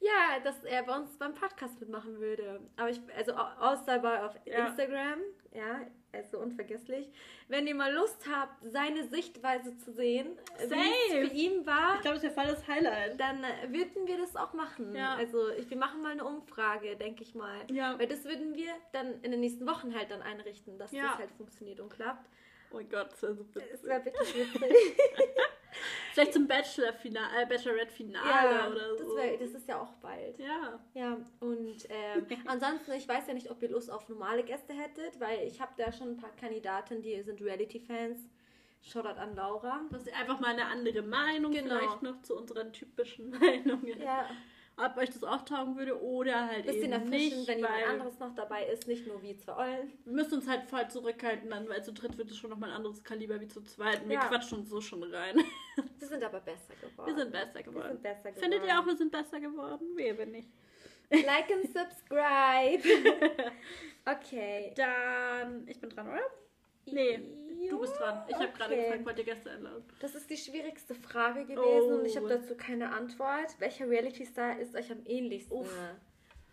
Ja, 0.00 0.38
dass 0.44 0.62
er 0.64 0.82
bei 0.84 0.96
uns 0.96 1.16
beim 1.18 1.34
Podcast 1.34 1.80
mitmachen 1.80 2.18
würde. 2.20 2.60
Aber 2.76 2.90
ich, 2.90 3.00
also 3.16 3.32
au- 3.34 3.72
außer 3.72 3.98
bei 3.98 4.22
auf 4.24 4.34
Ja. 4.44 4.68
Instagram, 4.68 5.20
ja, 5.52 5.80
also 6.12 6.38
unvergesslich. 6.38 7.10
Wenn 7.48 7.66
ihr 7.66 7.74
mal 7.74 7.92
Lust 7.92 8.26
habt, 8.30 8.54
seine 8.64 9.06
Sichtweise 9.08 9.76
zu 9.76 9.92
sehen, 9.92 10.28
wie 10.58 10.64
es 10.64 11.28
für 11.28 11.34
ihn 11.34 11.66
war, 11.66 11.96
Ich 11.96 12.00
glaube, 12.02 12.18
das 12.18 12.32
voll 12.32 12.46
das 12.46 12.66
Highlight. 12.66 13.20
dann 13.20 13.44
äh, 13.44 13.68
würden 13.68 14.06
wir 14.06 14.16
das 14.18 14.34
auch 14.36 14.52
machen. 14.54 14.94
Ja. 14.94 15.14
Also 15.14 15.50
ich, 15.50 15.68
wir 15.68 15.76
machen 15.76 16.02
mal 16.02 16.12
eine 16.12 16.24
Umfrage, 16.24 16.96
denke 16.96 17.22
ich 17.22 17.34
mal. 17.34 17.58
Ja. 17.70 17.98
Weil 17.98 18.06
das 18.08 18.24
würden 18.24 18.54
wir 18.54 18.72
dann 18.92 19.20
in 19.22 19.30
den 19.30 19.40
nächsten 19.40 19.66
Wochen 19.66 19.94
halt 19.94 20.10
dann 20.10 20.22
einrichten, 20.22 20.78
dass 20.78 20.92
Ja. 20.92 21.02
das 21.04 21.18
halt 21.18 21.30
funktioniert 21.32 21.80
und 21.80 21.90
klappt. 21.90 22.28
Oh 22.70 22.76
mein 22.76 22.88
Gott, 22.88 23.12
das 23.12 23.22
wäre 23.22 23.34
super. 23.34 23.60
Es 23.72 23.82
wäre 23.84 24.04
wirklich 24.04 24.34
witzig. 24.34 24.76
Vielleicht 26.12 26.32
zum 26.32 26.46
Bachelor-Finale, 26.48 27.42
äh, 27.42 27.46
Bachelorette-Finale 27.46 28.26
ja, 28.54 28.68
oder 28.70 28.96
so. 28.96 29.04
das, 29.04 29.16
wär, 29.16 29.36
das 29.36 29.50
ist 29.50 29.68
ja 29.68 29.80
auch 29.80 29.92
bald. 29.94 30.38
ja. 30.38 30.80
Ja, 30.94 31.18
und 31.40 31.76
ähm, 31.90 32.26
ansonsten, 32.46 32.92
ich 32.92 33.06
weiß 33.06 33.26
ja 33.28 33.34
nicht, 33.34 33.50
ob 33.50 33.62
ihr 33.62 33.68
Lust 33.70 33.90
auf 33.90 34.08
normale 34.08 34.42
Gäste 34.42 34.72
hättet, 34.72 35.20
weil 35.20 35.46
ich 35.46 35.60
habe 35.60 35.72
da 35.76 35.92
schon 35.92 36.12
ein 36.12 36.16
paar 36.16 36.34
Kandidaten, 36.36 37.02
die 37.02 37.20
sind 37.22 37.42
Reality-Fans. 37.42 38.18
Shoutout 38.82 39.18
an 39.18 39.34
Laura. 39.34 39.80
Das 39.90 40.02
ist 40.06 40.14
einfach 40.14 40.38
mal 40.40 40.50
eine 40.52 40.66
andere 40.66 41.02
Meinung, 41.02 41.52
Genau. 41.52 41.76
vielleicht 41.76 42.02
noch 42.02 42.22
zu 42.22 42.36
unseren 42.36 42.72
typischen 42.72 43.30
Meinungen. 43.38 44.00
Ja, 44.00 44.28
Ob 44.78 44.96
euch 44.98 45.08
das 45.08 45.24
auch 45.24 45.42
taugen 45.46 45.76
würde 45.78 45.98
oder 46.02 46.48
halt 46.48 46.66
bisschen 46.66 46.84
eben 46.84 46.92
erfrischen, 46.92 47.38
nicht, 47.38 47.48
wenn 47.48 47.58
jemand 47.58 47.86
anderes 47.88 48.18
noch 48.18 48.34
dabei 48.34 48.66
ist, 48.66 48.86
nicht 48.86 49.06
nur 49.06 49.22
wir 49.22 49.38
zwei 49.38 49.56
Eulen. 49.56 49.92
wir 50.04 50.12
müssen 50.12 50.34
uns 50.34 50.46
halt 50.46 50.64
voll 50.64 50.86
zurückhalten, 50.88 51.48
dann, 51.48 51.66
weil 51.68 51.82
zu 51.82 51.94
dritt 51.94 52.18
wird 52.18 52.30
es 52.30 52.36
schon 52.36 52.50
nochmal 52.50 52.68
ein 52.70 52.76
anderes 52.76 53.02
Kaliber 53.02 53.40
wie 53.40 53.48
zu 53.48 53.62
zweit. 53.62 54.02
Und 54.02 54.10
Wir 54.10 54.16
Ja. 54.16 54.28
quatschen 54.28 54.58
uns 54.58 54.68
so 54.68 54.80
schon 54.82 55.02
rein. 55.02 55.36
Wir 55.98 56.08
sind 56.08 56.22
aber 56.22 56.40
besser 56.40 56.74
geworden. 56.80 57.06
Wir 57.08 57.14
sind 57.16 57.32
besser 57.32 57.54
Wir 57.54 57.62
geworden. 57.62 57.88
sind 57.92 58.02
besser 58.02 58.30
geworden. 58.32 58.38
Findet 58.40 58.66
ihr 58.66 58.78
auch, 58.78 58.86
wir 58.86 58.96
sind 58.96 59.12
besser 59.12 59.40
geworden? 59.40 59.86
Wir 59.96 60.14
bin 60.14 60.30
nicht. 60.32 60.48
Like 61.10 61.50
and 61.50 61.64
subscribe. 61.72 62.82
okay. 64.06 64.72
Dann, 64.76 65.66
ich 65.68 65.80
bin 65.80 65.88
dran, 65.90 66.08
oder? 66.08 66.20
Nee, 66.86 67.20
du 67.68 67.80
bist 67.80 67.98
dran. 67.98 68.22
Ich 68.28 68.34
habe 68.36 68.48
gerade 68.52 68.72
okay. 68.74 68.82
gefragt, 68.84 69.04
wollt 69.06 69.18
ihr 69.18 69.24
Gäste 69.24 69.50
einladen? 69.50 69.84
Das 70.00 70.14
ist 70.14 70.30
die 70.30 70.36
schwierigste 70.36 70.94
Frage 70.94 71.44
gewesen 71.44 71.92
Oh. 71.92 71.98
und 71.98 72.04
ich 72.04 72.16
habe 72.16 72.28
dazu 72.28 72.54
keine 72.56 72.92
Antwort. 72.92 73.56
Welcher 73.58 73.88
Reality-Star 73.88 74.58
ist 74.58 74.74
euch 74.74 74.90
am 74.92 75.00
ähnlichsten? 75.04 75.56
Uff. 75.56 75.72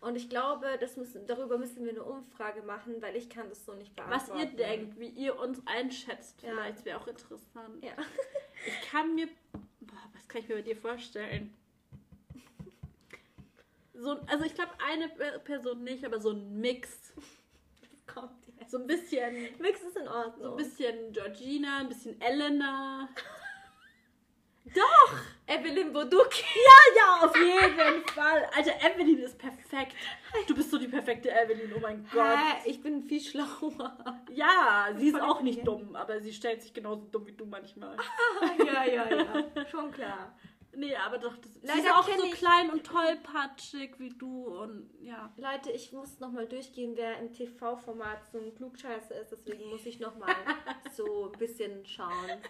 Und 0.01 0.17
ich 0.17 0.29
glaube, 0.29 0.65
das 0.81 0.97
müssen, 0.97 1.25
darüber 1.27 1.57
müssen 1.57 1.85
wir 1.85 1.91
eine 1.91 2.03
Umfrage 2.03 2.61
machen, 2.63 3.01
weil 3.01 3.15
ich 3.15 3.29
kann 3.29 3.47
das 3.47 3.63
so 3.63 3.73
nicht 3.73 3.95
Was 3.95 4.25
beantworten. 4.25 4.39
ihr 4.41 4.47
denkt, 4.57 4.99
wie 4.99 5.07
ihr 5.07 5.39
uns 5.39 5.61
einschätzt, 5.65 6.41
Ja. 6.41 6.49
vielleicht 6.49 6.83
wäre 6.83 6.99
auch 6.99 7.07
interessant. 7.07 7.81
Ja. 7.83 7.93
Ich 8.65 8.89
kann 8.89 9.13
mir. 9.15 9.27
Boah, 9.81 9.97
was 10.13 10.25
kann 10.29 10.39
ich 10.41 10.47
mir 10.47 10.55
bei 10.55 10.61
dir 10.61 10.77
vorstellen? 10.77 11.53
So, 13.93 14.11
also 14.27 14.45
ich 14.45 14.55
glaube 14.55 14.71
eine 14.85 15.09
Pe- 15.09 15.39
Person 15.43 15.83
nicht, 15.83 16.05
aber 16.05 16.19
so 16.21 16.31
ein 16.31 16.59
Mix. 16.61 17.13
Kommt 18.07 18.31
jetzt. 18.42 18.42
So 18.73 18.79
ein 18.79 18.87
bisschen. 18.87 19.35
Mix 19.59 19.83
ist 19.83 19.97
in 19.97 20.07
Ordnung. 20.07 20.41
So 20.41 20.49
ein 20.49 20.55
bisschen 20.55 21.13
Georgina, 21.13 21.81
ein 21.81 21.89
bisschen 21.89 22.19
Elena. 22.19 23.07
Evelyn 25.45 25.93
Boduki. 25.93 26.43
Ja, 26.55 26.95
ja, 26.97 27.27
auf 27.27 27.35
jeden 27.37 28.07
Fall. 28.15 28.49
Alter, 28.55 28.73
Evelyn 28.81 29.19
ist 29.19 29.37
perfekt. 29.37 29.95
Du 30.47 30.55
bist 30.55 30.71
so 30.71 30.79
die 30.79 30.87
perfekte 30.87 31.29
Evelyn, 31.29 31.71
oh 31.75 31.79
mein 31.81 32.03
Gott. 32.11 32.25
Hä? 32.25 32.61
Ich 32.65 32.81
bin 32.81 33.03
viel 33.03 33.21
schlauer. 33.21 33.95
Ja, 34.31 34.87
sie 34.97 35.09
ist 35.09 35.21
auch 35.21 35.41
nicht 35.41 35.67
dumm, 35.67 35.95
aber 35.95 36.19
sie 36.19 36.33
stellt 36.33 36.63
sich 36.63 36.73
genauso 36.73 37.05
dumm 37.11 37.27
wie 37.27 37.33
du 37.33 37.45
manchmal. 37.45 37.95
ja, 38.65 38.85
ja, 38.85 39.07
ja. 39.07 39.65
Schon 39.69 39.91
klar. 39.91 40.35
Nee, 40.75 40.95
aber 40.95 41.19
doch, 41.19 41.37
das, 41.37 41.53
sie 41.53 41.67
Leider 41.67 41.79
ist 41.79 41.91
auch 41.91 42.07
so 42.09 42.23
ich- 42.25 42.31
klein 42.33 42.69
und 42.71 42.83
tollpatschig 42.83 43.99
wie 43.99 44.09
du 44.09 44.47
und 44.47 44.89
ja. 45.01 45.31
Leute, 45.37 45.69
ich 45.71 45.91
muss 45.91 46.19
nochmal 46.19 46.47
durchgehen, 46.47 46.93
wer 46.95 47.19
im 47.19 47.31
TV-Format 47.31 48.25
so 48.31 48.39
ein 48.39 48.55
Klugscheißer 48.55 49.21
ist. 49.21 49.31
Deswegen 49.31 49.69
muss 49.69 49.85
ich 49.85 49.99
nochmal 49.99 50.33
so 50.95 51.31
ein 51.31 51.37
bisschen 51.37 51.85
schauen. 51.85 52.41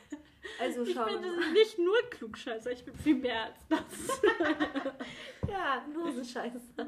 Also 0.59 0.83
Ich 0.83 0.93
schauen 0.93 1.13
bin 1.13 1.21
wir 1.23 1.31
mal. 1.37 1.51
nicht 1.51 1.77
nur 1.79 1.97
klugscheißer, 2.11 2.71
ich 2.71 2.85
bin 2.85 2.95
viel 2.95 3.15
mehr 3.15 3.43
als 3.45 3.57
das. 3.67 4.21
Ja, 5.49 5.85
Hosenscheißer. 5.95 6.59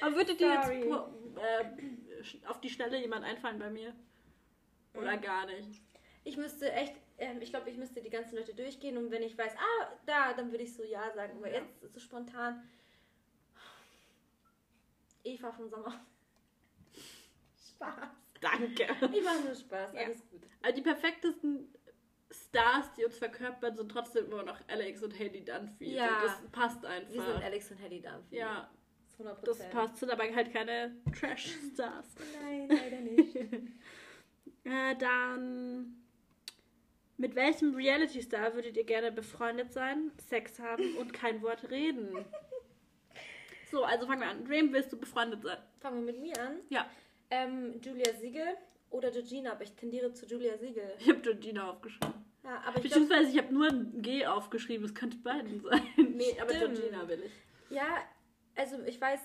Aber 0.00 0.16
würde 0.16 0.34
dir 0.34 0.52
jetzt 0.52 0.70
äh, 0.70 2.46
auf 2.48 2.60
die 2.60 2.70
Schnelle 2.70 3.00
jemand 3.00 3.24
einfallen 3.24 3.58
bei 3.58 3.70
mir? 3.70 3.94
Oder 4.94 5.16
gar 5.16 5.46
nicht? 5.46 5.80
Ich 6.24 6.36
müsste 6.36 6.70
echt, 6.72 6.94
ähm, 7.18 7.40
ich 7.40 7.50
glaube, 7.50 7.70
ich 7.70 7.76
müsste 7.76 8.00
die 8.02 8.10
ganzen 8.10 8.36
Leute 8.36 8.54
durchgehen 8.54 8.96
und 8.96 9.10
wenn 9.10 9.22
ich 9.22 9.36
weiß, 9.36 9.52
ah, 9.56 9.92
da, 10.06 10.32
dann 10.34 10.50
würde 10.50 10.64
ich 10.64 10.74
so 10.74 10.82
Ja 10.84 11.10
sagen. 11.14 11.36
Aber 11.38 11.48
Ja. 11.50 11.60
jetzt 11.60 11.92
so 11.92 12.00
spontan. 12.00 12.68
Eva 15.24 15.52
vom 15.52 15.68
Sommer. 15.68 16.00
Spaß. 17.74 18.08
Danke. 18.40 18.86
Ich 19.12 19.22
mache 19.24 19.40
nur 19.44 19.54
Spaß, 19.54 19.92
Ja. 19.94 20.00
alles 20.02 20.28
gut. 20.28 20.42
Also 20.62 20.76
die 20.76 20.82
perfektesten 20.82 21.72
Stars, 22.30 22.92
die 22.94 23.04
uns 23.04 23.18
verkörpern, 23.18 23.76
sind 23.76 23.88
trotzdem 23.90 24.26
immer 24.26 24.42
noch 24.42 24.58
Alex 24.68 25.02
und 25.02 25.16
Haley 25.18 25.44
Dunphy. 25.44 25.94
Ja. 25.94 26.16
Und 26.16 26.24
das 26.24 26.42
passt 26.50 26.84
einfach. 26.84 27.12
Wir 27.12 27.22
sind 27.22 27.42
Alex 27.42 27.70
und 27.70 27.76
Helly 27.78 28.00
Dunphy. 28.00 28.36
ja, 28.36 28.68
100%. 29.18 29.44
das 29.44 29.70
passt. 29.70 29.96
Sind 29.98 30.10
aber 30.10 30.24
halt 30.24 30.52
keine 30.52 30.96
Trash-Stars. 31.18 32.06
Nein, 32.42 32.68
leider 32.68 33.00
nicht. 33.00 33.36
Äh, 34.64 34.94
dann. 34.96 36.01
Mit 37.22 37.36
welchem 37.36 37.76
Reality-Star 37.76 38.52
würdet 38.54 38.76
ihr 38.76 38.82
gerne 38.82 39.12
befreundet 39.12 39.72
sein, 39.72 40.10
Sex 40.28 40.58
haben 40.58 40.96
und 40.96 41.12
kein 41.12 41.40
Wort 41.40 41.70
reden? 41.70 42.08
So, 43.70 43.84
also 43.84 44.08
fangen 44.08 44.22
wir 44.22 44.28
an. 44.28 44.40
Mit 44.40 44.48
wem 44.48 44.72
willst 44.72 44.92
du 44.92 44.96
befreundet 44.98 45.40
sein? 45.44 45.58
Fangen 45.78 46.04
wir 46.04 46.12
mit 46.12 46.20
mir 46.20 46.36
an. 46.40 46.56
Ja, 46.68 46.90
Ähm, 47.30 47.80
Julia 47.80 48.12
Siegel 48.14 48.56
oder 48.90 49.12
Georgina, 49.12 49.52
aber 49.52 49.62
ich 49.62 49.70
tendiere 49.74 50.12
zu 50.12 50.26
Julia 50.26 50.58
Siegel. 50.58 50.82
ich 50.98 51.08
habe 51.08 51.20
Georgina 51.20 51.70
aufgeschrieben. 51.70 52.12
Ja, 52.42 52.60
aber 52.66 52.78
ich 52.78 52.82
Beziehungsweise 52.82 53.30
ich 53.30 53.38
habe 53.38 53.54
nur 53.54 53.68
ein 53.68 54.02
G 54.02 54.26
aufgeschrieben, 54.26 54.84
es 54.84 54.92
könnte 54.92 55.16
beiden 55.18 55.60
sein. 55.60 55.80
Nee, 55.96 56.36
aber. 56.40 56.52
Georgina 56.52 57.06
will 57.06 57.22
ich. 57.24 57.32
ja, 57.76 57.98
also 58.56 58.82
ich 58.84 59.00
weiß, 59.00 59.20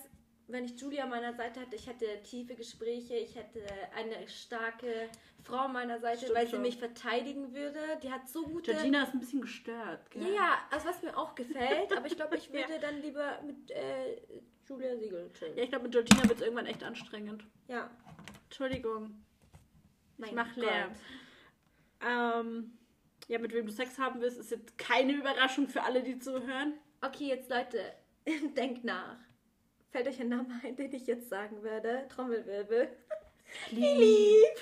wenn 0.48 0.64
ich 0.64 0.80
Julia 0.80 1.04
an 1.04 1.10
meiner 1.10 1.34
Seite 1.34 1.60
hatte, 1.60 1.76
ich 1.76 1.86
hätte 1.86 2.06
tiefe 2.22 2.54
Gespräche, 2.54 3.14
ich 3.14 3.36
hätte 3.36 3.60
eine 3.94 4.26
starke 4.28 5.08
Frau 5.44 5.58
an 5.66 5.72
meiner 5.72 6.00
Seite, 6.00 6.20
Stimmt 6.20 6.34
weil 6.36 6.46
sie 6.46 6.52
schon. 6.52 6.62
mich 6.62 6.78
verteidigen 6.78 7.54
würde. 7.54 7.78
Die 8.02 8.10
hat 8.10 8.28
so 8.28 8.44
gute... 8.46 8.72
Georgina 8.72 9.02
ist 9.02 9.14
ein 9.14 9.20
bisschen 9.20 9.42
gestört. 9.42 10.10
Gell? 10.10 10.22
Ja, 10.22 10.28
ja, 10.34 10.58
also 10.70 10.88
was 10.88 11.02
mir 11.02 11.16
auch 11.16 11.34
gefällt, 11.34 11.92
aber 11.96 12.06
ich 12.06 12.16
glaube, 12.16 12.36
ich 12.36 12.46
Ja. 12.52 12.68
würde 12.68 12.80
dann 12.80 13.00
lieber 13.02 13.40
mit 13.42 13.70
äh, 13.70 14.20
Julia 14.66 14.96
Siegel 14.96 15.30
chillen. 15.32 15.56
Ja, 15.56 15.62
ich 15.64 15.68
glaube, 15.68 15.84
mit 15.84 15.92
Georgina 15.92 16.22
wird 16.24 16.38
es 16.38 16.40
irgendwann 16.42 16.66
echt 16.66 16.82
anstrengend. 16.82 17.44
Ja. 17.68 17.90
Entschuldigung. 18.44 19.22
Mein 20.16 20.30
ich 20.30 20.34
mach 20.34 20.54
Gott. 20.54 20.64
Lärm. 20.64 20.92
Ähm, 22.00 22.78
ja, 23.28 23.38
mit 23.38 23.52
wem 23.52 23.66
du 23.66 23.72
Sex 23.72 23.98
haben 23.98 24.20
willst, 24.20 24.38
ist 24.38 24.50
jetzt 24.50 24.78
keine 24.78 25.12
Überraschung 25.12 25.68
für 25.68 25.82
alle, 25.82 26.02
die 26.02 26.18
zuhören. 26.18 26.74
Okay, 27.02 27.28
jetzt 27.28 27.50
Leute, 27.50 27.80
denkt 28.56 28.84
nach. 28.84 29.18
Fällt 29.90 30.06
euch 30.06 30.20
ein 30.20 30.28
Name 30.28 30.60
ein, 30.62 30.76
den 30.76 30.92
ich 30.92 31.06
jetzt 31.06 31.28
sagen 31.28 31.62
würde? 31.62 32.06
Trommelwirbel. 32.08 32.88
Lieb. 33.70 34.56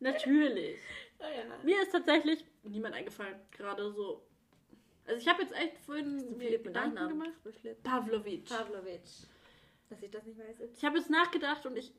Natürlich. 0.00 0.78
Oh 1.20 1.24
ja. 1.24 1.44
Mir 1.62 1.82
ist 1.82 1.92
tatsächlich 1.92 2.44
niemand 2.64 2.94
eingefallen, 2.94 3.36
gerade 3.52 3.92
so. 3.92 4.22
Also 5.06 5.20
ich 5.20 5.28
habe 5.28 5.42
jetzt 5.42 5.54
echt 5.54 5.78
vorhin 5.78 6.36
mir 6.36 6.58
Gedanken 6.58 6.94
Nachnamen. 6.94 7.18
gemacht. 7.42 7.82
Pavlovic. 7.82 8.44
Pavlovic. 8.46 9.02
Dass 9.88 10.02
ich 10.02 10.10
das 10.10 10.24
nicht 10.24 10.38
weiß. 10.38 10.56
Ich 10.76 10.84
habe 10.84 10.98
jetzt 10.98 11.10
nachgedacht 11.10 11.66
und 11.66 11.76
ich, 11.76 11.92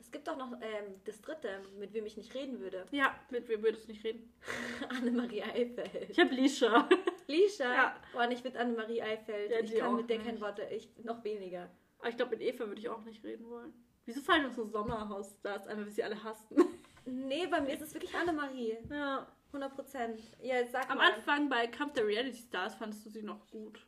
Es 0.00 0.10
gibt 0.10 0.28
auch 0.28 0.36
noch 0.36 0.52
ähm, 0.60 1.00
das 1.04 1.20
dritte, 1.20 1.60
mit 1.78 1.92
wem 1.94 2.06
ich 2.06 2.16
nicht 2.16 2.34
reden 2.34 2.60
würde. 2.60 2.86
ja, 2.92 3.18
mit 3.30 3.48
wem 3.48 3.62
würdest 3.62 3.84
du 3.88 3.92
nicht 3.92 4.04
reden? 4.04 4.32
Annemarie 4.90 5.42
Eifeld. 5.42 6.10
Ich 6.10 6.18
habe 6.18 6.34
Lisha. 6.34 6.88
Lisha. 7.26 7.72
Ja. 7.72 7.96
Boah, 8.12 8.26
nicht 8.26 8.44
mit 8.44 8.56
Annemarie 8.56 9.02
Eifeld. 9.02 9.50
Ja, 9.50 9.60
ich 9.60 9.74
kann 9.74 9.96
mit 9.96 10.10
der 10.10 10.18
nicht. 10.18 10.26
kein 10.28 10.40
Wort, 10.40 10.58
ich 10.70 10.88
noch 11.02 11.22
weniger. 11.24 11.70
Aber 11.98 12.08
ich 12.08 12.16
glaube, 12.16 12.36
mit 12.36 12.42
Eva 12.42 12.66
würde 12.66 12.80
ich 12.80 12.88
auch 12.88 13.02
nicht 13.04 13.24
reden 13.24 13.48
wollen. 13.48 13.72
Wieso 14.04 14.20
fallen 14.20 14.44
uns 14.46 14.56
so 14.56 14.64
Sommerhaus-Stars 14.64 15.66
ein, 15.66 15.78
weil 15.78 15.86
wir 15.86 15.92
sie 15.92 16.04
alle 16.04 16.22
hassen? 16.22 16.56
Nee, 17.06 17.46
bei 17.46 17.60
mir 17.60 17.74
ist 17.74 17.82
es 17.82 17.92
wirklich 17.92 18.14
Annemarie. 18.14 18.78
Ja. 18.88 19.26
100 19.48 19.74
Prozent. 19.74 20.22
Ja, 20.42 20.66
sag 20.66 20.90
Am 20.90 20.96
mal. 20.96 21.12
Anfang 21.12 21.50
bei 21.50 21.66
Kampf 21.66 21.92
der 21.92 22.06
Reality 22.06 22.38
Stars 22.38 22.74
fandest 22.76 23.04
du 23.04 23.10
sie 23.10 23.22
noch 23.22 23.46
gut. 23.50 23.86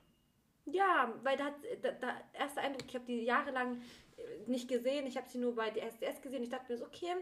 Ja, 0.67 1.15
weil 1.23 1.37
da 1.37 1.55
da, 1.81 1.93
da 1.93 2.21
erster 2.35 2.61
Eindruck, 2.61 2.85
ich 2.87 2.95
habe 2.95 3.07
die 3.07 3.23
jahrelang 3.25 3.81
äh, 4.17 4.51
nicht 4.51 4.69
gesehen. 4.69 5.07
Ich 5.07 5.17
habe 5.17 5.29
sie 5.29 5.39
nur 5.39 5.55
bei 5.55 5.71
DSDS 5.71 6.21
gesehen. 6.21 6.43
Ich 6.43 6.51
dachte 6.51 6.71
mir 6.71 6.77
so, 6.79 6.85
okay, 6.85 7.15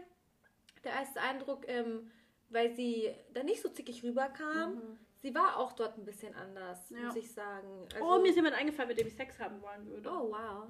der 0.83 0.93
erste 0.93 1.21
Eindruck, 1.21 1.67
ähm, 1.67 2.11
weil 2.49 2.75
sie 2.75 3.15
da 3.33 3.43
nicht 3.43 3.61
so 3.61 3.69
zickig 3.69 4.03
rüberkam. 4.03 4.99
Sie 5.25 5.33
war 5.33 5.57
auch 5.57 5.73
dort 5.73 5.97
ein 5.97 6.05
bisschen 6.05 6.35
anders, 6.35 6.87
Ja. 6.91 6.99
muss 6.99 7.15
ich 7.15 7.31
sagen. 7.31 7.87
oh, 7.99 8.19
mir 8.19 8.29
ist 8.29 8.35
jemand 8.35 8.53
eingefallen, 8.55 8.89
mit 8.89 8.99
dem 8.99 9.07
ich 9.07 9.15
Sex 9.15 9.39
haben 9.39 9.59
wollen 9.59 9.83
würde. 9.87 10.07
oh, 10.07 10.29
wow. 10.31 10.67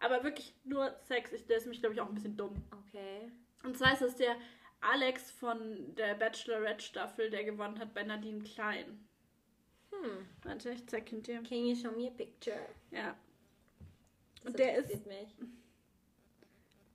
Aber 0.00 0.24
wirklich 0.24 0.54
nur 0.64 0.96
Sex. 1.02 1.32
Ich, 1.32 1.44
der 1.46 1.58
ist 1.58 1.66
mich, 1.66 1.80
glaube 1.80 1.94
ich, 1.94 2.00
auch 2.00 2.08
ein 2.08 2.14
bisschen 2.14 2.34
dumm. 2.34 2.54
Okay. 2.88 3.30
Und 3.62 3.76
zwar 3.76 3.92
ist 3.92 4.00
es 4.00 4.16
der 4.16 4.36
Alex 4.80 5.30
von 5.32 5.94
der 5.96 6.14
Bachelorette-Staffel, 6.14 7.28
der 7.28 7.44
gewonnen 7.44 7.78
hat 7.78 7.92
bei 7.92 8.02
Nadine 8.04 8.42
Klein. 8.42 9.06
Hm. 9.90 10.26
Warte, 10.44 10.70
ich 10.70 10.86
zeig 10.86 11.12
ihn 11.12 11.22
dir. 11.22 11.42
Can 11.42 11.66
you 11.66 11.76
show 11.76 11.90
me 11.92 12.08
a 12.08 12.10
picture? 12.10 12.66
Ja. 12.90 13.14
Und 14.46 14.58
der 14.58 14.78
ist- 14.78 15.04
mich. 15.06 15.28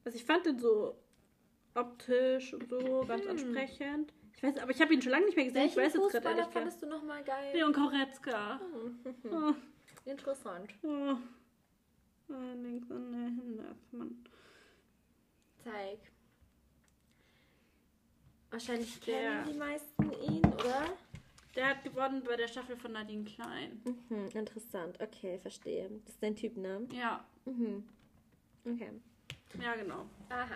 Also 0.06 0.18
ich 0.18 0.26
fand 0.26 0.44
den 0.48 0.58
so 0.58 0.98
optisch 1.76 2.52
und 2.56 2.68
so 2.68 3.06
ganz 3.08 3.26
Hm. 3.26 3.30
ansprechend. 3.30 4.12
Ich 4.40 4.44
weiß, 4.44 4.58
aber 4.60 4.72
ich 4.72 4.80
habe 4.80 4.94
ihn 4.94 5.02
schon 5.02 5.12
lange 5.12 5.26
nicht 5.26 5.36
mehr 5.36 5.44
gesehen. 5.48 5.64
Welchen 5.64 5.80
ich 5.80 5.86
weiß 5.86 5.94
jetzt 5.96 5.96
gerade 5.96 6.06
Fußballer 6.14 6.38
ehrlich 6.38 6.54
gar 6.54 6.62
fandest 6.64 6.82
du 6.82 6.88
nochmal 6.88 7.24
geil? 7.26 7.54
Leon 7.54 7.74
Koretzka. 7.74 8.60
Hm. 8.62 9.34
Oh, 9.34 9.54
Interessant. 10.10 10.74
oh. 10.84 11.16
Ah, 12.32 12.54
links 12.56 12.90
an 12.90 13.12
der 13.12 13.22
Hintermann. 13.32 14.24
Zeig. 15.62 16.00
Wahrscheinlich 18.52 18.98
Der- 19.02 19.16
kennen 19.44 19.46
die 19.52 19.58
meisten 19.58 20.12
ihn, 20.14 20.46
oder? 20.46 20.86
Der 21.56 21.68
hat 21.70 21.84
gewonnen 21.84 22.24
bei 22.24 22.38
der 22.38 22.48
Staffel 22.48 22.78
von 22.78 22.94
Nadine 22.94 23.26
Klein. 23.26 23.82
Mhm, 24.10 24.30
interessant. 24.36 24.98
Okay, 25.02 25.38
verstehe. 25.40 25.90
Das 26.06 26.14
ist 26.14 26.24
dein 26.24 26.38
Typ, 26.38 26.56
ne? 26.56 26.88
Ja, 26.94 27.26
Mhm. 27.44 27.84
Okay. 28.66 28.92
ja 29.62 29.76
genau. 29.76 30.06
Aha. 30.30 30.56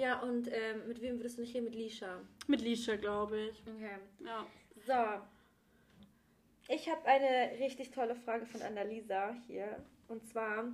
Ja, 0.00 0.18
und 0.20 0.48
ähm, 0.50 0.88
mit 0.88 1.02
wem 1.02 1.18
würdest 1.18 1.36
du 1.36 1.42
nicht 1.42 1.54
reden? 1.54 1.66
Mit 1.66 1.74
Lisha. 1.74 2.22
Mit 2.46 2.62
Lisha, 2.62 2.96
glaube 2.96 3.38
ich. 3.38 3.62
Okay. 3.66 3.98
Ja. 4.24 4.46
So. 4.86 6.72
Ich 6.72 6.88
habe 6.88 7.04
eine 7.04 7.58
richtig 7.58 7.90
tolle 7.90 8.16
Frage 8.16 8.46
von 8.46 8.62
Annalisa 8.62 9.36
hier. 9.46 9.84
Und 10.08 10.26
zwar, 10.26 10.64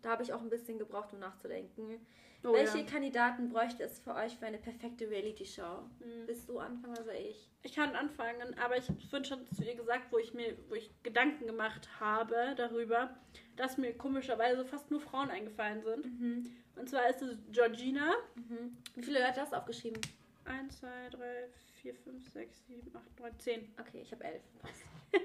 da 0.00 0.12
habe 0.12 0.22
ich 0.22 0.32
auch 0.32 0.40
ein 0.40 0.48
bisschen 0.48 0.78
gebraucht, 0.78 1.12
um 1.12 1.18
nachzudenken. 1.18 2.00
Oh, 2.44 2.52
Welche 2.52 2.78
ja. 2.78 2.84
Kandidaten 2.84 3.50
bräuchte 3.50 3.84
es 3.84 4.00
für 4.00 4.14
euch 4.14 4.36
für 4.36 4.46
eine 4.46 4.58
perfekte 4.58 5.08
Reality-Show? 5.08 5.82
Mhm. 6.00 6.26
Bist 6.26 6.48
du 6.48 6.58
anfangen 6.58 6.94
oder 6.94 7.04
soll 7.04 7.14
ich? 7.14 7.48
Ich 7.62 7.74
kann 7.74 7.94
anfangen, 7.94 8.58
aber 8.58 8.76
ich 8.76 8.88
habe 8.88 9.00
vorhin 9.08 9.24
schon 9.24 9.46
zu 9.52 9.62
ihr 9.64 9.76
gesagt, 9.76 10.10
wo 10.10 10.18
ich 10.18 10.34
mir, 10.34 10.56
wo 10.68 10.74
ich 10.74 10.90
Gedanken 11.04 11.46
gemacht 11.46 11.88
habe 12.00 12.54
darüber, 12.56 13.16
dass 13.56 13.78
mir 13.78 13.92
komischerweise 13.96 14.64
fast 14.64 14.90
nur 14.90 15.00
Frauen 15.00 15.30
eingefallen 15.30 15.82
sind. 15.82 16.50
Und 16.74 16.88
zwar 16.88 17.08
ist 17.08 17.22
es 17.22 17.38
Georgina. 17.52 18.12
Mhm. 18.34 18.76
Wie 18.96 19.02
viele 19.02 19.24
Leute 19.24 19.40
hast 19.40 19.52
du 19.52 19.56
aufgeschrieben? 19.56 20.00
1, 20.44 20.80
2, 20.80 20.88
3, 21.10 21.48
4, 21.82 21.94
5, 21.94 22.32
6, 22.32 22.66
7, 22.66 22.96
8, 22.96 23.20
9, 23.20 23.38
10. 23.38 23.74
Okay, 23.78 24.00
ich 24.02 24.10
habe 24.10 24.24
elf. 24.24 24.42
Passt. 24.60 24.82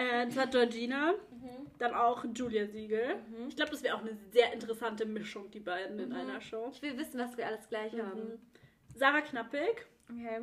Äh, 0.00 0.24
und 0.24 0.32
zwar 0.32 0.46
Georgina, 0.46 1.12
Mhm. 1.30 1.66
dann 1.78 1.94
auch 1.94 2.24
Julia 2.34 2.66
Siegel. 2.66 3.16
Ich 3.48 3.56
glaube, 3.56 3.70
das 3.72 3.82
wäre 3.82 3.96
auch 3.96 4.00
eine 4.00 4.16
sehr 4.32 4.52
interessante 4.52 5.04
Mischung, 5.04 5.50
die 5.50 5.60
beiden 5.60 5.98
in 5.98 6.08
Mhm. 6.10 6.14
einer 6.16 6.40
Show. 6.40 6.70
Ich 6.72 6.80
will 6.80 6.96
wissen, 6.96 7.18
was 7.20 7.36
wir 7.36 7.46
alles 7.46 7.68
gleich 7.68 7.92
haben. 8.00 8.20
Mhm. 8.32 8.38
Sarah 8.96 9.20
Knappig, 9.20 9.86
Okay. 10.10 10.40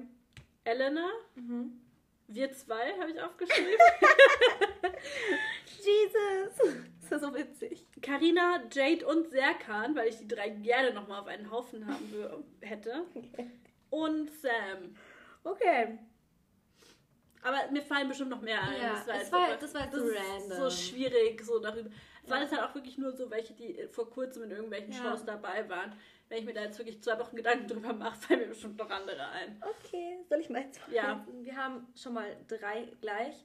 Elena, 0.64 1.08
Mhm. 1.36 1.82
wir 2.28 2.51
zwei 2.51 2.91
habe 2.99 3.12
ich 3.12 3.22
aufgeschrieben. 3.22 3.74
Jesus! 5.66 6.76
Das 7.10 7.12
ist 7.12 7.22
so 7.28 7.34
witzig. 7.34 7.86
Karina, 8.01 8.64
Jade 8.72 9.05
und 9.08 9.30
Serkan, 9.30 9.95
weil 9.95 10.10
ich 10.10 10.18
die 10.18 10.28
drei 10.28 10.49
gerne 10.49 10.93
nochmal 10.93 11.22
auf 11.22 11.28
einen 11.28 11.49
Haufen 11.49 11.88
haben 11.88 12.43
hätte. 12.62 13.05
Und 13.89 14.30
Sam. 14.32 14.95
Okay. 15.43 15.97
Aber 17.44 17.72
mir 17.72 17.82
fallen 17.82 18.08
bestimmt 18.08 18.30
noch 18.32 18.42
mehr 18.42 18.62
ein. 18.62 18.82
Ja, 18.82 18.94
das 18.94 19.08
war, 19.08 19.16
es 19.16 19.22
jetzt 19.22 19.32
war- 19.32 19.58
das 19.58 19.74
war 19.74 19.88
das 19.88 20.00
so 20.02 20.08
random. 20.08 20.58
so 20.58 20.70
schwierig, 20.70 21.42
so 21.44 21.60
darüber. 21.60 21.90
Es 22.24 22.30
waren 22.30 22.42
jetzt 22.42 22.52
halt 22.52 22.64
auch 22.70 22.76
wirklich 22.76 22.98
nur 22.98 23.12
so 23.14 23.30
welche, 23.32 23.54
die 23.54 23.88
vor 23.90 24.10
kurzem 24.10 24.44
in 24.44 24.52
irgendwelchen 24.52 24.92
Ja. 24.92 24.98
Shows 25.04 25.24
dabei 25.26 25.68
waren. 25.70 25.94
Wenn 26.30 26.40
ich 26.40 26.46
mir 26.46 26.54
da 26.54 26.64
jetzt 26.64 26.78
wirklich 26.78 27.02
zwei 27.02 27.18
Wochen 27.20 27.36
Gedanken 27.38 27.68
drüber 27.68 27.94
mache, 27.94 28.18
fallen 28.20 28.40
mir 28.42 28.48
bestimmt 28.48 28.78
noch 28.78 28.90
andere 28.90 29.28
ein. 29.30 29.62
Okay, 29.62 30.20
soll 30.28 30.40
ich 30.42 30.50
mal 30.50 30.62
jetzt 30.64 30.82
Ja. 30.92 31.26
Wir 31.42 31.56
haben 31.56 31.88
schon 31.96 32.14
mal 32.14 32.36
drei 32.48 32.92
gleich. 33.00 33.36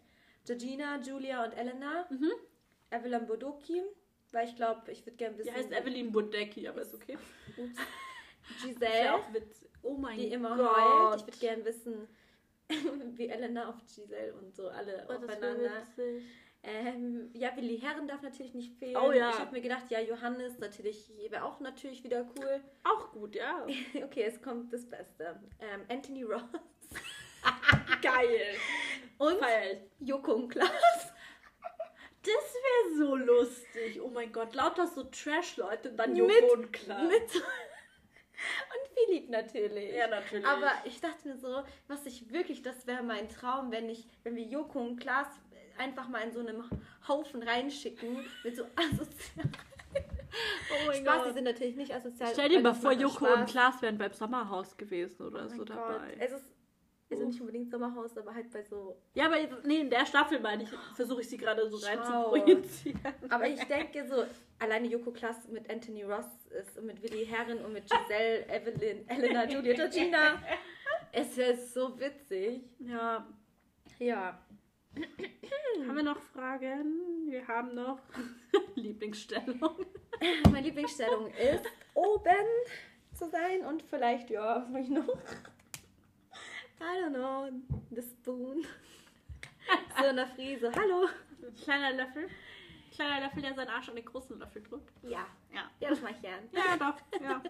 Georgina, 0.45 0.99
Julia 1.01 1.45
und 1.45 1.53
Elena. 1.53 2.07
Mhm. 2.11 2.33
Evelyn 2.91 3.27
Bodoki, 3.27 3.81
weil 4.33 4.49
ich 4.49 4.57
glaube, 4.57 4.91
ich 4.91 5.07
würde 5.07 5.17
gerne 5.17 5.39
wissen. 5.39 5.49
Die 5.55 5.55
heißt 5.59 5.71
Evelyn 5.73 6.11
Budecki, 6.11 6.67
aber 6.67 6.83
ist 6.83 6.95
okay. 6.95 7.17
Ups. 7.57 7.79
Ist 8.67 8.81
ja 8.83 8.89
Giselle, 8.89 9.15
auch 9.15 9.33
witzig. 9.33 9.71
Oh 9.83 9.95
mein 9.95 10.19
die 10.19 10.27
immer 10.33 10.57
Gott. 10.57 10.77
heult. 10.77 11.21
Ich 11.21 11.27
würde 11.29 11.39
gerne 11.39 11.65
wissen, 11.65 12.09
wie 13.17 13.29
Elena 13.29 13.69
auf 13.69 13.77
Giselle 13.87 14.33
und 14.35 14.55
so 14.55 14.69
alle 14.69 15.07
Oh, 15.09 15.13
aufeinander. 15.13 15.87
Ähm, 16.65 17.31
ja, 17.35 17.57
Willi 17.57 17.81
Herren 17.81 18.07
darf 18.07 18.23
natürlich 18.23 18.55
nicht 18.55 18.79
fehlen. 18.79 18.97
Oh 18.97 19.11
ja. 19.11 19.31
Ich 19.31 19.39
habe 19.41 19.51
mir 19.53 19.61
gedacht, 19.61 19.91
ja, 19.91 19.99
Johannes 20.01 20.59
natürlich 20.61 21.11
wäre 21.29 21.43
auch 21.45 21.59
natürlich 21.59 22.05
wieder 22.05 22.25
cool. 22.39 22.61
Auch 22.85 23.11
gut, 23.11 23.35
ja. 23.35 23.67
Okay, 24.05 24.23
es 24.25 24.41
kommt 24.41 24.73
das 24.73 24.89
Beste. 24.89 25.41
Ähm, 25.61 25.81
Anthony 25.89 26.23
Ross 26.23 26.43
Geil. 28.03 28.55
und 29.19 29.39
Feier. 29.39 29.77
Joko 29.99 30.35
und 30.35 30.49
Klaas. 30.51 30.71
Das 32.25 32.55
wäre 32.55 32.97
so 32.97 33.17
lustig. 33.17 34.01
Oh 34.01 34.09
mein 34.11 34.33
Gott, 34.33 34.55
lauter 34.55 34.87
so 34.87 35.03
Trash-Leute 35.03 35.91
und 35.91 35.97
dann 35.97 36.11
Mit- 36.13 36.19
Joko 36.21 36.53
und 36.53 36.73
Klaas. 36.73 37.03
Mit 37.11 37.35
und 37.35 38.82
Philipp 38.95 39.31
natürlich. 39.31 39.95
Ja, 39.95 40.09
natürlich. 40.09 40.47
Aber 40.47 40.73
ich 40.85 41.01
dachte 41.01 41.29
mir 41.29 41.37
so, 41.37 41.63
was 41.89 42.07
ich 42.07 42.31
wirklich, 42.33 42.63
das 42.63 42.87
wäre 42.87 43.03
mein 43.03 43.29
Traum, 43.29 43.71
wenn 43.71 43.89
ich, 43.89 44.07
wenn 44.23 44.37
wir 44.37 44.45
Joko 44.45 44.81
und 44.81 44.97
Klaas 44.99 45.29
einfach 45.79 46.09
mal 46.09 46.21
in 46.21 46.33
so 46.33 46.41
einem 46.41 46.65
Haufen 47.09 47.43
reinschicken 47.43 48.25
mit 48.45 48.57
so 48.57 48.65
asozial. 48.77 49.47
oh 49.95 50.87
mein 50.87 51.03
Spaß, 51.03 51.29
die 51.29 51.33
sind 51.33 51.45
natürlich 51.45 51.77
nicht 51.77 51.95
asozial. 51.95 52.31
Stell 52.33 52.49
dir 52.49 52.57
weil 52.57 52.63
mal 52.63 52.75
vor, 52.75 52.93
Joko 52.93 53.27
Spaß. 53.27 53.39
und 53.39 53.47
Klaas 53.47 53.83
wären 53.83 53.99
beim 53.99 54.13
Sommerhaus 54.13 54.77
gewesen 54.77 55.27
oder 55.27 55.45
Oh 55.45 55.49
so 55.49 55.57
mein 55.57 55.67
dabei. 55.67 56.17
Also 57.13 57.27
nicht 57.27 57.41
unbedingt 57.41 57.71
Sommerhaus, 57.71 58.17
aber 58.17 58.35
halt 58.35 58.51
bei 58.51 58.63
so. 58.63 58.97
Ja, 59.15 59.27
aber 59.27 59.37
nee, 59.65 59.81
in 59.81 59.91
der 59.91 60.05
Staffel 60.07 60.41
meine 60.41 60.63
ich, 60.65 60.71
versuche 60.95 61.21
ich 61.21 61.29
sie 61.29 61.37
gerade 61.37 61.69
so 61.71 61.77
rein 61.79 61.99
zu 62.03 62.11
Schau. 62.11 62.29
projizieren. 62.31 63.01
Aber 63.29 63.47
ich 63.49 63.63
denke 63.65 64.07
so, 64.07 64.25
alleine 64.59 64.87
Joko 64.89 65.11
Klaas 65.13 65.49
mit 65.49 65.71
Anthony 65.71 66.03
Ross 66.05 66.27
ist 66.51 66.79
und 66.79 66.87
mit 66.87 67.03
Willi 67.03 67.27
Herren 67.27 67.65
und 67.65 67.73
mit 67.73 67.85
Giselle, 67.91 68.47
Evelyn, 68.49 69.09
Elena, 69.09 69.49
Julia, 69.49 69.75
Georgina. 69.75 70.43
Es 71.13 71.37
ist 71.39 71.75
so 71.75 71.99
witzig. 72.01 72.63
Ja, 72.79 73.27
Ja. 73.99 74.39
haben 75.87 75.97
wir 75.97 76.03
noch 76.03 76.21
Fragen? 76.21 77.27
Wir 77.29 77.47
haben 77.49 77.75
noch 77.75 77.99
Lieblingsstellung. 78.75 79.87
Meine 80.45 80.61
Lieblingsstellung 80.61 81.29
ist, 81.29 81.65
oben 81.95 82.47
zu 83.15 83.29
sein 83.29 83.65
und 83.67 83.83
vielleicht, 83.83 84.31
ja, 84.31 84.63
was 84.63 84.69
mache 84.69 84.83
ich 84.83 84.89
noch? 84.89 85.09
I 86.83 87.01
don't 87.01 87.13
know, 87.15 87.49
the 87.91 88.03
spoon. 88.03 88.65
So 89.99 90.07
in 90.09 90.17
der 90.17 90.27
Friese. 90.27 90.73
Hallo. 90.75 91.07
Kleiner 91.63 91.93
Löffel. 91.93 92.29
Kleiner 92.93 93.21
Löffel, 93.27 93.43
der 93.43 93.55
seinen 93.55 93.69
Arsch 93.69 93.89
an 93.89 93.95
den 93.97 94.05
großen 94.05 94.37
Löffel 94.39 94.63
drückt. 94.63 94.91
Ja. 95.05 95.27
Ja. 95.55 95.71
Ja, 95.81 95.91
das 95.91 96.01
mache 96.03 96.13
ich 96.15 96.23
gern. 96.23 96.41
Ja, 96.51 96.77
doch. 96.77 96.97
Ja. 97.23 97.43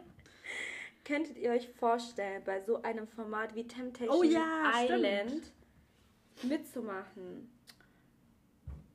Könntet 1.05 1.39
ihr 1.39 1.51
euch 1.53 1.69
vorstellen, 1.71 2.43
bei 2.45 2.61
so 2.61 2.83
einem 2.83 3.09
Format 3.09 3.55
wie 3.55 3.67
Temptation 3.67 4.15
Oh 4.17 4.23
ja, 4.23 4.71
Island 4.85 5.43
mitzumachen? 6.43 7.51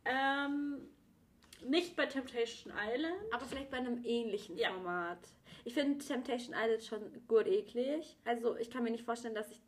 ähm, 0.06 0.78
nicht 1.66 1.96
bei 1.96 2.06
Temptation 2.06 2.72
Island. 2.94 3.16
Aber 3.34 3.46
vielleicht 3.46 3.72
bei 3.72 3.78
einem 3.78 4.04
ähnlichen 4.06 4.58
Ja. 4.58 4.70
Format. 4.72 5.20
Ich 5.66 5.74
finde 5.74 6.04
Temptation 6.06 6.56
Island 6.56 6.84
schon 6.84 7.28
gut 7.28 7.48
eklig. 7.48 8.16
Also 8.26 8.56
ich 8.58 8.70
kann 8.70 8.84
mir 8.84 8.92
nicht 8.92 9.04
vorstellen, 9.06 9.36
dass 9.36 9.50
ich 9.52 9.60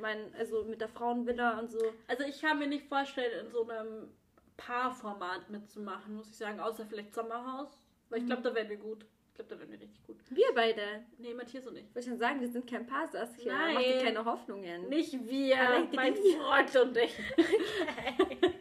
mein, 0.00 0.34
also 0.38 0.64
mit 0.64 0.80
der 0.80 0.88
Frauenvilla 0.88 1.58
und 1.58 1.70
so. 1.70 1.78
Also 2.08 2.24
ich 2.24 2.40
kann 2.40 2.58
mir 2.58 2.66
nicht 2.66 2.86
vorstellen, 2.86 3.46
in 3.46 3.50
so 3.52 3.68
einem 3.68 4.08
Paarformat 4.56 5.50
mitzumachen, 5.50 6.16
muss 6.16 6.28
ich 6.30 6.36
sagen, 6.36 6.60
außer 6.60 6.86
vielleicht 6.86 7.14
Sommerhaus. 7.14 7.68
Weil 8.10 8.20
ich 8.20 8.26
glaube, 8.26 8.42
da 8.42 8.54
wären 8.54 8.68
wir 8.68 8.76
gut. 8.76 9.04
Ich 9.30 9.34
glaube, 9.36 9.54
da 9.54 9.58
wären 9.60 9.72
wir 9.72 9.80
richtig 9.80 10.04
gut. 10.06 10.18
Wir 10.28 10.46
beide. 10.54 10.82
Nee, 11.18 11.32
Matthias 11.32 11.66
und 11.66 11.76
ich. 11.76 11.84
Ich 11.88 11.94
wollte 11.94 12.08
schon 12.10 12.18
sagen, 12.18 12.40
wir 12.40 12.48
sind 12.48 12.68
kein 12.70 12.86
Paar, 12.86 13.06
Saskia. 13.08 13.52
Nein. 13.56 13.74
Mach 13.74 13.80
dir 13.82 14.02
keine 14.02 14.24
Hoffnungen. 14.24 14.88
Nicht 14.90 15.12
wir, 15.26 15.58
Allein 15.58 15.88
mein 15.94 16.14
die- 16.14 16.36
Freund 16.38 16.76
und 16.76 16.96
ich. 16.98 17.18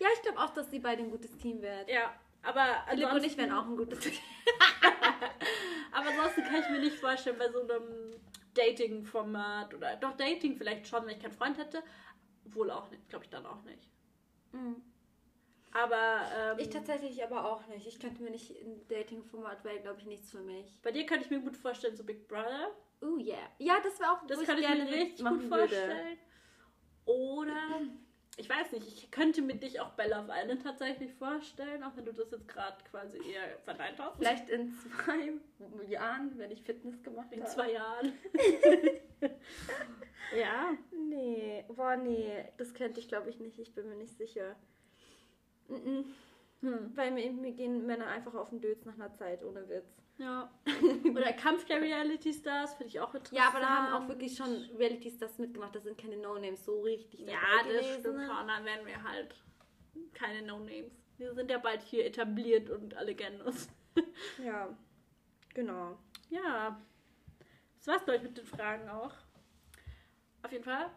Ja, 0.00 0.06
ich 0.14 0.22
glaube 0.22 0.38
auch, 0.38 0.50
dass 0.50 0.70
die 0.70 0.78
beide 0.78 1.02
ein 1.02 1.10
gutes 1.10 1.36
Team 1.38 1.60
werden. 1.60 1.88
Ja, 1.88 2.14
aber 2.44 2.84
Philipp 2.88 3.12
und 3.12 3.24
ich 3.24 3.36
wären 3.36 3.50
auch 3.50 3.66
ein 3.66 3.76
gutes 3.76 3.98
Team. 4.00 4.12
Aber 5.90 6.06
ansonsten 6.10 6.44
kann 6.44 6.60
ich 6.62 6.68
mir 6.70 6.78
nicht 6.78 6.96
vorstellen, 6.96 7.36
bei 7.36 7.50
so 7.50 7.62
einem 7.62 8.12
Dating-Format 8.54 9.74
oder 9.74 9.96
doch 9.96 10.16
Dating 10.16 10.56
vielleicht 10.56 10.86
schon, 10.86 11.02
wenn 11.06 11.16
ich 11.16 11.22
keinen 11.22 11.32
Freund 11.32 11.58
hätte. 11.58 11.82
Wohl 12.44 12.70
auch 12.70 12.90
nicht, 12.90 13.08
glaube 13.08 13.24
ich 13.24 13.30
dann 13.30 13.46
auch 13.46 13.62
nicht. 13.62 13.88
Aber 15.72 16.22
ähm, 16.36 16.58
Ich 16.58 16.70
tatsächlich 16.70 17.22
aber 17.22 17.44
auch 17.44 17.66
nicht. 17.66 17.86
Ich 17.86 18.00
könnte 18.00 18.22
mir 18.22 18.30
nicht 18.30 18.50
ein 18.50 18.86
Dating-Format, 18.88 19.64
wäre, 19.64 19.80
glaube 19.80 20.00
ich, 20.00 20.06
nichts 20.06 20.30
für 20.30 20.40
mich. 20.40 20.80
bei 20.82 20.90
dir 20.92 21.04
könnte 21.06 21.24
ich 21.26 21.30
mir 21.30 21.40
gut 21.40 21.56
vorstellen, 21.56 21.96
so 21.96 22.04
Big 22.04 22.26
Brother. 22.26 22.70
Oh 23.00 23.16
yeah. 23.18 23.36
Ja, 23.58 23.78
das 23.82 24.00
wäre 24.00 24.12
auch, 24.12 24.26
Das 24.26 24.42
kann 24.44 24.58
ich 24.58 24.66
gerne 24.66 24.84
mir 24.84 24.92
richtig 24.92 25.24
gut 25.24 25.42
würde. 25.42 25.48
vorstellen. 25.48 26.18
Oder, 27.04 27.80
ich 28.38 28.48
weiß 28.48 28.72
nicht, 28.72 28.86
ich 28.86 29.10
könnte 29.10 29.42
mir 29.42 29.56
dich 29.56 29.80
auch 29.80 29.90
bei 29.90 30.06
Love 30.06 30.30
Island 30.32 30.62
tatsächlich 30.62 31.12
vorstellen, 31.14 31.82
auch 31.82 31.96
wenn 31.96 32.04
du 32.04 32.12
das 32.12 32.30
jetzt 32.30 32.46
gerade 32.46 32.76
quasi 32.90 33.18
eher 33.18 33.58
verneint 33.64 33.98
hast. 33.98 34.16
Vielleicht 34.16 34.48
in 34.48 34.72
zwei 34.72 35.32
Jahren, 35.88 36.38
wenn 36.38 36.50
ich 36.52 36.62
Fitness 36.62 37.02
gemacht 37.02 37.32
in 37.32 37.42
habe. 37.42 37.50
zwei 37.50 37.72
Jahren. 37.72 38.12
ja. 40.38 40.76
Nee, 40.92 41.64
boah, 41.68 41.96
nee, 41.96 42.44
das 42.56 42.72
könnte 42.74 43.00
ich 43.00 43.08
glaube 43.08 43.28
ich 43.28 43.40
nicht. 43.40 43.58
Ich 43.58 43.74
bin 43.74 43.88
mir 43.88 43.96
nicht 43.96 44.16
sicher. 44.16 44.54
Mm-mm. 45.68 46.04
Hm. 46.60 46.96
Weil 46.96 47.10
mir, 47.10 47.32
mir 47.32 47.52
gehen 47.52 47.86
Männer 47.86 48.06
einfach 48.06 48.34
auf 48.34 48.50
den 48.50 48.60
Dötz 48.60 48.84
nach 48.84 48.94
einer 48.94 49.12
Zeit, 49.12 49.44
ohne 49.44 49.68
Witz. 49.68 49.97
Ja. 50.18 50.50
Oder 51.10 51.32
Kampf 51.32 51.64
der 51.66 51.80
Reality 51.80 52.32
Stars, 52.32 52.74
finde 52.74 52.88
ich 52.88 53.00
auch 53.00 53.14
interessant. 53.14 53.38
Ja, 53.40 53.48
aber 53.48 53.60
da 53.60 53.68
haben 53.68 53.92
auch 54.04 54.08
wirklich 54.08 54.36
schon 54.36 54.48
Realities 54.76 55.18
mitgemacht. 55.38 55.74
Das 55.74 55.84
sind 55.84 55.96
keine 55.96 56.16
No-Names 56.16 56.64
so 56.64 56.80
richtig 56.82 57.20
Ja, 57.20 57.38
das 57.58 57.68
gewesen. 57.68 58.00
stimmt 58.00 58.26
schon. 58.26 58.48
Dann 58.48 58.64
werden 58.64 58.86
wir 58.86 59.02
halt 59.02 59.34
keine 60.14 60.42
No-Names. 60.42 60.92
Wir 61.18 61.34
sind 61.34 61.50
ja 61.50 61.58
bald 61.58 61.82
hier 61.82 62.04
etabliert 62.04 62.68
und 62.70 62.94
alle 62.94 63.14
kennen 63.14 63.40
uns. 63.42 63.68
Ja, 64.44 64.76
genau. 65.54 65.98
Ja. 66.30 66.80
Das 67.78 67.86
war's, 67.88 68.04
glaube 68.04 68.18
ich, 68.18 68.22
mit 68.22 68.38
den 68.38 68.46
Fragen 68.46 68.88
auch. 68.88 69.12
Auf 70.44 70.52
jeden 70.52 70.62
Fall. 70.62 70.90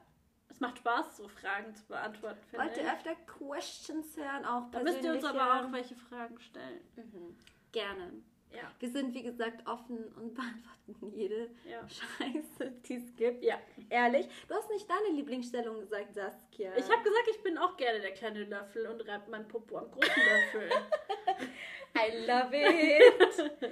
Es 0.50 0.60
macht 0.60 0.78
Spaß, 0.78 1.18
so 1.18 1.28
Fragen 1.28 1.74
zu 1.74 1.88
beantworten, 1.88 2.40
Wollt 2.52 2.78
ihr 2.78 2.94
öfter 2.94 3.16
Questions 3.16 4.16
hören? 4.18 4.46
Auch 4.46 4.70
Da 4.70 4.84
müsst 4.84 5.04
ihr 5.04 5.14
uns 5.14 5.24
aber 5.24 5.62
auch 5.66 5.72
welche 5.72 5.96
Fragen 5.96 6.40
stellen. 6.40 6.82
Mhm. 6.96 7.36
Gerne. 7.72 8.22
Ja. 8.54 8.72
Wir 8.80 8.90
sind, 8.90 9.14
wie 9.14 9.24
gesagt, 9.24 9.68
offen 9.68 9.98
und 10.16 10.34
beantworten 10.36 11.12
jede 11.14 11.50
Ja. 11.70 11.88
Scheiße, 11.88 12.72
die 12.86 12.96
es 12.96 13.16
gibt. 13.16 13.44
Ja. 13.44 13.60
Ehrlich. 13.90 14.28
Du 14.48 14.56
hast 14.56 14.70
nicht 14.70 14.90
deine 14.90 15.16
Lieblingsstellung 15.16 15.80
gesagt, 15.80 16.14
Saskia. 16.14 16.72
Ich 16.76 16.90
habe 16.90 17.04
gesagt, 17.04 17.28
ich 17.30 17.42
bin 17.44 17.58
auch 17.58 17.78
gerne 17.78 18.00
der 18.00 18.12
kleine 18.12 18.44
Löffel 18.44 18.88
und 18.88 19.08
reibe 19.08 19.30
mein 19.30 19.48
Popo 19.48 19.78
am 19.78 19.92
großen 19.92 20.24
Löffel. 20.24 20.70
I 21.96 22.26
love 22.26 22.56
it. 22.56 23.72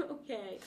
okay. 0.10 0.58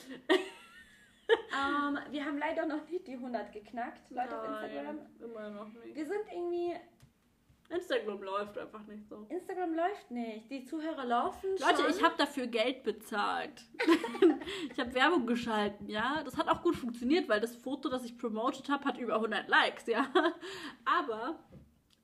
Ähm, 1.28 1.98
wir 2.10 2.24
haben 2.24 2.38
leider 2.38 2.66
noch 2.66 2.86
nicht 2.88 3.06
die 3.06 3.14
100 3.14 3.52
geknackt, 3.52 4.10
Leute 4.10 4.38
auf 4.38 4.44
Instagram. 4.62 4.96
Nein, 4.96 5.06
immer 5.20 5.50
noch 5.50 5.68
nicht. 5.68 5.94
Wir 5.94 6.06
sind 6.06 6.20
irgendwie, 6.30 6.74
Instagram 7.74 8.22
läuft 8.22 8.58
einfach 8.58 8.84
nicht 8.86 9.08
so. 9.08 9.26
Instagram 9.28 9.74
läuft 9.74 10.10
nicht. 10.10 10.50
Die 10.50 10.64
Zuhörer 10.64 11.04
laufen 11.04 11.50
Leute, 11.58 11.82
schon. 11.82 11.90
ich 11.90 12.02
habe 12.02 12.14
dafür 12.16 12.46
Geld 12.46 12.82
bezahlt. 12.82 13.62
ich 14.72 14.78
habe 14.80 14.94
Werbung 14.94 15.26
geschalten, 15.26 15.88
ja. 15.88 16.22
Das 16.24 16.36
hat 16.36 16.48
auch 16.48 16.62
gut 16.62 16.76
funktioniert, 16.76 17.28
weil 17.28 17.40
das 17.40 17.56
Foto, 17.56 17.88
das 17.88 18.04
ich 18.04 18.16
promoted 18.18 18.68
habe, 18.68 18.84
hat 18.84 18.98
über 18.98 19.14
100 19.16 19.48
Likes, 19.48 19.86
ja. 19.86 20.06
Aber 20.84 21.38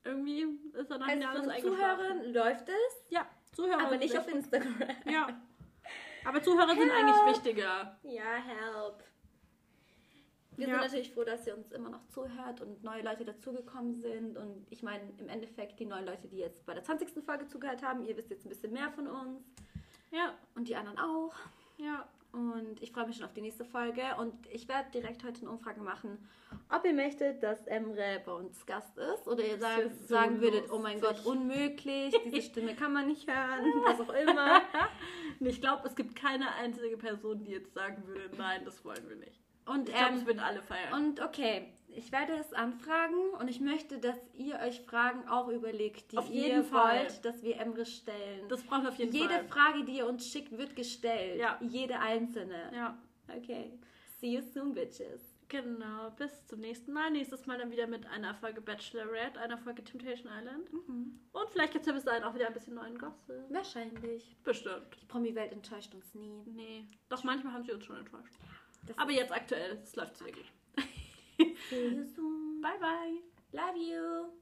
irgendwie 0.03 0.47
ist 0.73 0.89
dann 0.91 1.01
also 1.01 1.27
alles 1.27 1.41
von 1.41 1.49
eingeschlafen. 1.49 1.71
Zuhörern 1.71 2.33
läuft 2.33 2.69
es, 2.69 3.09
Ja, 3.09 3.25
Zuhörer. 3.51 3.85
aber 3.85 3.97
nicht 3.97 4.11
sind 4.11 4.19
auf 4.19 4.27
Instagram. 4.27 4.75
Ja. 5.05 5.27
Aber 6.25 6.41
Zuhörer 6.41 6.75
sind 6.75 6.89
Help. 6.91 6.93
eigentlich 6.93 7.35
wichtiger. 7.35 7.99
Ja, 8.03 8.35
help. 8.35 9.03
Wir 10.57 10.67
Ja. 10.67 10.73
sind 10.75 10.83
natürlich 10.83 11.11
froh, 11.13 11.23
dass 11.23 11.47
ihr 11.47 11.55
uns 11.55 11.71
immer 11.71 11.89
noch 11.89 12.05
zuhört 12.07 12.61
und 12.61 12.83
neue 12.83 13.01
Leute 13.03 13.23
dazugekommen 13.25 13.95
sind. 13.95 14.37
Und 14.37 14.67
ich 14.69 14.83
meine, 14.83 15.03
im 15.17 15.29
Endeffekt 15.29 15.79
die 15.79 15.85
neuen 15.85 16.05
Leute, 16.05 16.27
die 16.27 16.37
jetzt 16.37 16.65
bei 16.65 16.73
der 16.73 16.83
20. 16.83 17.23
Folge 17.23 17.47
zugehört 17.47 17.83
haben, 17.83 18.03
ihr 18.05 18.15
wisst 18.17 18.29
jetzt 18.29 18.45
ein 18.45 18.49
bisschen 18.49 18.73
mehr 18.73 18.91
von 18.91 19.07
uns. 19.07 19.41
Ja, 20.11 20.33
Und 20.55 20.67
die 20.67 20.75
anderen 20.75 20.99
auch. 20.99 21.33
ja. 21.77 22.07
Und 22.33 22.81
ich 22.81 22.93
freue 22.93 23.07
mich 23.07 23.17
schon 23.17 23.25
auf 23.25 23.33
die 23.33 23.41
nächste 23.41 23.65
Folge. 23.65 24.03
Und 24.17 24.33
ich 24.49 24.69
werde 24.69 24.89
direkt 24.91 25.21
heute 25.25 25.41
eine 25.41 25.49
Umfrage 25.49 25.81
machen, 25.81 26.17
ob 26.73 26.85
ihr 26.85 26.93
möchtet, 26.93 27.43
dass 27.43 27.67
Emre 27.67 28.21
bei 28.25 28.31
uns 28.31 28.65
Gast 28.65 28.97
ist. 28.97 29.27
Oder 29.27 29.45
ihr 29.45 29.57
sagen, 29.57 29.89
so 29.99 30.05
sagen 30.05 30.39
würdet, 30.39 30.71
oh 30.71 30.79
mein. 30.79 31.01
Gott, 31.01 31.25
unmöglich, 31.25 32.15
diese 32.23 32.41
Stimme 32.49 32.73
kann 32.73 32.93
man 32.93 33.07
nicht 33.07 33.29
hören, 33.29 33.65
was 33.83 33.99
auch 33.99 34.13
immer. 34.13 34.61
Ich 35.41 35.59
glaube, 35.59 35.85
es 35.87 35.95
gibt 35.95 36.15
keine 36.15 36.53
einzige 36.55 36.95
Person, 36.97 37.43
die 37.43 37.51
jetzt 37.51 37.73
sagen 37.73 38.05
würde, 38.07 38.29
nein, 38.37 38.63
das 38.63 38.85
wollen 38.85 39.09
wir 39.09 39.15
nicht. 39.17 39.40
Und, 39.65 39.89
Ich 39.89 39.95
glaube, 39.95 40.13
ähm, 40.13 40.19
es 40.19 40.25
würden 40.25 40.39
alle 40.39 40.61
feiern. 40.61 40.93
Und 40.93 41.21
okay, 41.21 41.67
ich 41.87 42.11
werde 42.11 42.33
es 42.33 42.51
anfragen 42.53 43.15
und 43.39 43.47
ich 43.49 43.59
möchte, 43.59 43.99
dass 43.99 44.17
ihr 44.33 44.59
euch 44.59 44.81
Fragen 44.81 45.27
auch 45.27 45.49
überlegt, 45.49 46.11
die 46.11 46.17
Auf 46.17 46.29
ihr 46.29 46.47
jeden 46.47 46.63
Fall. 46.63 47.01
wollt, 47.01 47.25
dass 47.25 47.43
wir 47.43 47.57
Emre 47.59 47.85
stellen. 47.85 48.47
das 48.49 48.63
brauchen 48.63 48.83
wir 48.83 48.89
auf 48.89 48.97
jeden 48.97 49.11
Jede 49.13 49.27
Fall. 49.29 49.47
Frage, 49.47 49.83
die 49.85 49.97
ihr 49.97 50.07
uns 50.07 50.25
schickt, 50.27 50.57
wird 50.57 50.75
gestellt. 50.75 51.39
Ja. 51.39 51.59
Jede 51.61 51.99
einzelne. 51.99 52.71
Ja, 52.73 52.97
Okay. 53.37 53.71
See 54.19 54.33
you 54.35 54.41
soon, 54.41 54.73
bitches. 54.73 55.35
genau. 55.47 56.11
Bis 56.11 56.45
zum 56.47 56.59
nächsten 56.59 56.91
Mal. 56.93 57.09
Nächstes 57.11 57.45
Mal 57.45 57.57
dann 57.57 57.71
wieder 57.71 57.87
mit 57.87 58.05
einer 58.07 58.35
Folge 58.35 58.61
Bachelorette, 58.61 59.39
einer 59.39 59.57
Folge 59.57 59.83
Temptation 59.83 60.31
Island. 60.31 60.69
Und 61.31 61.49
vielleicht 61.49 61.73
gibt 61.73 61.83
es 61.83 61.87
ja 61.87 61.93
bis 61.93 62.03
dahin 62.03 62.23
auch 62.23 62.33
wieder 62.35 62.47
ein 62.47 62.53
bisschen 62.53 62.75
neuen 62.75 62.97
Gossip. 62.97 63.35
Wahrscheinlich. 63.49 64.35
Bestimmt. 64.43 64.97
Die 65.01 65.05
Promi-Welt 65.05 65.51
enttäuscht 65.53 65.93
uns 65.95 66.13
nie. 66.13 66.43
Nee. 66.45 66.85
Doch 67.09 67.23
manchmal 67.23 67.53
haben 67.53 67.63
sie 67.63 67.71
uns 67.71 67.83
schon 67.85 67.97
enttäuscht. 67.97 68.33
Das 68.87 68.97
Aber 68.97 69.11
jetzt 69.11 69.31
aktuell, 69.31 69.79
es 69.83 69.95
läuft 69.95 70.17
sehr 70.17 70.31
gut. 70.31 70.45
See 71.69 71.87
you 71.87 72.05
soon. 72.15 72.61
Bye, 72.61 72.79
bye. 72.79 73.21
Love 73.53 73.77
you. 73.77 74.40